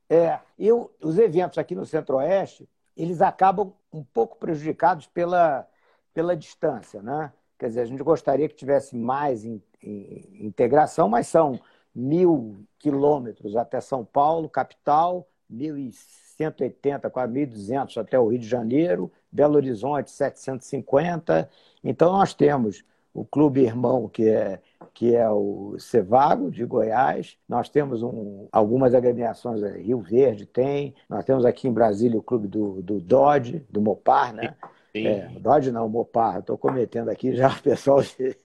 É, 0.09 0.39
eu, 0.59 0.91
os 1.01 1.19
eventos 1.19 1.59
aqui 1.59 1.75
no 1.75 1.85
Centro-Oeste, 1.85 2.69
eles 2.97 3.21
acabam 3.21 3.73
um 3.93 4.03
pouco 4.03 4.39
prejudicados 4.39 5.07
pela, 5.07 5.67
pela 6.15 6.37
distância, 6.37 7.03
né? 7.03 7.33
Quer 7.59 7.69
dizer, 7.69 7.81
a 7.81 7.87
gente 7.87 8.03
gostaria 8.03 8.49
que 8.49 8.55
tivesse 8.55 8.97
mais 8.97 9.45
in, 9.45 9.61
in, 9.83 10.47
integração, 10.47 11.09
mas 11.09 11.27
são 11.27 11.59
mil 11.95 12.57
quilômetros 12.79 13.57
até 13.57 13.81
São 13.81 14.05
Paulo, 14.05 14.49
capital, 14.49 15.27
mil 15.49 15.77
e 15.77 15.91
180, 16.37 17.11
quase 17.11 17.33
1.200 17.33 18.01
até 18.01 18.19
o 18.19 18.29
Rio 18.29 18.39
de 18.39 18.49
Janeiro, 18.49 19.11
Belo 19.31 19.57
Horizonte 19.57 20.11
750. 20.11 21.49
Então 21.83 22.13
nós 22.13 22.35
temos 22.35 22.85
o 23.13 23.25
clube 23.25 23.63
irmão 23.63 24.09
que 24.09 24.29
é 24.29 24.61
que 24.93 25.15
é 25.15 25.29
o 25.29 25.77
Cevago 25.79 26.51
de 26.51 26.65
Goiás. 26.65 27.37
Nós 27.47 27.69
temos 27.69 28.03
um, 28.03 28.49
algumas 28.51 28.95
agremiações, 28.95 29.63
Rio 29.63 30.01
Verde 30.01 30.47
tem. 30.47 30.95
Nós 31.09 31.25
temos 31.25 31.45
aqui 31.45 31.69
em 31.69 31.73
Brasília 31.73 32.19
o 32.19 32.23
clube 32.23 32.49
do, 32.49 32.81
do 32.81 32.99
Dodge, 32.99 33.63
do 33.69 33.81
Mopar, 33.81 34.33
né? 34.33 34.55
É, 35.05 35.29
Dodge 35.39 35.73
não, 35.73 35.89
Mopar. 35.89 36.39
Estou 36.39 36.57
cometendo 36.57 37.09
aqui 37.09 37.35
já 37.35 37.49
o 37.49 37.59
pessoal. 37.63 38.03
De... 38.03 38.37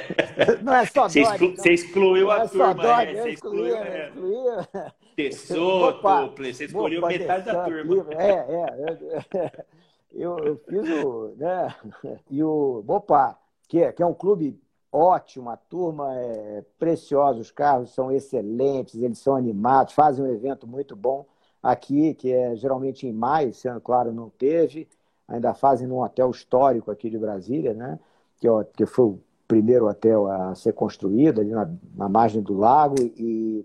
não 0.62 0.74
é 0.74 0.86
só 0.86 1.02
Dodge. 1.02 1.12
Você, 1.12 1.20
exclu... 1.20 1.56
você 1.56 1.72
excluiu 1.72 2.26
não 2.26 2.32
a 2.32 2.38
é 2.38 2.48
turma. 2.48 2.74
Dodge, 2.74 3.16
é, 3.16 3.22
você 3.22 3.30
excluiu, 3.30 3.76
é. 3.76 4.08
excluiu. 4.08 4.42
Tessoto, 5.16 6.34
você 6.36 6.64
escolheu 6.64 7.06
metade 7.06 7.46
da 7.46 7.64
turma. 7.64 8.06
É, 8.14 8.30
é. 8.30 9.38
é. 9.38 9.64
Eu, 10.12 10.38
eu 10.38 10.56
fiz 10.56 11.04
o. 11.04 11.34
Né? 11.36 11.74
E 12.30 12.42
o 12.42 12.82
Mopar, 12.86 13.38
que 13.68 13.82
é, 13.82 13.92
que 13.92 14.02
é 14.02 14.06
um 14.06 14.14
clube 14.14 14.60
ótimo, 14.92 15.50
a 15.50 15.56
turma 15.56 16.14
é 16.16 16.64
preciosa, 16.78 17.40
os 17.40 17.50
carros 17.50 17.90
são 17.90 18.10
excelentes, 18.10 19.00
eles 19.00 19.18
são 19.18 19.36
animados, 19.36 19.94
fazem 19.94 20.24
um 20.24 20.32
evento 20.32 20.66
muito 20.66 20.96
bom 20.96 21.26
aqui, 21.62 22.14
que 22.14 22.32
é 22.32 22.56
geralmente 22.56 23.06
em 23.06 23.12
maio, 23.12 23.50
esse 23.50 23.68
ano, 23.68 23.80
claro, 23.80 24.12
não 24.12 24.30
teve 24.30 24.88
ainda 25.30 25.54
fazem 25.54 25.86
num 25.86 26.02
hotel 26.02 26.30
histórico 26.30 26.90
aqui 26.90 27.08
de 27.08 27.16
Brasília, 27.16 27.72
né? 27.72 27.98
que, 28.38 28.48
que 28.76 28.84
foi 28.84 29.04
o 29.06 29.20
primeiro 29.46 29.88
hotel 29.88 30.26
a 30.26 30.54
ser 30.54 30.72
construído 30.72 31.40
ali 31.40 31.50
na, 31.50 31.70
na 31.94 32.08
margem 32.08 32.42
do 32.42 32.54
lago 32.54 32.96
e 32.98 33.64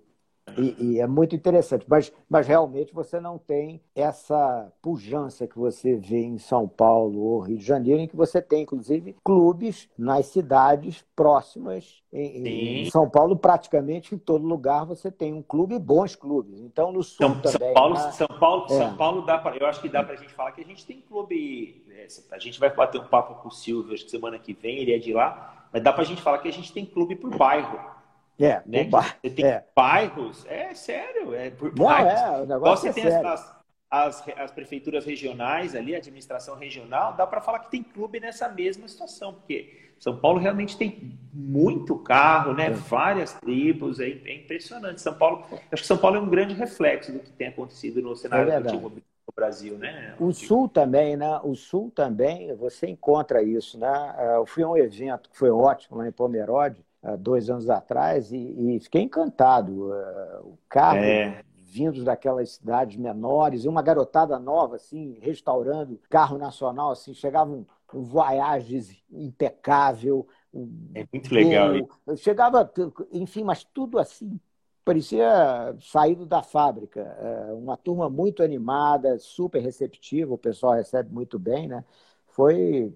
e, 0.57 0.75
e, 0.79 0.99
é 0.99 1.07
muito 1.07 1.35
interessante, 1.35 1.85
mas, 1.87 2.13
mas 2.29 2.47
realmente 2.47 2.93
você 2.93 3.19
não 3.19 3.37
tem 3.37 3.81
essa 3.95 4.71
pujança 4.81 5.47
que 5.47 5.57
você 5.57 5.95
vê 5.95 6.21
em 6.21 6.37
São 6.37 6.67
Paulo 6.67 7.19
ou 7.19 7.39
Rio 7.39 7.57
de 7.57 7.65
Janeiro, 7.65 7.99
em 7.99 8.07
que 8.07 8.15
você 8.15 8.41
tem, 8.41 8.61
inclusive, 8.61 9.15
clubes 9.23 9.89
nas 9.97 10.27
cidades 10.27 11.03
próximas. 11.15 12.03
Em, 12.13 12.85
em 12.85 12.91
São 12.91 13.09
Paulo, 13.09 13.35
praticamente 13.35 14.15
em 14.15 14.17
todo 14.17 14.47
lugar, 14.47 14.85
você 14.85 15.11
tem 15.11 15.33
um 15.33 15.41
clube 15.41 15.75
e 15.75 15.79
bons 15.79 16.15
clubes. 16.15 16.61
Então, 16.61 16.91
no 16.91 17.03
sul 17.03 17.27
São, 17.27 17.41
também. 17.41 17.59
São 17.59 17.73
Paulo? 17.73 17.97
São 18.11 18.27
Paulo, 18.27 18.65
é. 18.65 18.77
São 18.77 18.95
Paulo 18.95 19.21
dá 19.25 19.37
pra, 19.37 19.57
eu 19.57 19.65
acho 19.65 19.81
que 19.81 19.89
dá 19.89 20.03
para 20.03 20.13
a 20.13 20.17
gente 20.17 20.31
falar 20.33 20.51
que 20.51 20.61
a 20.61 20.65
gente 20.65 20.85
tem 20.85 21.01
clube. 21.01 21.83
Né, 21.87 22.07
a 22.31 22.39
gente 22.39 22.59
vai 22.59 22.73
bater 22.73 23.01
um 23.01 23.07
papo 23.07 23.41
com 23.41 23.49
o 23.49 23.51
Silvio, 23.51 23.93
acho 23.93 24.05
que 24.05 24.11
semana 24.11 24.39
que 24.39 24.53
vem, 24.53 24.77
ele 24.77 24.93
é 24.93 24.99
de 24.99 25.11
lá, 25.11 25.67
mas 25.73 25.83
dá 25.83 25.91
para 25.91 26.03
a 26.03 26.05
gente 26.05 26.21
falar 26.21 26.37
que 26.37 26.47
a 26.47 26.53
gente 26.53 26.71
tem 26.71 26.85
clube 26.85 27.15
por 27.15 27.35
bairro. 27.35 27.94
É, 28.39 28.61
né? 28.65 28.89
Você 28.89 29.29
tem 29.29 29.45
é. 29.45 29.63
bairros, 29.75 30.45
é 30.47 30.73
sério, 30.73 31.33
é 31.33 31.49
por 31.49 31.73
Não, 31.75 31.85
bairros. 31.85 32.21
É, 32.21 32.41
o 32.41 32.45
negócio 32.45 32.83
você 32.83 32.89
é 32.89 32.93
tem 32.93 33.11
sério. 33.11 33.27
As, 33.27 33.55
as, 33.89 34.23
as, 34.37 34.51
prefeituras 34.51 35.05
regionais 35.05 35.73
ali, 35.73 35.95
a 35.95 35.99
administração 35.99 36.57
regional, 36.57 37.13
dá 37.13 37.25
para 37.25 37.39
falar 37.39 37.59
que 37.59 37.71
tem 37.71 37.81
clube 37.81 38.19
nessa 38.19 38.49
mesma 38.49 38.87
situação, 38.87 39.33
porque 39.33 39.93
São 39.97 40.17
Paulo 40.17 40.39
realmente 40.39 40.77
tem 40.77 41.17
muito 41.33 41.97
carro, 41.97 42.53
né? 42.53 42.67
É. 42.67 42.69
Várias 42.71 43.33
tribos, 43.33 44.01
é, 44.01 44.09
é, 44.09 44.35
impressionante. 44.35 45.01
São 45.01 45.13
Paulo, 45.13 45.45
acho 45.71 45.83
que 45.83 45.87
São 45.87 45.97
Paulo 45.97 46.17
é 46.17 46.19
um 46.19 46.29
grande 46.29 46.53
reflexo 46.53 47.13
do 47.13 47.19
que 47.19 47.31
tem 47.31 47.47
acontecido 47.47 48.01
no 48.01 48.15
cenário 48.15 48.51
é 48.51 48.59
do 48.59 49.03
Brasil, 49.35 49.77
né? 49.77 50.15
O 50.19 50.31
Sul 50.31 50.69
também, 50.69 51.17
né? 51.17 51.39
O 51.43 51.55
Sul 51.55 51.91
também, 51.93 52.53
você 52.55 52.87
encontra 52.87 53.41
isso, 53.41 53.77
né? 53.77 54.15
Eu 54.35 54.45
fui 54.45 54.63
a 54.63 54.67
um 54.67 54.77
evento 54.77 55.29
que 55.29 55.37
foi 55.37 55.49
ótimo 55.49 55.97
lá 55.97 56.07
em 56.07 56.11
Pomerode, 56.11 56.84
dois 57.17 57.49
anos 57.49 57.69
atrás 57.69 58.31
e, 58.31 58.37
e 58.37 58.79
fiquei 58.79 59.01
encantado. 59.01 59.93
É, 59.93 60.39
o 60.41 60.57
carro 60.67 60.99
é. 60.99 61.43
vindos 61.53 62.03
daquelas 62.03 62.51
cidades 62.51 62.97
menores, 62.97 63.63
e 63.63 63.67
uma 63.67 63.81
garotada 63.81 64.39
nova, 64.39 64.75
assim, 64.77 65.17
restaurando 65.21 65.99
carro 66.09 66.37
nacional, 66.37 66.91
assim, 66.91 67.13
chegava 67.13 67.51
um, 67.51 67.65
um 67.93 68.03
Voyage 68.03 69.03
impecável. 69.11 70.27
Um, 70.53 70.91
é 70.93 71.05
muito 71.11 71.33
legal. 71.33 71.71
Chegava, 72.17 72.71
enfim, 73.11 73.43
mas 73.43 73.63
tudo 73.63 73.99
assim 73.99 74.39
parecia 74.85 75.75
saído 75.81 76.25
da 76.27 76.43
fábrica. 76.43 77.01
É, 77.01 77.53
uma 77.53 77.75
turma 77.75 78.07
muito 78.07 78.43
animada, 78.43 79.17
super 79.17 79.59
receptiva, 79.59 80.35
o 80.35 80.37
pessoal 80.37 80.73
recebe 80.73 81.11
muito 81.11 81.39
bem, 81.39 81.67
né? 81.67 81.83
Foi 82.27 82.93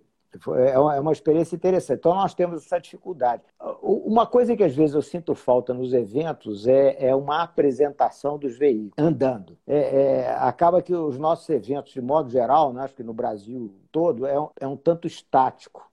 é, 0.58 0.78
uma, 0.78 0.96
é 0.96 1.00
uma 1.00 1.12
experiência 1.12 1.56
interessante. 1.56 2.00
Então, 2.00 2.14
nós 2.14 2.34
temos 2.34 2.64
essa 2.64 2.80
dificuldade. 2.80 3.44
Uma 3.82 4.28
coisa 4.28 4.56
que 4.56 4.64
às 4.64 4.76
vezes 4.76 4.96
eu 4.96 5.02
sinto 5.02 5.34
falta 5.34 5.74
nos 5.74 5.94
eventos 5.94 6.68
é, 6.68 7.08
é 7.08 7.16
uma 7.16 7.42
apresentação 7.42 8.38
dos 8.38 8.58
veículos 8.58 8.94
andando. 8.98 9.58
É, 9.66 9.78
é, 9.78 10.36
acaba 10.40 10.82
que 10.82 10.94
os 10.94 11.18
nossos 11.18 11.50
eventos, 11.50 11.94
de 11.94 12.02
modo 12.02 12.30
geral, 12.30 12.72
né, 12.74 12.84
acho 12.84 12.96
que 12.96 13.04
no 13.04 13.14
Brasil 13.14 13.74
todo, 13.92 14.26
é 14.26 14.40
um, 14.40 14.50
é 14.60 14.68
um 14.68 14.78
tanto 14.78 15.08
estático. 15.08 15.90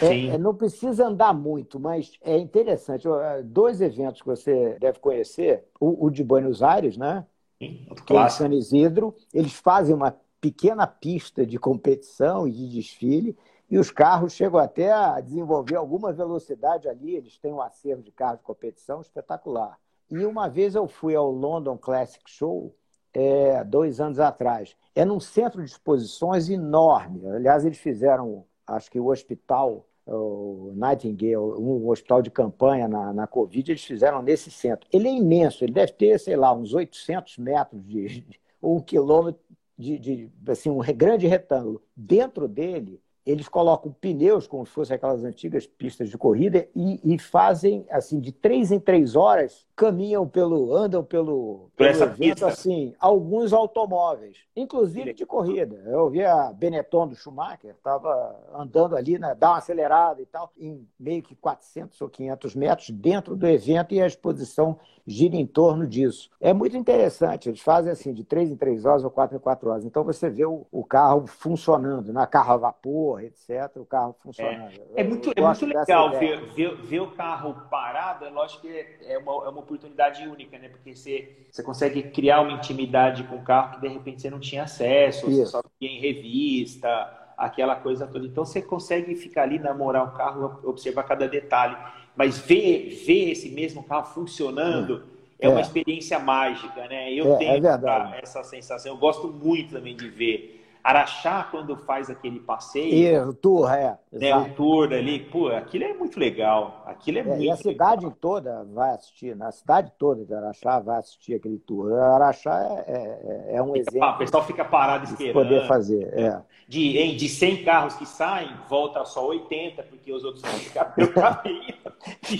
É, 0.00 0.28
é, 0.28 0.38
não 0.38 0.54
precisa 0.54 1.06
andar 1.06 1.34
muito, 1.34 1.78
mas 1.78 2.12
é 2.22 2.38
interessante. 2.38 3.06
Dois 3.44 3.80
eventos 3.80 4.22
que 4.22 4.26
você 4.26 4.76
deve 4.80 4.98
conhecer, 4.98 5.64
o, 5.78 6.06
o 6.06 6.10
de 6.10 6.24
Buenos 6.24 6.62
Aires, 6.62 6.96
né? 6.96 7.26
Sim, 7.58 7.86
o 8.10 8.28
San 8.30 8.54
Isidro, 8.54 9.14
eles 9.34 9.52
fazem 9.52 9.94
uma 9.94 10.16
pequena 10.40 10.86
pista 10.86 11.44
de 11.44 11.58
competição 11.58 12.48
e 12.48 12.52
de 12.52 12.68
desfile, 12.68 13.36
e 13.70 13.78
os 13.78 13.90
carros 13.90 14.32
chegam 14.32 14.58
até 14.58 14.90
a 14.92 15.20
desenvolver 15.20 15.76
alguma 15.76 16.12
velocidade 16.12 16.88
ali, 16.88 17.14
eles 17.14 17.38
têm 17.38 17.52
um 17.52 17.60
acervo 17.60 18.02
de 18.02 18.10
carros 18.10 18.38
de 18.38 18.44
competição 18.44 19.00
espetacular. 19.00 19.78
E 20.10 20.24
uma 20.24 20.48
vez 20.48 20.74
eu 20.74 20.88
fui 20.88 21.14
ao 21.14 21.30
London 21.30 21.78
Classic 21.78 22.22
Show, 22.26 22.74
é, 23.14 23.62
dois 23.62 24.00
anos 24.00 24.18
atrás. 24.18 24.76
É 24.94 25.04
num 25.04 25.20
centro 25.20 25.62
de 25.62 25.70
exposições 25.70 26.48
enorme. 26.48 27.24
Aliás, 27.28 27.64
eles 27.64 27.78
fizeram, 27.78 28.44
acho 28.66 28.90
que 28.90 28.98
o 28.98 29.06
hospital 29.06 29.86
o 30.12 30.72
Nightingale, 30.74 31.36
um 31.36 31.88
hospital 31.88 32.20
de 32.20 32.30
campanha 32.30 32.88
na, 32.88 33.12
na 33.12 33.26
Covid, 33.28 33.70
eles 33.70 33.84
fizeram 33.84 34.22
nesse 34.22 34.50
centro. 34.50 34.88
Ele 34.92 35.06
é 35.06 35.12
imenso, 35.12 35.62
ele 35.64 35.72
deve 35.72 35.92
ter, 35.92 36.18
sei 36.18 36.34
lá, 36.34 36.52
uns 36.52 36.74
800 36.74 37.38
metros 37.38 37.86
de, 37.86 38.20
de 38.22 38.40
um 38.60 38.80
quilômetro 38.80 39.40
de, 39.78 39.98
de 39.98 40.30
assim, 40.48 40.68
um 40.68 40.80
grande 40.96 41.26
retângulo. 41.28 41.80
Dentro 41.96 42.48
dele 42.48 43.00
eles 43.24 43.48
colocam 43.48 43.94
pneus, 44.00 44.46
como 44.46 44.66
se 44.66 44.72
fossem 44.72 44.96
aquelas 44.96 45.24
antigas 45.24 45.66
pistas 45.66 46.08
de 46.08 46.16
corrida, 46.16 46.68
e, 46.74 47.14
e, 47.14 47.18
fazem, 47.18 47.86
assim, 47.90 48.18
de 48.20 48.32
três 48.32 48.72
em 48.72 48.80
três 48.80 49.14
horas, 49.14 49.66
caminham 49.80 50.28
pelo, 50.28 50.76
andam 50.76 51.02
pelo, 51.02 51.70
pelo 51.74 51.88
essa 51.88 52.04
evento, 52.04 52.44
assim, 52.44 52.94
alguns 53.00 53.50
automóveis, 53.50 54.36
inclusive 54.54 55.14
de 55.14 55.24
corrida. 55.24 55.74
Eu 55.86 56.10
vi 56.10 56.22
a 56.22 56.52
Benetton 56.52 57.08
do 57.08 57.16
Schumacher, 57.16 57.70
estava 57.70 58.36
andando 58.54 58.94
ali, 58.94 59.18
né, 59.18 59.34
dá 59.34 59.52
uma 59.52 59.56
acelerada 59.56 60.20
e 60.20 60.26
tal, 60.26 60.52
em 60.58 60.86
meio 60.98 61.22
que 61.22 61.34
400 61.34 61.98
ou 61.98 62.10
500 62.10 62.54
metros 62.54 62.90
dentro 62.90 63.34
do 63.34 63.46
evento, 63.46 63.94
e 63.94 64.02
a 64.02 64.06
exposição 64.06 64.78
gira 65.06 65.34
em 65.34 65.46
torno 65.46 65.86
disso. 65.86 66.30
É 66.38 66.52
muito 66.52 66.76
interessante, 66.76 67.48
eles 67.48 67.60
fazem 67.60 67.90
assim, 67.90 68.12
de 68.12 68.22
três 68.22 68.50
em 68.50 68.56
três 68.56 68.84
horas 68.84 69.02
ou 69.02 69.10
quatro 69.10 69.36
em 69.36 69.40
quatro 69.40 69.70
horas. 69.70 69.86
Então 69.86 70.04
você 70.04 70.28
vê 70.28 70.44
o, 70.44 70.66
o 70.70 70.84
carro 70.84 71.26
funcionando, 71.26 72.12
na 72.12 72.20
né? 72.20 72.26
carro 72.26 72.52
a 72.52 72.56
vapor, 72.58 73.22
etc., 73.22 73.76
o 73.76 73.86
carro 73.86 74.14
funcionando. 74.22 74.72
É, 74.94 75.00
é 75.00 75.04
muito, 75.04 75.32
é 75.34 75.40
muito 75.40 75.66
legal 75.66 76.10
ver, 76.18 76.44
ver, 76.52 76.76
ver, 76.82 77.00
o 77.00 77.10
carro 77.12 77.54
parado, 77.70 78.26
é 78.26 78.30
lógico 78.30 78.62
que 78.62 78.86
é 79.02 79.16
uma, 79.16 79.46
é 79.46 79.48
uma 79.48 79.62
oportunidade 79.70 80.26
única, 80.26 80.58
né? 80.58 80.68
Porque 80.68 80.94
você, 80.94 81.46
você 81.50 81.62
consegue 81.62 82.02
criar 82.02 82.40
uma 82.40 82.52
intimidade 82.52 83.22
com 83.24 83.36
o 83.36 83.42
carro 83.42 83.74
que 83.74 83.80
de 83.80 83.88
repente 83.88 84.20
você 84.20 84.30
não 84.30 84.40
tinha 84.40 84.64
acesso, 84.64 85.30
Isso. 85.30 85.36
você 85.36 85.46
só 85.46 85.62
via 85.80 85.88
em 85.88 86.00
revista, 86.00 86.88
aquela 87.36 87.76
coisa 87.76 88.06
toda. 88.06 88.26
Então 88.26 88.44
você 88.44 88.60
consegue 88.60 89.14
ficar 89.14 89.42
ali, 89.42 89.58
namorar 89.58 90.04
o 90.08 90.12
carro, 90.12 90.60
observar 90.64 91.04
cada 91.04 91.28
detalhe. 91.28 91.76
Mas 92.16 92.38
ver, 92.38 92.90
ver 93.06 93.30
esse 93.30 93.50
mesmo 93.50 93.82
carro 93.84 94.06
funcionando 94.06 95.04
é, 95.38 95.46
é 95.46 95.48
uma 95.48 95.60
experiência 95.60 96.18
mágica, 96.18 96.86
né? 96.88 97.12
Eu 97.12 97.34
é, 97.34 97.38
tenho 97.38 97.66
é 97.66 98.20
essa 98.22 98.42
sensação. 98.42 98.92
Eu 98.92 98.98
gosto 98.98 99.28
muito 99.28 99.74
também 99.74 99.96
de 99.96 100.08
ver. 100.08 100.59
Araxá, 100.82 101.46
quando 101.50 101.76
faz 101.76 102.08
aquele 102.08 102.40
passeio. 102.40 102.94
E 102.94 103.18
o 103.18 103.34
tour, 103.34 103.70
é. 103.72 103.98
Né, 104.12 104.34
o 104.34 104.54
tour 104.54 104.92
ali, 104.92 105.20
pô, 105.20 105.48
aquilo 105.48 105.84
é 105.84 105.92
muito 105.92 106.18
legal. 106.18 106.82
Aquilo 106.86 107.18
é, 107.18 107.20
é 107.20 107.24
muito 107.24 107.42
E 107.42 107.50
a 107.50 107.56
cidade 107.56 108.04
legal. 108.04 108.16
toda 108.20 108.64
vai 108.64 108.90
assistir, 108.90 109.36
na 109.36 109.52
cidade 109.52 109.92
toda 109.98 110.24
de 110.24 110.34
Araxá 110.34 110.80
vai 110.80 110.98
assistir 110.98 111.34
aquele 111.34 111.58
tour. 111.58 111.92
Araxá 111.92 112.84
é, 112.86 113.50
é, 113.52 113.56
é 113.56 113.62
um 113.62 113.76
exemplo. 113.76 114.08
O 114.08 114.18
pessoal 114.18 114.44
fica 114.44 114.64
parado 114.64 115.04
esperando. 115.04 115.32
poder 115.34 115.66
fazer, 115.66 116.12
é. 116.18 116.40
De, 116.66 116.98
em, 116.98 117.16
de 117.16 117.28
100 117.28 117.64
carros 117.64 117.94
que 117.96 118.06
saem, 118.06 118.50
volta 118.68 119.04
só 119.04 119.26
80, 119.26 119.82
porque 119.82 120.12
os 120.12 120.24
outros 120.24 120.42
vão 120.42 120.52
ficar 120.52 120.84
pelo 120.94 121.12
caminho. 121.12 121.74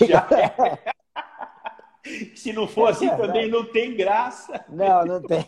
já 0.06 0.26
é. 0.86 0.99
Se 2.34 2.52
não 2.52 2.66
for 2.66 2.88
assim, 2.88 3.08
também 3.16 3.48
não 3.48 3.64
tem 3.64 3.94
graça. 3.94 4.64
Não, 4.68 5.04
não 5.04 5.22
tem. 5.22 5.44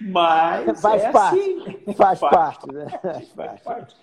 Mas 0.00 0.80
faz 0.80 1.02
é 1.04 1.10
parte. 1.10 1.38
Assim. 1.38 1.94
Faz 1.94 2.20
parte, 2.20 2.72
né? 2.72 2.86
Faz 3.34 3.60
parte. 3.62 3.96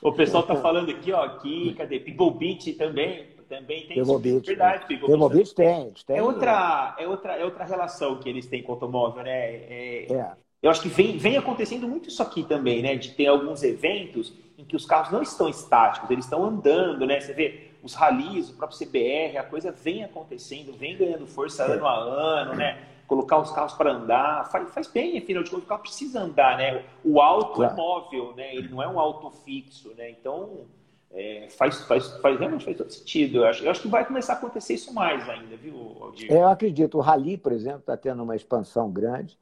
O 0.00 0.12
pessoal 0.12 0.42
está 0.42 0.56
falando 0.56 0.90
aqui, 0.90 1.12
ó, 1.12 1.24
aqui, 1.24 1.74
cadê? 1.74 1.98
People 1.98 2.30
Beach 2.30 2.72
também, 2.74 3.26
também 3.48 3.86
tem 3.86 3.96
Pebble 3.96 4.18
Beach, 4.18 4.46
verdade. 4.46 4.86
People 4.86 5.28
Beach, 5.28 5.54
tem, 5.54 5.92
tem. 6.06 6.16
É 6.16 6.22
outra, 6.22 6.94
é 6.98 7.06
outra, 7.08 7.32
é 7.34 7.44
outra 7.44 7.64
relação 7.64 8.18
que 8.18 8.28
eles 8.28 8.46
têm 8.46 8.62
com 8.62 8.72
o 8.72 8.74
automóvel, 8.74 9.22
né? 9.22 9.30
É, 9.30 10.06
é. 10.12 10.32
Eu 10.62 10.70
acho 10.70 10.82
que 10.82 10.88
vem, 10.88 11.16
vem 11.16 11.36
acontecendo 11.36 11.86
muito 11.86 12.08
isso 12.08 12.22
aqui 12.22 12.42
também, 12.42 12.82
né? 12.82 12.96
De 12.96 13.10
ter 13.12 13.26
alguns 13.26 13.62
eventos 13.62 14.32
em 14.58 14.64
que 14.64 14.74
os 14.74 14.86
carros 14.86 15.12
não 15.12 15.22
estão 15.22 15.48
estáticos, 15.48 16.10
eles 16.10 16.24
estão 16.24 16.44
andando, 16.44 17.06
né? 17.06 17.20
Você 17.20 17.32
vê 17.32 17.70
os 17.86 17.94
ralis, 17.94 18.50
o 18.50 18.54
próprio 18.54 18.78
CBR, 18.78 19.38
a 19.38 19.44
coisa 19.44 19.72
vem 19.72 20.04
acontecendo, 20.04 20.76
vem 20.76 20.96
ganhando 20.96 21.26
força 21.26 21.62
é. 21.62 21.72
ano 21.72 21.86
a 21.86 21.94
ano, 21.94 22.54
né? 22.54 22.78
Colocar 23.06 23.38
os 23.38 23.52
carros 23.52 23.72
para 23.74 23.92
andar, 23.92 24.50
faz, 24.50 24.68
faz 24.74 24.88
bem, 24.88 25.16
afinal 25.16 25.42
de 25.44 25.50
contas, 25.50 25.64
o 25.64 25.68
carro 25.68 25.82
precisa 25.82 26.20
andar, 26.20 26.58
né? 26.58 26.84
O 27.04 27.20
auto 27.20 27.54
claro. 27.54 27.72
é 27.72 27.76
móvel, 27.76 28.34
né? 28.36 28.54
Ele 28.54 28.68
não 28.68 28.82
é 28.82 28.88
um 28.88 28.98
auto 28.98 29.30
fixo, 29.30 29.94
né? 29.96 30.10
Então, 30.10 30.66
é, 31.12 31.46
faz, 31.50 31.80
faz, 31.82 32.08
faz, 32.18 32.38
realmente 32.38 32.64
faz 32.64 32.76
todo 32.76 32.90
sentido. 32.90 33.38
Eu 33.38 33.46
acho, 33.46 33.64
eu 33.64 33.70
acho 33.70 33.82
que 33.82 33.88
vai 33.88 34.04
começar 34.04 34.34
a 34.34 34.36
acontecer 34.36 34.74
isso 34.74 34.92
mais 34.92 35.26
ainda, 35.28 35.56
viu, 35.56 35.96
Aldir? 36.00 36.30
Eu 36.30 36.48
acredito. 36.48 36.98
O 36.98 37.00
rally, 37.00 37.38
por 37.38 37.52
exemplo, 37.52 37.78
está 37.78 37.96
tendo 37.96 38.22
uma 38.22 38.34
expansão 38.34 38.90
grande. 38.90 39.38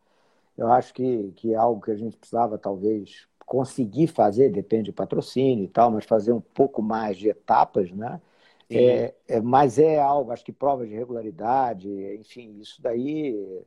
Eu 0.56 0.70
acho 0.70 0.92
que, 0.92 1.32
que 1.34 1.54
é 1.54 1.56
algo 1.56 1.80
que 1.80 1.90
a 1.90 1.96
gente 1.96 2.16
precisava, 2.16 2.58
talvez, 2.58 3.26
conseguir 3.46 4.06
fazer, 4.08 4.50
depende 4.50 4.90
do 4.90 4.94
patrocínio 4.94 5.64
e 5.64 5.68
tal, 5.68 5.90
mas 5.90 6.04
fazer 6.04 6.32
um 6.32 6.40
pouco 6.40 6.82
mais 6.82 7.16
de 7.16 7.28
etapas, 7.28 7.90
né? 7.90 8.20
É, 8.78 9.14
é, 9.28 9.40
mas 9.40 9.78
é 9.78 10.00
algo, 10.00 10.30
acho 10.32 10.44
que 10.44 10.52
prova 10.52 10.86
de 10.86 10.94
regularidade, 10.94 11.88
enfim, 12.18 12.58
isso 12.60 12.80
daí. 12.82 13.62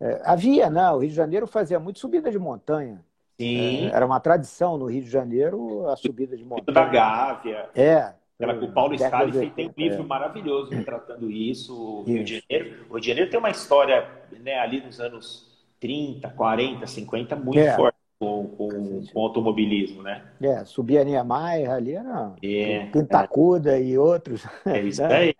É, 0.00 0.20
havia, 0.24 0.68
né? 0.68 0.90
O 0.90 0.98
Rio 0.98 1.10
de 1.10 1.14
Janeiro 1.16 1.46
fazia 1.46 1.78
muito 1.78 1.98
subida 1.98 2.30
de 2.30 2.38
montanha. 2.38 3.04
Sim. 3.38 3.86
É, 3.86 3.94
era 3.94 4.06
uma 4.06 4.20
tradição 4.20 4.78
no 4.78 4.86
Rio 4.86 5.02
de 5.02 5.10
Janeiro 5.10 5.88
a 5.88 5.96
subida 5.96 6.36
de 6.36 6.44
montanha. 6.44 6.74
Da 6.74 6.84
Gávea. 6.84 7.70
É. 7.74 8.14
Com 8.38 8.66
o 8.66 8.72
Paulo 8.72 8.98
Scali 8.98 9.50
tem 9.50 9.68
um 9.68 9.74
livro 9.76 10.02
é. 10.02 10.06
maravilhoso 10.06 10.70
tratando 10.84 11.30
isso, 11.30 11.74
o 11.74 12.02
Rio 12.02 12.22
de 12.22 12.40
Janeiro. 12.40 12.84
O 12.90 12.92
Rio 12.94 13.00
de 13.00 13.08
Janeiro 13.08 13.30
tem 13.30 13.38
uma 13.38 13.50
história 13.50 14.06
né, 14.42 14.58
ali 14.58 14.82
nos 14.82 15.00
anos 15.00 15.46
30, 15.80 16.28
40, 16.30 16.86
50 16.86 17.36
muito 17.36 17.58
é. 17.58 17.74
forte 17.74 17.95
com, 18.18 18.48
com, 18.48 19.02
com, 19.12 19.20
automobilismo, 19.20 20.02
né? 20.02 20.22
É, 20.40 20.64
subia 20.64 21.02
a 21.02 21.04
Niemeyer 21.04 21.70
ali 21.70 21.92
era 21.92 22.34
é, 22.42 22.86
Pintacuda 22.86 23.78
é. 23.78 23.82
e 23.82 23.98
outros. 23.98 24.46
É 24.64 24.80
isso 24.80 25.04
aí. 25.04 25.34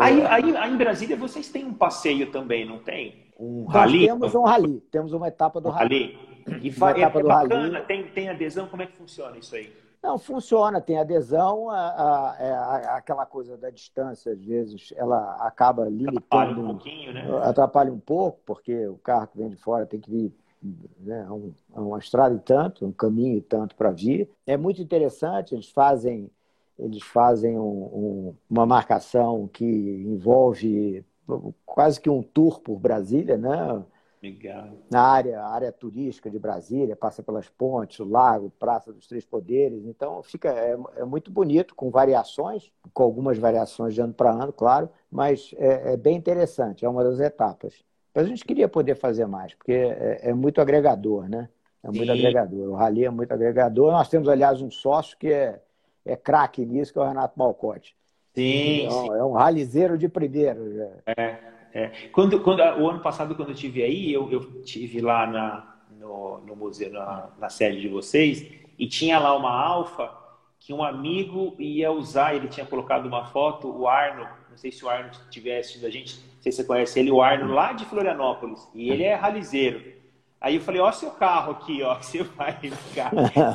aí. 0.00 0.26
Aí, 0.26 0.46
aí. 0.46 0.70
em 0.70 0.76
Brasília 0.76 1.16
vocês 1.16 1.48
têm 1.48 1.64
um 1.64 1.74
passeio 1.74 2.30
também, 2.30 2.64
não 2.64 2.78
tem? 2.78 3.30
Um 3.38 3.64
Nós 3.64 3.74
rally? 3.74 4.06
temos 4.06 4.34
um 4.34 4.42
rally, 4.42 4.80
temos 4.90 5.12
uma 5.12 5.28
etapa 5.28 5.60
do 5.60 5.68
um 5.68 5.72
rally. 5.72 6.18
rally. 6.46 6.60
E 6.62 6.70
uma 6.70 6.90
etapa 6.90 7.18
é, 7.18 7.22
do 7.22 7.28
bacana, 7.28 7.72
rally. 7.72 7.86
Tem, 7.86 8.04
tem 8.08 8.28
adesão, 8.28 8.66
como 8.66 8.82
é 8.82 8.86
que 8.86 8.96
funciona 8.96 9.38
isso 9.38 9.54
aí? 9.54 9.72
Não, 10.02 10.18
funciona, 10.18 10.80
tem 10.80 10.98
adesão, 10.98 11.68
a, 11.68 11.76
a, 11.76 12.30
a, 12.30 12.80
é, 12.80 12.86
aquela 12.96 13.26
coisa 13.26 13.56
da 13.56 13.68
distância, 13.68 14.32
às 14.32 14.42
vezes, 14.42 14.94
ela 14.96 15.36
acaba 15.46 15.84
limitando. 15.84 16.18
Atrapalha 16.18 16.58
um 16.58 16.66
pouquinho, 16.68 17.12
né? 17.12 17.24
Atrapalha 17.42 17.92
um 17.92 18.00
pouco, 18.00 18.40
porque 18.46 18.86
o 18.88 18.96
carro 18.96 19.28
que 19.28 19.36
vem 19.36 19.50
de 19.50 19.56
fora 19.56 19.84
tem 19.84 20.00
que 20.00 20.10
vir 20.10 20.34
né, 20.62 21.30
um, 21.30 21.52
uma 21.72 21.98
estrada 21.98 22.34
e 22.34 22.38
tanto, 22.38 22.86
um 22.86 22.92
caminho 22.92 23.38
e 23.38 23.42
tanto 23.42 23.74
para 23.74 23.90
vir. 23.90 24.28
É 24.46 24.56
muito 24.56 24.82
interessante, 24.82 25.54
eles 25.54 25.70
fazem, 25.70 26.30
eles 26.78 27.02
fazem 27.02 27.58
um, 27.58 27.62
um, 27.62 28.36
uma 28.48 28.66
marcação 28.66 29.48
que 29.48 29.64
envolve 29.64 31.04
quase 31.64 32.00
que 32.00 32.10
um 32.10 32.22
tour 32.22 32.60
por 32.60 32.78
Brasília, 32.78 33.36
né? 33.36 33.84
Legal. 34.22 34.68
Na 34.90 35.00
área, 35.00 35.42
área 35.42 35.72
turística 35.72 36.30
de 36.30 36.38
Brasília, 36.38 36.94
passa 36.94 37.22
pelas 37.22 37.48
pontes, 37.48 38.00
o 38.00 38.04
lago, 38.04 38.52
Praça 38.58 38.92
dos 38.92 39.06
Três 39.06 39.24
Poderes. 39.24 39.86
Então, 39.86 40.22
fica 40.22 40.50
é, 40.50 40.76
é 40.96 41.04
muito 41.04 41.30
bonito, 41.30 41.74
com 41.74 41.90
variações, 41.90 42.70
com 42.92 43.02
algumas 43.02 43.38
variações 43.38 43.94
de 43.94 44.02
ano 44.02 44.12
para 44.12 44.30
ano, 44.30 44.52
claro, 44.52 44.90
mas 45.10 45.54
é, 45.56 45.94
é 45.94 45.96
bem 45.96 46.16
interessante, 46.16 46.84
é 46.84 46.88
uma 46.88 47.02
das 47.02 47.18
etapas. 47.18 47.82
Mas 48.14 48.26
a 48.26 48.28
gente 48.28 48.44
queria 48.44 48.68
poder 48.68 48.94
fazer 48.96 49.26
mais, 49.26 49.54
porque 49.54 49.72
é, 49.72 50.20
é 50.30 50.34
muito 50.34 50.60
agregador, 50.60 51.28
né? 51.28 51.48
É 51.82 51.88
muito 51.88 52.04
Sim. 52.04 52.18
agregador. 52.18 52.70
O 52.70 52.74
Rally 52.74 53.04
é 53.04 53.10
muito 53.10 53.32
agregador. 53.32 53.92
Nós 53.92 54.08
temos, 54.08 54.28
aliás, 54.28 54.60
um 54.60 54.70
sócio 54.70 55.16
que 55.16 55.28
é, 55.32 55.60
é 56.04 56.16
craque 56.16 56.64
nisso, 56.64 56.92
que 56.92 56.98
é 56.98 57.02
o 57.02 57.06
Renato 57.06 57.38
Malcote. 57.38 57.96
Sim, 58.34 58.84
então, 58.84 59.02
sim. 59.04 59.12
É 59.12 59.24
um 59.24 59.32
ralizeiro 59.32 59.96
de 59.96 60.08
primeiro. 60.08 60.92
É. 61.06 61.38
é. 61.72 61.88
Quando, 62.12 62.40
quando, 62.40 62.60
o 62.60 62.88
ano 62.88 63.00
passado, 63.00 63.34
quando 63.34 63.50
eu 63.50 63.54
tive 63.54 63.82
aí, 63.82 64.12
eu, 64.12 64.30
eu 64.30 64.62
tive 64.62 65.00
lá 65.00 65.26
na, 65.26 65.76
no, 65.98 66.38
no 66.40 66.54
museu, 66.54 66.92
na, 66.92 67.30
na 67.38 67.48
sede 67.48 67.80
de 67.80 67.88
vocês, 67.88 68.44
e 68.78 68.86
tinha 68.86 69.18
lá 69.18 69.36
uma 69.36 69.50
alfa 69.50 70.20
que 70.58 70.72
um 70.74 70.82
amigo 70.82 71.54
ia 71.58 71.90
usar, 71.90 72.34
ele 72.34 72.46
tinha 72.46 72.66
colocado 72.66 73.06
uma 73.06 73.24
foto, 73.24 73.68
o 73.68 73.88
Arno, 73.88 74.28
não 74.50 74.56
sei 74.56 74.70
se 74.70 74.84
o 74.84 74.88
Arno 74.88 75.10
estiver 75.10 75.58
assistindo 75.58 75.86
a 75.86 75.90
gente, 75.90 76.20
sei 76.40 76.52
se 76.52 76.58
você 76.58 76.64
conhece 76.64 76.98
ele, 76.98 77.10
o 77.10 77.22
Arno 77.22 77.52
lá 77.52 77.72
de 77.72 77.84
Florianópolis, 77.84 78.68
e 78.74 78.90
ele 78.90 79.04
é 79.04 79.14
ralizeiro. 79.14 79.82
Aí 80.40 80.56
eu 80.56 80.60
falei, 80.60 80.80
ó 80.80 80.90
seu 80.90 81.10
carro 81.10 81.52
aqui, 81.52 81.82
ó, 81.82 81.94
que 82.00 82.06
você 82.06 82.22
vai 82.22 82.52
ficar. 82.52 83.12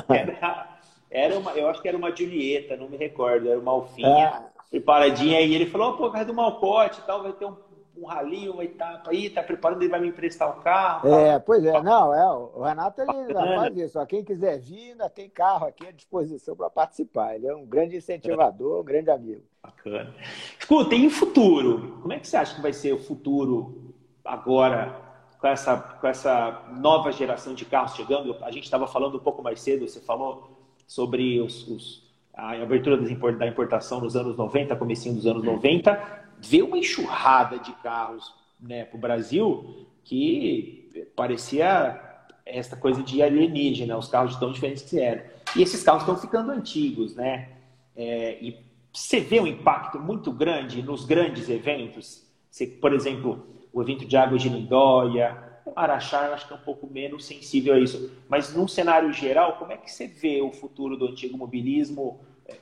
Era, 0.08 0.78
era 1.10 1.38
uma, 1.38 1.52
eu 1.52 1.68
acho 1.68 1.82
que 1.82 1.88
era 1.88 1.96
uma 1.96 2.14
Julieta, 2.14 2.76
não 2.76 2.88
me 2.88 2.96
recordo, 2.96 3.48
era 3.48 3.58
uma 3.58 3.72
alfinha, 3.72 4.46
preparadinha, 4.70 5.40
e 5.40 5.54
ele 5.54 5.66
falou, 5.66 5.96
pô, 5.96 6.08
do 6.08 6.34
Malcote 6.34 7.00
e 7.00 7.02
tal, 7.04 7.22
vai 7.22 7.32
ter 7.32 7.44
um 7.44 7.56
um 7.96 8.04
rally, 8.04 8.48
uma 8.48 8.64
etapa 8.64 9.10
aí, 9.10 9.30
tá 9.30 9.42
preparando, 9.42 9.82
ele 9.82 9.90
vai 9.90 10.00
me 10.00 10.08
emprestar 10.08 10.50
o 10.50 10.62
carro. 10.62 11.08
É, 11.08 11.38
pois 11.38 11.64
é, 11.64 11.82
não, 11.82 12.14
é, 12.14 12.30
o 12.30 12.62
Renato 12.62 13.00
ele 13.00 13.32
faz 13.32 13.76
isso. 13.76 13.98
Ó, 13.98 14.04
quem 14.04 14.22
quiser 14.22 14.58
vir, 14.58 14.90
ainda 14.90 15.08
tem 15.08 15.28
carro 15.28 15.66
aqui 15.66 15.86
à 15.86 15.90
disposição 15.90 16.54
para 16.54 16.68
participar. 16.68 17.34
Ele 17.34 17.46
é 17.46 17.54
um 17.54 17.64
grande 17.64 17.96
incentivador, 17.96 18.80
um 18.80 18.84
grande 18.84 19.10
amigo. 19.10 19.42
Bacana. 19.66 20.14
Escuta, 20.58 20.94
e 20.94 21.06
o 21.06 21.10
futuro? 21.10 21.98
Como 22.00 22.12
é 22.12 22.18
que 22.18 22.26
você 22.26 22.36
acha 22.36 22.54
que 22.54 22.62
vai 22.62 22.72
ser 22.72 22.92
o 22.92 22.98
futuro 22.98 23.94
agora, 24.24 25.00
com 25.40 25.48
essa, 25.48 25.76
com 25.76 26.06
essa 26.06 26.62
nova 26.78 27.10
geração 27.10 27.52
de 27.54 27.64
carros 27.64 27.94
chegando? 27.94 28.36
A 28.42 28.50
gente 28.50 28.64
estava 28.64 28.86
falando 28.86 29.16
um 29.16 29.20
pouco 29.20 29.42
mais 29.42 29.60
cedo, 29.60 29.88
você 29.88 30.00
falou 30.00 30.56
sobre 30.86 31.40
os, 31.40 31.66
os 31.66 32.06
a 32.32 32.52
abertura 32.52 32.98
da 33.32 33.46
importação 33.46 33.98
nos 33.98 34.14
anos 34.14 34.36
90, 34.36 34.76
comecinho 34.76 35.14
dos 35.14 35.26
anos 35.26 35.42
90, 35.42 36.26
ver 36.38 36.62
uma 36.62 36.76
enxurrada 36.76 37.58
de 37.58 37.72
carros 37.74 38.32
né, 38.60 38.84
para 38.84 38.96
o 38.96 39.00
Brasil 39.00 39.86
que 40.04 41.08
parecia 41.16 42.00
essa 42.44 42.76
coisa 42.76 43.02
de 43.02 43.22
alienígena, 43.22 43.96
os 43.96 44.08
carros 44.08 44.36
tão 44.36 44.52
diferentes 44.52 44.82
que 44.82 45.00
eram. 45.00 45.22
E 45.56 45.62
esses 45.62 45.82
carros 45.82 46.02
estão 46.02 46.16
ficando 46.16 46.52
antigos, 46.52 47.16
né? 47.16 47.48
É, 47.96 48.38
e 48.40 48.66
você 48.96 49.20
vê 49.20 49.38
um 49.38 49.46
impacto 49.46 50.00
muito 50.00 50.32
grande 50.32 50.82
nos 50.82 51.04
grandes 51.04 51.50
eventos. 51.50 52.26
Você, 52.50 52.66
por 52.66 52.94
exemplo, 52.94 53.46
o 53.70 53.82
evento 53.82 54.06
de 54.06 54.16
água 54.16 54.38
de 54.38 54.48
Lindóia, 54.48 55.36
Araxá, 55.74 56.32
acho 56.32 56.46
que 56.46 56.54
é 56.54 56.56
um 56.56 56.60
pouco 56.60 56.86
menos 56.86 57.26
sensível 57.26 57.74
a 57.74 57.78
isso. 57.78 58.10
Mas 58.26 58.54
num 58.54 58.66
cenário 58.66 59.12
geral, 59.12 59.58
como 59.58 59.72
é 59.72 59.76
que 59.76 59.90
você 59.90 60.06
vê 60.06 60.40
o 60.40 60.50
futuro 60.50 60.96
do 60.96 61.06
antigo 61.08 61.36
mobilismo 61.36 62.20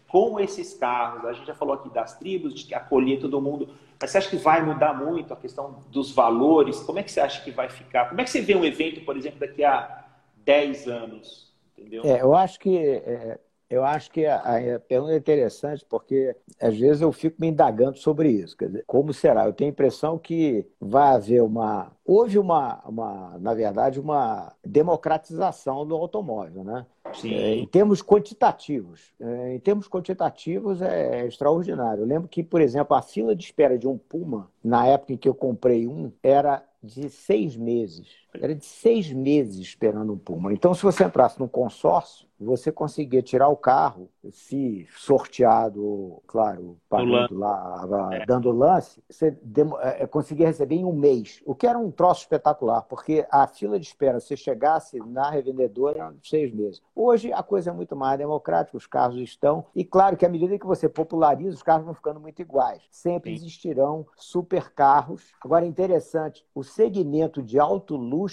com 0.09 0.41
esses 0.41 0.75
carros, 0.75 1.25
a 1.25 1.33
gente 1.35 1.47
já 1.47 1.55
falou 1.55 1.75
aqui 1.75 1.89
das 1.91 2.19
tribos, 2.19 2.55
de 2.55 2.75
acolher 2.75 3.21
todo 3.21 3.41
mundo, 3.41 3.69
mas 4.01 4.11
você 4.11 4.19
acha 4.19 4.31
que 4.31 4.37
vai 4.37 4.61
mudar 4.61 4.93
muito 4.93 5.33
a 5.33 5.37
questão 5.37 5.79
dos 5.91 6.11
valores? 6.11 6.81
Como 6.81 6.99
é 6.99 7.03
que 7.05 7.13
você 7.13 7.21
acha 7.21 7.45
que 7.45 7.53
vai 7.53 7.69
ficar? 7.69 8.09
Como 8.09 8.21
é 8.21 8.25
que 8.25 8.31
você 8.31 8.41
vê 8.41 8.57
um 8.57 8.65
evento, 8.65 9.05
por 9.05 9.17
exemplo, 9.17 9.39
daqui 9.39 9.63
a 9.63 10.05
10 10.39 10.89
anos? 10.89 11.55
Entendeu? 11.79 12.03
É, 12.05 12.23
eu 12.23 12.35
acho 12.35 12.59
que 12.59 12.77
é, 12.77 13.39
eu 13.69 13.85
acho 13.85 14.11
que 14.11 14.27
a, 14.27 14.37
a, 14.37 14.81
pergunta 14.81 15.13
é 15.13 15.17
interessante 15.17 15.85
porque 15.89 16.37
às 16.61 16.77
vezes 16.77 17.03
eu 17.03 17.13
fico 17.13 17.41
me 17.41 17.49
indagando 17.49 17.99
sobre 17.99 18.31
isso. 18.31 18.57
Quer 18.57 18.67
dizer, 18.67 18.85
como 18.87 19.13
será? 19.13 19.47
Eu 19.47 19.53
tenho 19.53 19.71
a 19.71 19.73
impressão 19.73 20.19
que 20.19 20.67
vai 20.81 21.15
haver 21.15 21.43
uma. 21.43 21.93
Houve 22.05 22.39
uma, 22.39 22.83
uma 22.87 23.39
na 23.39 23.55
verdade, 23.55 23.99
uma 23.99 24.53
democratização 24.65 25.87
do 25.87 25.95
automóvel, 25.95 26.63
né? 26.63 26.87
É, 27.25 27.55
em 27.55 27.67
termos 27.67 28.03
quantitativos. 28.03 29.13
É, 29.21 29.55
em 29.55 29.61
termos 29.61 29.89
quantitativos 29.89 30.83
é 30.83 31.27
extraordinário. 31.27 32.03
Eu 32.03 32.07
lembro 32.07 32.29
que, 32.29 32.43
por 32.43 32.61
exemplo, 32.61 32.97
a 32.97 33.03
fila 33.03 33.35
de 33.35 33.45
espera 33.45 33.79
de 33.79 33.87
um 33.87 33.97
Puma, 33.97 34.51
na 34.63 34.87
época 34.87 35.13
em 35.13 35.17
que 35.17 35.29
eu 35.29 35.35
comprei 35.35 35.87
um, 35.87 36.13
era 36.23 36.65
de 36.83 37.09
seis 37.09 37.57
meses. 37.57 38.24
Era 38.41 38.55
de 38.55 38.65
seis 38.65 39.13
meses 39.13 39.59
esperando 39.59 40.13
um 40.13 40.19
Puma. 40.19 40.53
Então, 40.53 40.75
se 40.75 40.83
você 40.83 41.05
entrasse 41.05 41.39
num 41.39 41.49
consórcio, 41.49 42.27
você 42.39 42.73
conseguia 42.73 43.23
tirar 43.23 43.49
o 43.49 43.57
carro, 43.57 44.09
se 44.31 44.87
sorteado, 44.97 46.21
claro, 46.27 46.77
pagando 46.89 47.39
lá, 47.39 48.11
é. 48.13 48.27
dando 48.27 48.51
lance, 48.51 49.03
você 49.09 49.37
é, 49.81 50.03
é, 50.03 50.07
conseguia 50.07 50.49
receber 50.49 50.75
em 50.77 50.85
um 50.85 50.93
mês, 50.93 51.41
o 51.47 51.55
que 51.55 51.67
era 51.67 51.79
um 51.79 51.91
troço 51.91 52.23
espetacular, 52.23 52.83
porque 52.83 53.27
a 53.31 53.47
fila 53.47 53.79
de 53.79 53.87
espera, 53.87 54.19
se 54.19 54.37
chegasse 54.37 54.99
na 54.99 55.31
revendedora, 55.31 55.99
eram 55.99 56.17
seis 56.23 56.53
meses. 56.53 56.83
Hoje 56.95 57.33
a 57.33 57.43
coisa 57.43 57.71
é 57.71 57.73
muito 57.73 57.95
mais 57.95 58.19
democrática, 58.19 58.77
os 58.77 58.87
carros 58.87 59.21
estão, 59.21 59.67
e 59.75 59.85
claro 59.85 60.17
que 60.17 60.27
à 60.27 60.29
medida 60.29 60.59
que 60.59 60.67
você 60.67 60.89
populariza, 60.89 61.55
os 61.55 61.63
carros 61.63 61.85
vão 61.85 61.95
ficando 61.95 62.21
muito 62.21 62.43
iguais. 62.43 62.83
Sempre 62.91 63.31
Sim. 63.31 63.37
existirão 63.37 64.07
super 64.17 64.73
carros. 64.73 65.33
Agora, 65.41 65.65
interessante, 65.65 66.45
o 66.55 66.65
segmento 66.65 67.43
de 67.43 67.59
alto 67.59 67.97
luxo 67.97 68.24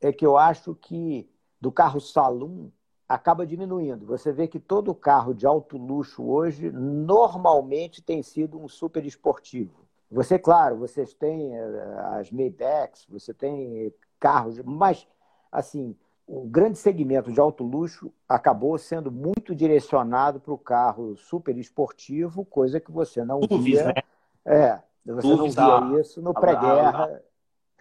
é 0.00 0.12
que 0.12 0.26
eu 0.26 0.36
acho 0.36 0.74
que 0.74 1.28
do 1.60 1.70
carro 1.70 2.00
saloon 2.00 2.68
acaba 3.08 3.46
diminuindo. 3.46 4.06
Você 4.06 4.32
vê 4.32 4.48
que 4.48 4.58
todo 4.58 4.94
carro 4.94 5.34
de 5.34 5.46
alto 5.46 5.76
luxo 5.76 6.24
hoje 6.24 6.70
normalmente 6.70 8.02
tem 8.02 8.22
sido 8.22 8.58
um 8.58 8.68
super 8.68 9.04
esportivo. 9.04 9.82
Você, 10.10 10.38
claro, 10.38 10.76
vocês 10.76 11.14
têm 11.14 11.56
eh, 11.56 11.96
as 12.18 12.30
Maybachs, 12.30 13.06
você 13.08 13.32
tem 13.32 13.92
carros, 14.18 14.58
mas 14.64 15.06
assim, 15.50 15.96
o 16.26 16.46
grande 16.46 16.78
segmento 16.78 17.32
de 17.32 17.40
alto 17.40 17.64
luxo 17.64 18.12
acabou 18.28 18.76
sendo 18.78 19.10
muito 19.10 19.54
direcionado 19.54 20.40
para 20.40 20.52
o 20.52 20.58
carro 20.58 21.16
super 21.16 21.56
esportivo, 21.56 22.44
coisa 22.44 22.80
que 22.80 22.90
você 22.90 23.24
não 23.24 23.40
via. 23.40 23.86
Né? 23.86 23.94
É, 24.44 24.78
você 25.04 25.28
não 25.28 25.50
via 25.50 26.00
isso 26.00 26.22
no 26.22 26.32
pré-guerra. 26.32 27.22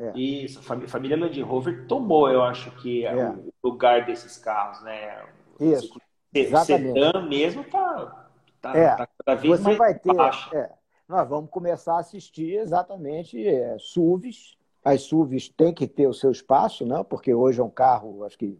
É. 0.02 0.18
Isso, 0.18 0.60
a 0.60 0.88
família 0.88 1.16
Land 1.16 1.40
Rover 1.42 1.86
tomou, 1.86 2.28
eu 2.28 2.42
acho 2.42 2.72
que 2.78 3.06
é. 3.06 3.30
o 3.30 3.54
lugar 3.64 4.04
desses 4.04 4.36
carros, 4.36 4.82
né? 4.82 5.24
Isso. 5.60 6.02
Exatamente. 6.34 7.00
Sedã 7.00 7.22
mesmo 7.22 7.64
tá, 7.66 8.28
tá, 8.60 8.76
é. 8.76 8.96
tá 8.96 9.08
cada 9.24 9.40
vez 9.40 9.60
Você 9.60 9.64
mais 9.64 9.78
vai 9.78 9.94
ter, 9.94 10.16
é, 10.56 10.72
nós 11.08 11.28
vamos 11.28 11.52
começar 11.52 11.96
a 11.96 12.00
assistir 12.00 12.56
exatamente 12.56 13.46
é, 13.46 13.78
SUVs. 13.78 14.58
As 14.84 15.02
SUVs 15.02 15.50
têm 15.50 15.72
que 15.74 15.88
ter 15.88 16.08
o 16.08 16.14
seu 16.14 16.32
espaço, 16.32 16.84
né? 16.86 17.04
porque 17.08 17.32
hoje 17.34 17.60
é 17.60 17.64
um 17.64 17.70
carro, 17.70 18.24
acho 18.24 18.38
que 18.38 18.58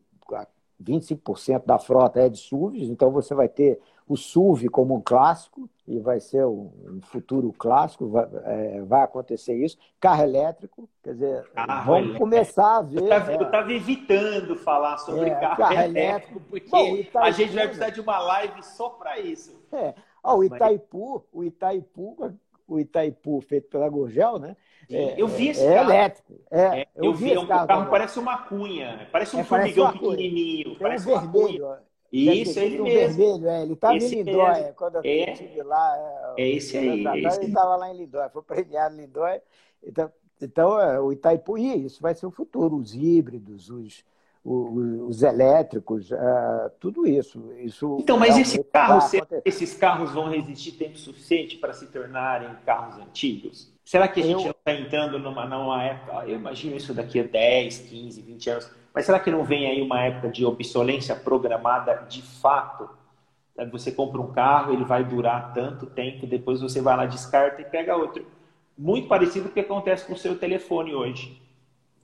25% 0.84 1.66
da 1.66 1.80
frota 1.80 2.20
é 2.20 2.30
de 2.30 2.38
SUVs, 2.38 2.90
então 2.90 3.10
você 3.10 3.34
vai 3.34 3.48
ter 3.48 3.80
o 4.08 4.16
SUV 4.16 4.70
como 4.70 4.96
um 4.96 5.02
clássico, 5.02 5.70
e 5.92 6.00
vai 6.00 6.22
ser 6.22 6.46
um, 6.46 7.02
futuro 7.02 7.52
clássico, 7.52 8.08
vai, 8.08 8.26
é, 8.46 8.82
vai, 8.82 9.02
acontecer 9.02 9.54
isso. 9.54 9.78
Carro 10.00 10.24
elétrico, 10.24 10.90
quer 11.04 11.14
dizer, 11.14 11.44
carro 11.50 11.68
vamos 11.68 12.00
elétrico. 12.00 12.20
começar 12.20 12.78
a 12.78 12.82
ver. 12.82 13.00
Eu 13.00 13.44
estava 13.44 13.72
é, 13.72 13.76
evitando 13.76 14.56
falar 14.56 14.98
sobre 15.00 15.30
é, 15.30 15.36
carro, 15.36 15.58
carro, 15.58 15.82
elétrico, 15.82 16.40
porque 16.50 16.70
Bom, 16.70 16.96
Itaipu, 16.96 17.20
a 17.20 17.32
gente 17.32 17.54
vai 17.54 17.66
precisar 17.66 17.90
de 17.90 18.00
uma 18.00 18.20
live 18.20 18.64
só 18.64 18.90
para 18.90 19.20
isso. 19.20 19.62
É. 19.74 19.94
Ah, 20.24 20.34
o 20.34 20.46
Itaipu, 20.46 21.26
o 21.34 21.44
Itaipu, 21.44 22.34
o 22.66 22.80
Itaipu 22.80 23.42
feito 23.42 23.68
pela 23.68 23.90
Gurgel, 23.90 24.40
né? 24.40 24.56
É, 24.90 25.22
eu 25.22 25.28
vi 25.28 25.50
esse 25.50 25.66
é 25.66 25.76
carro. 25.76 25.90
elétrico. 25.90 26.40
É, 26.50 26.88
eu, 26.96 27.04
eu 27.04 27.14
vi, 27.14 27.26
vi 27.26 27.32
esse 27.34 27.48
carro. 27.48 27.68
Carro 27.68 27.90
parece 27.90 28.18
uma 28.18 28.38
cunha, 28.38 29.10
parece 29.12 29.36
um 29.36 29.40
é, 29.40 29.44
formigão 29.44 29.92
pequenininho. 29.92 30.70
Tem 30.70 30.80
parece 30.80 31.10
um 31.10 31.20
vermelho. 31.20 31.68
Isso, 32.12 32.60
ele 32.60 32.82
mesmo. 32.82 33.18
Vermelho, 33.18 33.48
é. 33.48 33.62
Ele 33.64 33.74
estava 33.74 33.96
em 33.96 34.08
Lindóia, 34.08 34.74
quando 34.76 34.96
eu 34.96 35.02
é, 35.04 35.32
estive 35.32 35.64
lá. 35.64 36.34
É, 36.38 36.44
é 36.44 36.50
esse 36.50 36.78
aí. 36.78 37.08
É 37.08 37.20
esse. 37.20 37.40
Ele 37.40 37.48
estava 37.48 37.76
lá 37.78 37.90
em 37.90 37.98
Lindóia, 37.98 38.30
foi 38.30 38.42
premiado 38.42 38.96
em 38.96 39.02
Lindóia. 39.02 39.42
Então, 39.82 40.12
então 40.42 40.80
é, 40.80 41.00
o 41.00 41.12
Itaipu, 41.14 41.58
e 41.58 41.86
isso 41.86 42.02
vai 42.02 42.14
ser 42.14 42.26
o 42.26 42.32
futuro, 42.32 42.76
os 42.76 42.94
híbridos, 42.94 43.70
os, 43.70 44.04
os, 44.44 45.02
os 45.08 45.24
elétricos, 45.24 46.12
uh, 46.12 46.70
tudo 46.80 47.08
isso. 47.08 47.54
isso 47.60 47.98
então, 48.00 48.18
mas 48.18 48.38
esse 48.38 48.64
carro, 48.64 49.00
esses 49.46 49.76
carros 49.76 50.12
vão 50.12 50.30
resistir 50.30 50.74
tempo 50.74 50.98
suficiente 50.98 51.58
para 51.58 51.74
se 51.74 51.88
tornarem 51.88 52.56
carros 52.66 52.98
antigos? 52.98 53.72
Será 53.92 54.08
que 54.08 54.22
a 54.22 54.24
gente 54.24 54.46
eu... 54.46 54.52
está 54.52 54.72
entrando 54.72 55.20
numa, 55.20 55.46
numa 55.46 55.84
época, 55.84 56.26
eu 56.26 56.38
imagino 56.38 56.78
isso 56.78 56.94
daqui 56.94 57.20
a 57.20 57.24
10, 57.24 57.78
15, 57.90 58.22
20 58.22 58.50
anos, 58.50 58.72
mas 58.94 59.06
será 59.06 59.20
que 59.20 59.30
não 59.30 59.44
vem 59.44 59.68
aí 59.68 59.82
uma 59.82 60.02
época 60.02 60.30
de 60.30 60.46
obsolência 60.46 61.14
programada 61.14 62.06
de 62.08 62.22
fato? 62.22 62.90
Você 63.70 63.92
compra 63.92 64.22
um 64.22 64.32
carro, 64.32 64.72
ele 64.72 64.86
vai 64.86 65.04
durar 65.04 65.54
tanto 65.54 65.88
tempo, 65.88 66.26
depois 66.26 66.62
você 66.62 66.80
vai 66.80 66.96
lá, 66.96 67.06
descarta 67.06 67.62
e 67.62 67.66
pega 67.66 67.98
outro. 67.98 68.26
Muito 68.78 69.10
parecido 69.10 69.48
com 69.48 69.52
o 69.52 69.54
que 69.56 69.60
acontece 69.60 70.06
com 70.06 70.14
o 70.14 70.18
seu 70.18 70.40
telefone 70.40 70.96
hoje. 70.96 71.42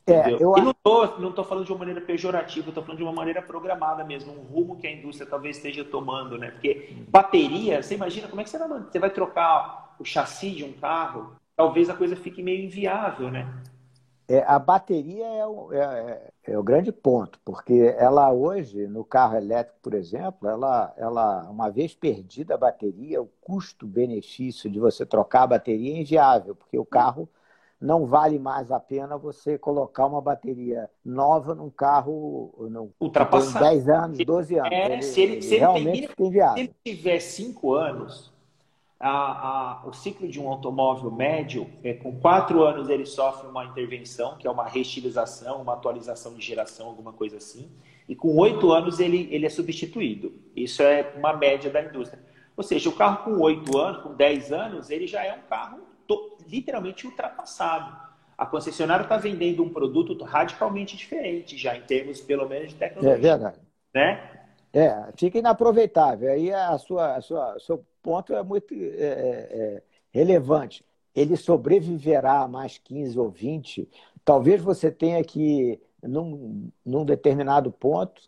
É, 0.06 0.30
eu... 0.30 0.58
E 0.58 0.62
não 0.62 0.72
estou 0.72 1.20
não 1.22 1.32
tô 1.32 1.46
falando 1.46 1.64
de 1.64 1.72
uma 1.72 1.80
maneira 1.80 2.02
pejorativa, 2.02 2.68
estou 2.68 2.84
falando 2.84 2.98
de 2.98 3.04
uma 3.06 3.14
maneira 3.14 3.42
programada 3.42 4.04
mesmo, 4.04 4.34
um 4.34 4.44
rumo 4.44 4.76
que 4.76 4.88
a 4.88 4.92
indústria 4.92 5.26
talvez 5.26 5.56
esteja 5.56 5.86
tomando, 5.86 6.38
né? 6.38 6.52
Porque 6.52 6.98
bateria, 7.08 7.82
você 7.82 7.96
imagina 7.96 8.28
como 8.28 8.42
é 8.42 8.44
que 8.44 8.50
você 8.50 8.58
vai, 8.58 8.68
você 8.68 9.00
vai 9.00 9.10
trocar 9.10 9.96
o 9.98 10.04
chassi 10.04 10.52
de 10.52 10.66
um 10.66 10.74
carro? 10.74 11.38
Talvez 11.58 11.90
a 11.90 11.96
coisa 11.96 12.16
fique 12.16 12.44
meio 12.44 12.64
inviável, 12.64 13.32
né? 13.32 13.52
É, 14.30 14.44
a 14.44 14.60
bateria 14.60 15.26
é 15.26 15.48
o, 15.48 15.74
é, 15.74 16.32
é, 16.46 16.52
é 16.52 16.60
o, 16.60 16.62
grande 16.62 16.92
ponto, 16.92 17.40
porque 17.44 17.96
ela 17.98 18.32
hoje, 18.32 18.86
no 18.86 19.04
carro 19.04 19.38
elétrico, 19.38 19.80
por 19.82 19.96
exemplo, 19.96 20.48
ela, 20.48 20.94
ela 20.98 21.50
uma 21.50 21.72
vez 21.72 21.96
perdida 21.96 22.54
a 22.54 22.58
bateria, 22.58 23.22
o 23.22 23.30
custo-benefício 23.42 24.70
de 24.70 24.80
você 24.80 25.06
trocar 25.06 25.44
a 25.44 25.48
bateria 25.48 25.96
é 25.96 26.02
inviável, 26.02 26.56
porque 26.56 26.78
o 26.78 26.86
carro 26.86 27.28
não 27.82 28.06
vale 28.06 28.38
mais 28.38 28.72
a 28.72 28.80
pena 28.80 29.18
você 29.18 29.58
colocar 29.58 30.06
uma 30.06 30.22
bateria 30.22 30.90
nova 31.04 31.56
num 31.56 31.70
carro 31.70 32.54
não, 32.70 32.92
ultrapassado. 33.00 33.66
10 33.66 33.90
anos, 33.90 34.18
12 34.20 34.60
anos. 34.60 34.72
É, 34.72 34.94
ele, 34.94 35.02
se 35.02 35.22
ele, 35.22 35.34
ele 35.34 35.42
se 35.42 35.54
ele 35.54 35.60
realmente 35.60 36.08
tem, 36.16 36.32
fica 36.32 36.54
Se 36.54 36.60
ele 36.60 36.76
tiver 36.84 37.20
5 37.20 37.74
anos, 37.74 38.32
a, 39.00 39.10
a, 39.10 39.88
o 39.88 39.94
ciclo 39.94 40.28
de 40.28 40.40
um 40.40 40.48
automóvel 40.48 41.12
médio, 41.12 41.70
é, 41.84 41.94
com 41.94 42.20
4 42.20 42.64
anos 42.64 42.90
ele 42.90 43.06
sofre 43.06 43.48
uma 43.48 43.66
intervenção, 43.66 44.38
que 44.38 44.48
é 44.48 44.52
uma 44.52 44.68
reestilização, 44.68 45.62
uma 45.62 45.74
atualização 45.74 46.34
de 46.34 46.46
geração, 46.46 46.88
alguma 46.88 47.14
coisa 47.14 47.38
assim, 47.38 47.70
e 48.10 48.16
com 48.16 48.36
8 48.36 48.72
anos 48.72 49.00
ele, 49.00 49.28
ele 49.32 49.46
é 49.46 49.50
substituído. 49.50 50.34
Isso 50.56 50.82
é 50.82 51.14
uma 51.16 51.34
média 51.34 51.70
da 51.70 51.82
indústria. 51.84 52.22
Ou 52.56 52.64
seja, 52.64 52.90
o 52.90 52.94
carro 52.94 53.24
com 53.24 53.42
8 53.42 53.78
anos, 53.78 54.02
com 54.02 54.14
10 54.16 54.52
anos, 54.52 54.90
ele 54.90 55.06
já 55.06 55.24
é 55.24 55.34
um 55.34 55.42
carro 55.48 55.80
literalmente 56.48 57.06
ultrapassado. 57.06 57.96
A 58.38 58.46
concessionária 58.46 59.04
está 59.04 59.18
vendendo 59.18 59.64
um 59.64 59.70
produto 59.70 60.24
radicalmente 60.24 60.96
diferente, 60.96 61.58
já 61.58 61.76
em 61.76 61.82
termos, 61.82 62.22
pelo 62.22 62.48
menos, 62.48 62.70
de 62.70 62.76
tecnologia. 62.76 63.16
É 63.16 63.18
verdade. 63.18 63.60
Né? 63.94 64.38
É, 64.74 65.12
fica 65.18 65.40
inaproveitável. 65.40 66.32
Aí 66.32 66.54
a 66.54 66.78
sua, 66.78 67.16
a 67.16 67.22
sua, 67.22 67.60
seu 67.60 67.84
ponto 68.08 68.34
é 68.34 68.42
muito 68.42 68.74
é, 68.74 68.78
é, 68.78 69.48
é 69.52 69.84
relevante. 70.12 70.86
Ele 71.14 71.36
sobreviverá 71.36 72.48
mais 72.48 72.78
15 72.78 73.20
ou 73.20 73.30
20. 73.30 73.90
Talvez 74.24 74.62
você 74.62 74.90
tenha 74.90 75.22
que, 75.26 75.78
num, 76.02 76.70
num 76.86 77.04
determinado 77.04 77.70
ponto, 77.70 78.22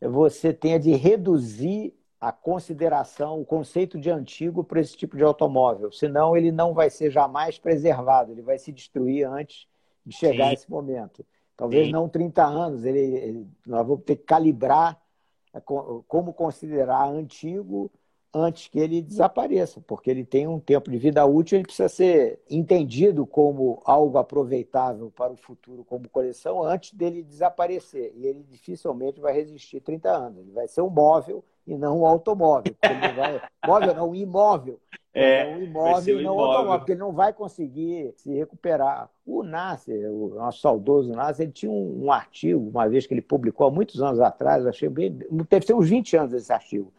você 0.00 0.52
tenha 0.52 0.78
de 0.78 0.92
reduzir 0.92 1.92
a 2.20 2.30
consideração, 2.30 3.40
o 3.40 3.44
conceito 3.44 3.98
de 3.98 4.08
antigo 4.08 4.62
para 4.62 4.80
esse 4.80 4.96
tipo 4.96 5.16
de 5.16 5.24
automóvel. 5.24 5.90
Senão 5.90 6.36
ele 6.36 6.52
não 6.52 6.72
vai 6.72 6.88
ser 6.88 7.10
jamais 7.10 7.58
preservado, 7.58 8.30
ele 8.30 8.40
vai 8.40 8.56
se 8.56 8.70
destruir 8.70 9.26
antes 9.26 9.66
de 10.06 10.14
chegar 10.14 10.44
Sim. 10.44 10.50
a 10.50 10.52
esse 10.52 10.70
momento. 10.70 11.26
Talvez 11.56 11.86
Sim. 11.86 11.92
não 11.92 12.08
30 12.08 12.44
anos, 12.44 12.84
ele, 12.84 13.00
ele, 13.00 13.48
nós 13.66 13.84
vamos 13.84 14.04
ter 14.04 14.14
que 14.14 14.24
calibrar 14.24 14.96
é, 15.52 15.60
como 15.60 16.32
considerar 16.32 17.08
antigo 17.08 17.90
antes 18.34 18.66
que 18.66 18.80
ele 18.80 19.00
desapareça, 19.00 19.80
porque 19.86 20.10
ele 20.10 20.24
tem 20.24 20.48
um 20.48 20.58
tempo 20.58 20.90
de 20.90 20.98
vida 20.98 21.24
útil, 21.24 21.56
ele 21.56 21.64
precisa 21.64 21.88
ser 21.88 22.40
entendido 22.50 23.24
como 23.24 23.80
algo 23.84 24.18
aproveitável 24.18 25.10
para 25.14 25.32
o 25.32 25.36
futuro 25.36 25.84
como 25.84 26.08
coleção 26.08 26.62
antes 26.62 26.92
dele 26.92 27.22
desaparecer. 27.22 28.12
E 28.16 28.26
ele 28.26 28.44
dificilmente 28.50 29.20
vai 29.20 29.32
resistir 29.32 29.80
30 29.80 30.10
anos. 30.10 30.38
Ele 30.38 30.50
vai 30.50 30.66
ser 30.66 30.80
um 30.80 30.90
móvel 30.90 31.44
e 31.64 31.76
não 31.76 32.00
um 32.00 32.06
automóvel. 32.06 32.74
Vai... 32.82 33.40
móvel 33.64 33.94
não, 33.94 34.10
um 34.10 34.14
imóvel. 34.14 34.80
É, 35.16 35.46
um 35.46 35.62
imóvel 35.62 36.18
e 36.18 36.24
não 36.24 36.32
imóvel. 36.32 36.50
automóvel, 36.50 36.78
porque 36.80 36.92
ele 36.92 37.00
não 37.00 37.12
vai 37.12 37.32
conseguir 37.32 38.12
se 38.16 38.34
recuperar. 38.34 39.08
O 39.24 39.44
Nasser, 39.44 40.10
o 40.10 40.34
nosso 40.34 40.60
saudoso 40.60 41.12
Nasser, 41.12 41.44
ele 41.44 41.52
tinha 41.52 41.70
um, 41.70 42.06
um, 42.06 42.12
artigo, 42.12 42.68
uma 42.68 42.88
vez 42.88 43.06
que 43.06 43.14
ele 43.14 43.22
publicou 43.22 43.68
há 43.68 43.70
muitos 43.70 44.02
anos 44.02 44.18
atrás, 44.18 44.66
achei 44.66 44.88
bem. 44.88 45.16
Deve 45.48 45.64
ser 45.64 45.74
uns 45.74 45.88
20 45.88 46.16
anos 46.16 46.32
esse 46.32 46.52
artigo 46.52 46.92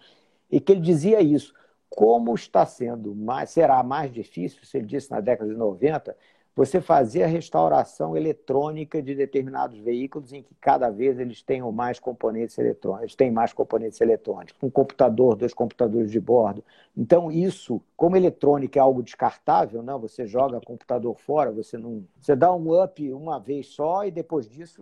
e 0.51 0.59
que 0.59 0.71
ele 0.71 0.81
dizia 0.81 1.21
isso. 1.21 1.53
Como 1.89 2.33
está 2.35 2.65
sendo 2.65 3.15
mais, 3.15 3.51
será 3.51 3.81
mais 3.83 4.11
difícil, 4.11 4.63
se 4.65 4.77
ele 4.77 4.87
disse 4.87 5.11
na 5.11 5.21
década 5.21 5.49
de 5.49 5.57
90, 5.57 6.15
você 6.55 6.79
fazer 6.79 7.23
a 7.23 7.27
restauração 7.27 8.15
eletrônica 8.15 9.01
de 9.01 9.13
determinados 9.13 9.77
veículos 9.79 10.31
em 10.31 10.41
que 10.41 10.55
cada 10.55 10.89
vez 10.89 11.19
eles 11.19 11.41
tenham 11.41 11.69
mais 11.71 11.99
componentes 11.99 12.57
eletrônicos, 12.57 13.13
têm 13.13 13.29
mais 13.29 13.51
componentes 13.51 13.99
eletrônicos, 13.99 14.55
um 14.63 14.69
computador, 14.69 15.35
dois 15.35 15.53
computadores 15.53 16.09
de 16.09 16.19
bordo. 16.19 16.63
Então, 16.95 17.29
isso, 17.29 17.81
como 17.97 18.15
eletrônica 18.15 18.79
é 18.79 18.81
algo 18.81 19.03
descartável, 19.03 19.83
não, 19.83 19.99
você 19.99 20.25
joga 20.25 20.61
computador 20.61 21.19
fora, 21.19 21.51
você 21.51 21.77
não. 21.77 22.05
Você 22.21 22.35
dá 22.35 22.53
um 22.53 22.81
up 22.81 23.11
uma 23.11 23.37
vez 23.37 23.67
só 23.67 24.05
e 24.05 24.11
depois 24.11 24.47
disso. 24.47 24.81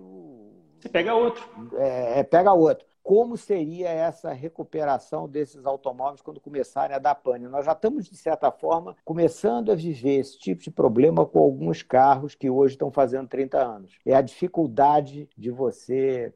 Você 0.80 0.90
pega 0.90 1.16
outro. 1.16 1.44
É, 1.78 2.20
é 2.20 2.24
pega 2.24 2.54
outro 2.54 2.93
como 3.04 3.36
seria 3.36 3.90
essa 3.90 4.32
recuperação 4.32 5.28
desses 5.28 5.66
automóveis 5.66 6.22
quando 6.22 6.40
começarem 6.40 6.96
a 6.96 7.00
dar 7.00 7.16
pane. 7.16 7.48
Nós 7.50 7.66
já 7.66 7.74
estamos, 7.74 8.10
de 8.10 8.16
certa 8.16 8.50
forma, 8.50 8.96
começando 9.04 9.72
a 9.72 9.76
viver 9.76 10.20
esse 10.20 10.40
tipo 10.40 10.64
de 10.64 10.72
problema 10.72 11.26
com 11.26 11.40
alguns 11.40 11.84
carros 11.84 12.34
que 12.34 12.50
hoje 12.50 12.76
estão 12.76 12.90
fazendo 12.90 13.28
30 13.28 13.58
anos. 13.58 13.92
É 14.06 14.16
a 14.16 14.22
dificuldade 14.22 15.30
de 15.38 15.52
você, 15.52 16.34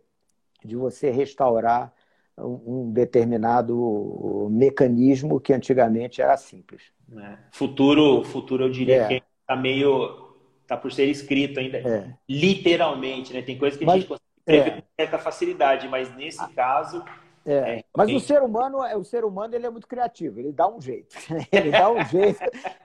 de 0.63 0.75
você 0.75 1.09
restaurar 1.09 1.93
um 2.37 2.91
determinado 2.91 4.47
mecanismo 4.51 5.39
que 5.39 5.53
antigamente 5.53 6.21
era 6.21 6.35
simples. 6.35 6.91
É. 7.17 7.37
Futuro, 7.51 8.23
futuro 8.25 8.65
eu 8.65 8.69
diria 8.69 9.03
é. 9.03 9.07
que 9.07 9.23
está 9.41 9.55
meio 9.55 10.27
está 10.61 10.75
por 10.75 10.91
ser 10.91 11.05
escrito 11.05 11.61
ainda, 11.61 11.77
é. 11.77 12.13
literalmente, 12.27 13.31
né? 13.31 13.41
Tem 13.41 13.57
coisas 13.57 13.77
que 13.79 13.85
a 13.85 13.87
Mas, 13.87 14.01
gente 14.01 14.09
teve 14.47 14.69
é. 14.69 14.83
certa 14.99 15.19
facilidade, 15.19 15.87
mas 15.87 16.13
nesse 16.15 16.41
ah. 16.41 16.49
caso. 16.55 17.03
É. 17.45 17.77
É, 17.77 17.83
mas 17.95 18.11
o 18.11 18.19
ser 18.19 18.41
humano, 18.41 18.79
o 18.97 19.03
ser 19.03 19.23
humano 19.23 19.55
ele 19.55 19.65
é 19.65 19.69
muito 19.69 19.87
criativo, 19.87 20.39
ele 20.39 20.51
dá 20.51 20.67
um 20.67 20.81
jeito. 20.81 21.15
Ele 21.51 21.71
dá 21.71 21.89
um 21.89 22.03
jeito. 22.03 22.39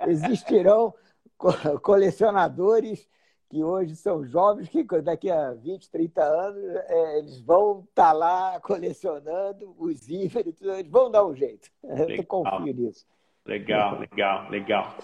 Existirão 0.06 0.94
colecionadores 1.82 3.08
que 3.50 3.62
hoje 3.62 3.96
são 3.96 4.24
jovens, 4.24 4.68
que 4.68 4.84
daqui 5.02 5.30
a 5.30 5.52
20, 5.52 5.90
30 5.90 6.22
anos 6.22 6.64
é, 6.88 7.18
eles 7.18 7.40
vão 7.40 7.84
estar 7.88 8.06
tá 8.06 8.12
lá 8.12 8.60
colecionando 8.60 9.74
os 9.76 10.08
íveres, 10.08 10.54
eles 10.62 10.88
vão 10.88 11.10
dar 11.10 11.26
um 11.26 11.34
jeito. 11.34 11.68
Legal. 11.82 12.08
Eu 12.10 12.24
confio 12.24 12.74
nisso. 12.74 13.04
Legal, 13.44 13.98
legal, 13.98 14.48
legal. 14.48 14.96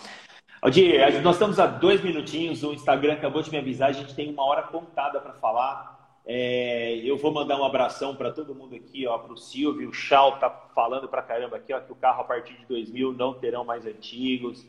Aldir, 0.63 1.21
nós 1.23 1.35
estamos 1.35 1.59
a 1.59 1.67
dois 1.67 2.03
minutinhos, 2.03 2.63
o 2.63 2.73
Instagram 2.73 3.15
acabou 3.15 3.43
de 3.43 3.51
me 3.51 3.59
avisar, 3.59 3.91
a 3.91 3.93
gente 3.93 4.15
tem 4.15 4.31
uma 4.33 4.45
hora 4.45 4.63
contada 4.63 5.21
para 5.21 5.35
falar. 5.35 5.98
É, 6.31 6.97
eu 6.97 7.17
vou 7.17 7.33
mandar 7.33 7.59
um 7.59 7.65
abração 7.65 8.15
para 8.15 8.31
todo 8.31 8.55
mundo 8.55 8.75
aqui, 8.75 9.07
ó, 9.07 9.17
para 9.17 9.33
o 9.33 9.37
Silvio, 9.39 9.89
o 9.89 9.95
Chal 9.95 10.39
tá 10.39 10.51
falando 10.75 11.09
para 11.09 11.23
caramba 11.23 11.57
aqui, 11.57 11.73
ó, 11.73 11.81
que 11.81 11.91
o 11.91 11.95
carro 11.95 12.21
a 12.21 12.25
partir 12.25 12.53
de 12.53 12.67
2000 12.67 13.15
não 13.15 13.33
terão 13.33 13.65
mais 13.65 13.87
antigos. 13.87 14.67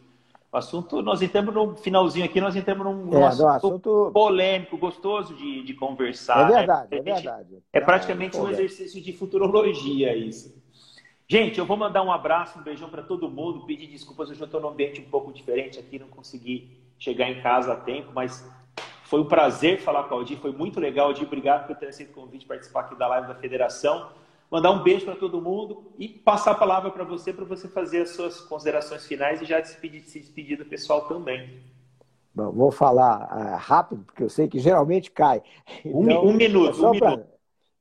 O 0.49 0.55
assunto, 0.55 1.01
nós 1.01 1.22
entramos 1.22 1.53
no 1.53 1.76
finalzinho 1.76 2.24
aqui, 2.24 2.39
nós 2.39 2.55
entramos 2.55 2.86
num, 2.86 3.14
é, 3.14 3.26
assunto, 3.26 3.47
assunto, 3.49 4.12
polêmico, 4.14 4.78
gostoso 4.78 5.36
de, 5.36 5.62
de 5.64 5.74
conversar. 5.74 6.49
É 6.49 6.55
verdade, 6.60 6.88
né? 6.91 6.97
é 6.97 7.01
verdade. 7.01 7.57
É 7.74 7.82
praticamente 7.82 8.38
é, 8.38 8.39
um 8.39 8.49
exercício 8.49 9.01
de 9.01 9.12
futurologia 9.12 10.16
isso. 10.16 10.57
Gente, 11.28 11.60
eu 11.60 11.66
vou 11.66 11.76
mandar 11.76 12.03
um 12.03 12.12
abraço, 12.12 12.57
um 12.57 12.64
beijão 12.64 12.89
para 12.89 13.03
todo 13.03 13.30
mundo, 13.30 13.66
pedir 13.66 13.88
desculpas, 13.88 14.30
eu 14.30 14.45
estou 14.45 14.62
num 14.62 14.70
ambiente 14.70 15.01
um 15.01 15.10
pouco 15.10 15.34
diferente 15.34 15.78
aqui, 15.78 15.99
não 15.99 16.07
consegui 16.07 16.80
chegar 16.97 17.30
em 17.30 17.41
casa 17.41 17.74
a 17.74 17.76
tempo, 17.76 18.12
mas 18.16 18.49
foi 19.10 19.22
um 19.22 19.26
prazer 19.26 19.82
falar 19.82 20.03
com 20.03 20.14
o 20.14 20.20
Aldir, 20.20 20.38
foi 20.38 20.51
muito 20.51 20.80
legal. 20.80 21.07
Aldir, 21.07 21.26
obrigado 21.26 21.66
por 21.66 21.76
ter 21.76 21.88
aceito 21.88 22.12
o 22.12 22.14
convite 22.14 22.45
participar 22.45 22.82
aqui 22.82 22.95
da 22.95 23.07
live 23.07 23.28
da 23.28 23.34
Federação. 23.34 24.12
Mandar 24.51 24.70
um 24.70 24.84
beijo 24.84 25.03
para 25.03 25.16
todo 25.16 25.41
mundo 25.41 25.91
e 25.97 26.07
passar 26.07 26.51
a 26.51 26.55
palavra 26.55 26.91
para 26.91 27.03
você, 27.03 27.34
para 27.34 27.43
você 27.43 27.68
fazer 27.68 28.01
as 28.01 28.12
suas 28.12 28.39
considerações 28.39 29.07
finais 29.07 29.41
e 29.41 29.45
já 29.45 29.60
despedir, 29.60 30.03
se 30.03 30.20
despedir 30.20 30.60
do 30.60 30.66
pessoal 30.66 31.07
também. 31.07 31.60
Bom, 32.36 32.51
vou 32.51 32.70
falar 32.70 33.24
uh, 33.24 33.57
rápido, 33.57 34.03
porque 34.05 34.22
eu 34.22 34.30
sei 34.30 34.47
que 34.47 34.60
geralmente 34.60 35.10
cai. 35.10 35.41
Então, 35.84 36.24
um, 36.24 36.30
um, 36.30 36.34
minuto, 36.34 36.86
é 36.86 36.89
um 36.89 36.99
pra, 36.99 37.10
minuto. 37.10 37.30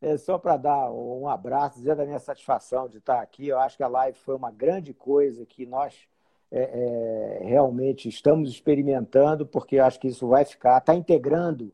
É 0.01 0.17
só 0.17 0.39
para 0.39 0.57
dar 0.57 0.91
um 0.91 1.29
abraço, 1.29 1.77
dizer 1.77 1.95
da 1.95 2.07
minha 2.07 2.19
satisfação 2.19 2.89
de 2.89 2.99
estar 2.99 3.21
aqui. 3.21 3.49
Eu 3.49 3.59
acho 3.59 3.77
que 3.77 3.83
a 3.83 3.89
live 3.89 4.17
foi 4.17 4.35
uma 4.35 4.51
grande 4.51 4.95
coisa 4.95 5.45
que 5.45 5.67
nós 5.67 6.09
é, 6.51 7.41
é, 7.43 7.45
realmente 7.47 8.09
estamos 8.09 8.51
experimentando, 8.51 9.47
porque 9.47 9.79
acho 9.79 10.01
que 10.01 10.09
isso 10.09 10.27
vai 10.27 10.45
ficar, 10.45 10.79
está 10.79 10.95
integrando 10.95 11.71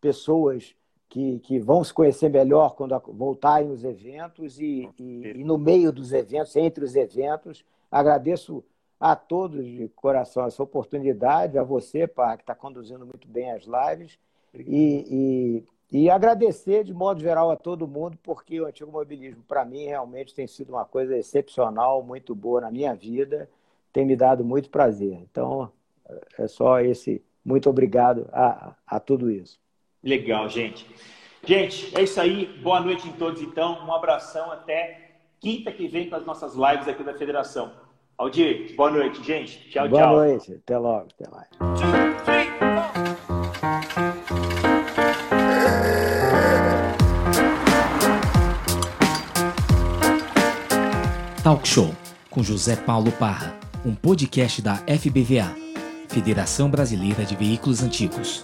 pessoas 0.00 0.74
que, 1.08 1.38
que 1.40 1.58
vão 1.58 1.82
se 1.82 1.92
conhecer 1.92 2.28
melhor 2.28 2.74
quando 2.74 2.98
voltarem 3.08 3.70
os 3.70 3.82
eventos 3.82 4.60
e, 4.60 4.88
e, 4.98 5.32
e 5.36 5.44
no 5.44 5.56
meio 5.56 5.90
dos 5.90 6.12
eventos, 6.12 6.54
entre 6.54 6.84
os 6.84 6.94
eventos. 6.94 7.64
Agradeço 7.90 8.62
a 8.98 9.16
todos 9.16 9.64
de 9.64 9.88
coração 9.88 10.46
essa 10.46 10.62
oportunidade, 10.62 11.58
a 11.58 11.62
você, 11.62 12.06
Par, 12.06 12.36
que 12.36 12.42
está 12.42 12.54
conduzindo 12.54 13.06
muito 13.06 13.26
bem 13.26 13.50
as 13.50 13.64
lives, 13.64 14.18
e, 14.54 15.64
e, 15.90 16.02
e, 16.04 16.10
agradecer 16.10 16.84
de 16.84 16.92
modo 16.92 17.20
geral 17.20 17.50
a 17.50 17.56
todo 17.56 17.88
mundo, 17.88 18.18
porque 18.22 18.60
o 18.60 18.66
antigo 18.66 18.90
mobilismo, 18.92 19.42
para 19.48 19.64
mim, 19.64 19.86
realmente 19.86 20.34
tem 20.34 20.46
sido 20.46 20.70
uma 20.70 20.84
coisa 20.84 21.16
excepcional, 21.16 22.02
muito 22.02 22.34
boa 22.34 22.60
na 22.60 22.70
minha 22.70 22.94
vida 22.94 23.48
tem 23.92 24.04
me 24.04 24.16
dado 24.16 24.44
muito 24.44 24.70
prazer. 24.70 25.18
Então, 25.30 25.70
é 26.38 26.46
só 26.46 26.80
esse 26.80 27.22
muito 27.44 27.68
obrigado 27.68 28.28
a, 28.32 28.74
a 28.86 29.00
tudo 29.00 29.30
isso. 29.30 29.58
Legal, 30.02 30.48
gente. 30.48 30.86
Gente, 31.44 31.96
é 31.96 32.02
isso 32.02 32.20
aí. 32.20 32.46
Boa 32.62 32.80
noite 32.80 33.08
em 33.08 33.12
todos, 33.12 33.40
então. 33.42 33.84
Um 33.86 33.92
abração 33.92 34.50
até 34.50 35.12
quinta 35.40 35.72
que 35.72 35.88
vem 35.88 36.08
com 36.08 36.16
as 36.16 36.24
nossas 36.24 36.54
lives 36.54 36.86
aqui 36.86 37.02
da 37.02 37.14
Federação. 37.14 37.72
Aldir, 38.16 38.74
boa 38.76 38.90
noite, 38.90 39.22
gente. 39.24 39.70
Tchau, 39.70 39.88
boa 39.88 40.02
tchau. 40.02 40.12
Boa 40.12 40.26
noite. 40.26 40.54
Até 40.54 40.78
logo. 40.78 41.08
Até 41.18 41.30
mais. 41.30 41.48
Talk 51.42 51.66
Show 51.66 51.94
com 52.30 52.42
José 52.42 52.76
Paulo 52.76 53.10
Parra 53.12 53.58
um 53.84 53.94
podcast 53.94 54.60
da 54.60 54.76
FBVA, 54.76 55.54
Federação 56.08 56.70
Brasileira 56.70 57.24
de 57.24 57.34
Veículos 57.34 57.82
Antigos. 57.82 58.42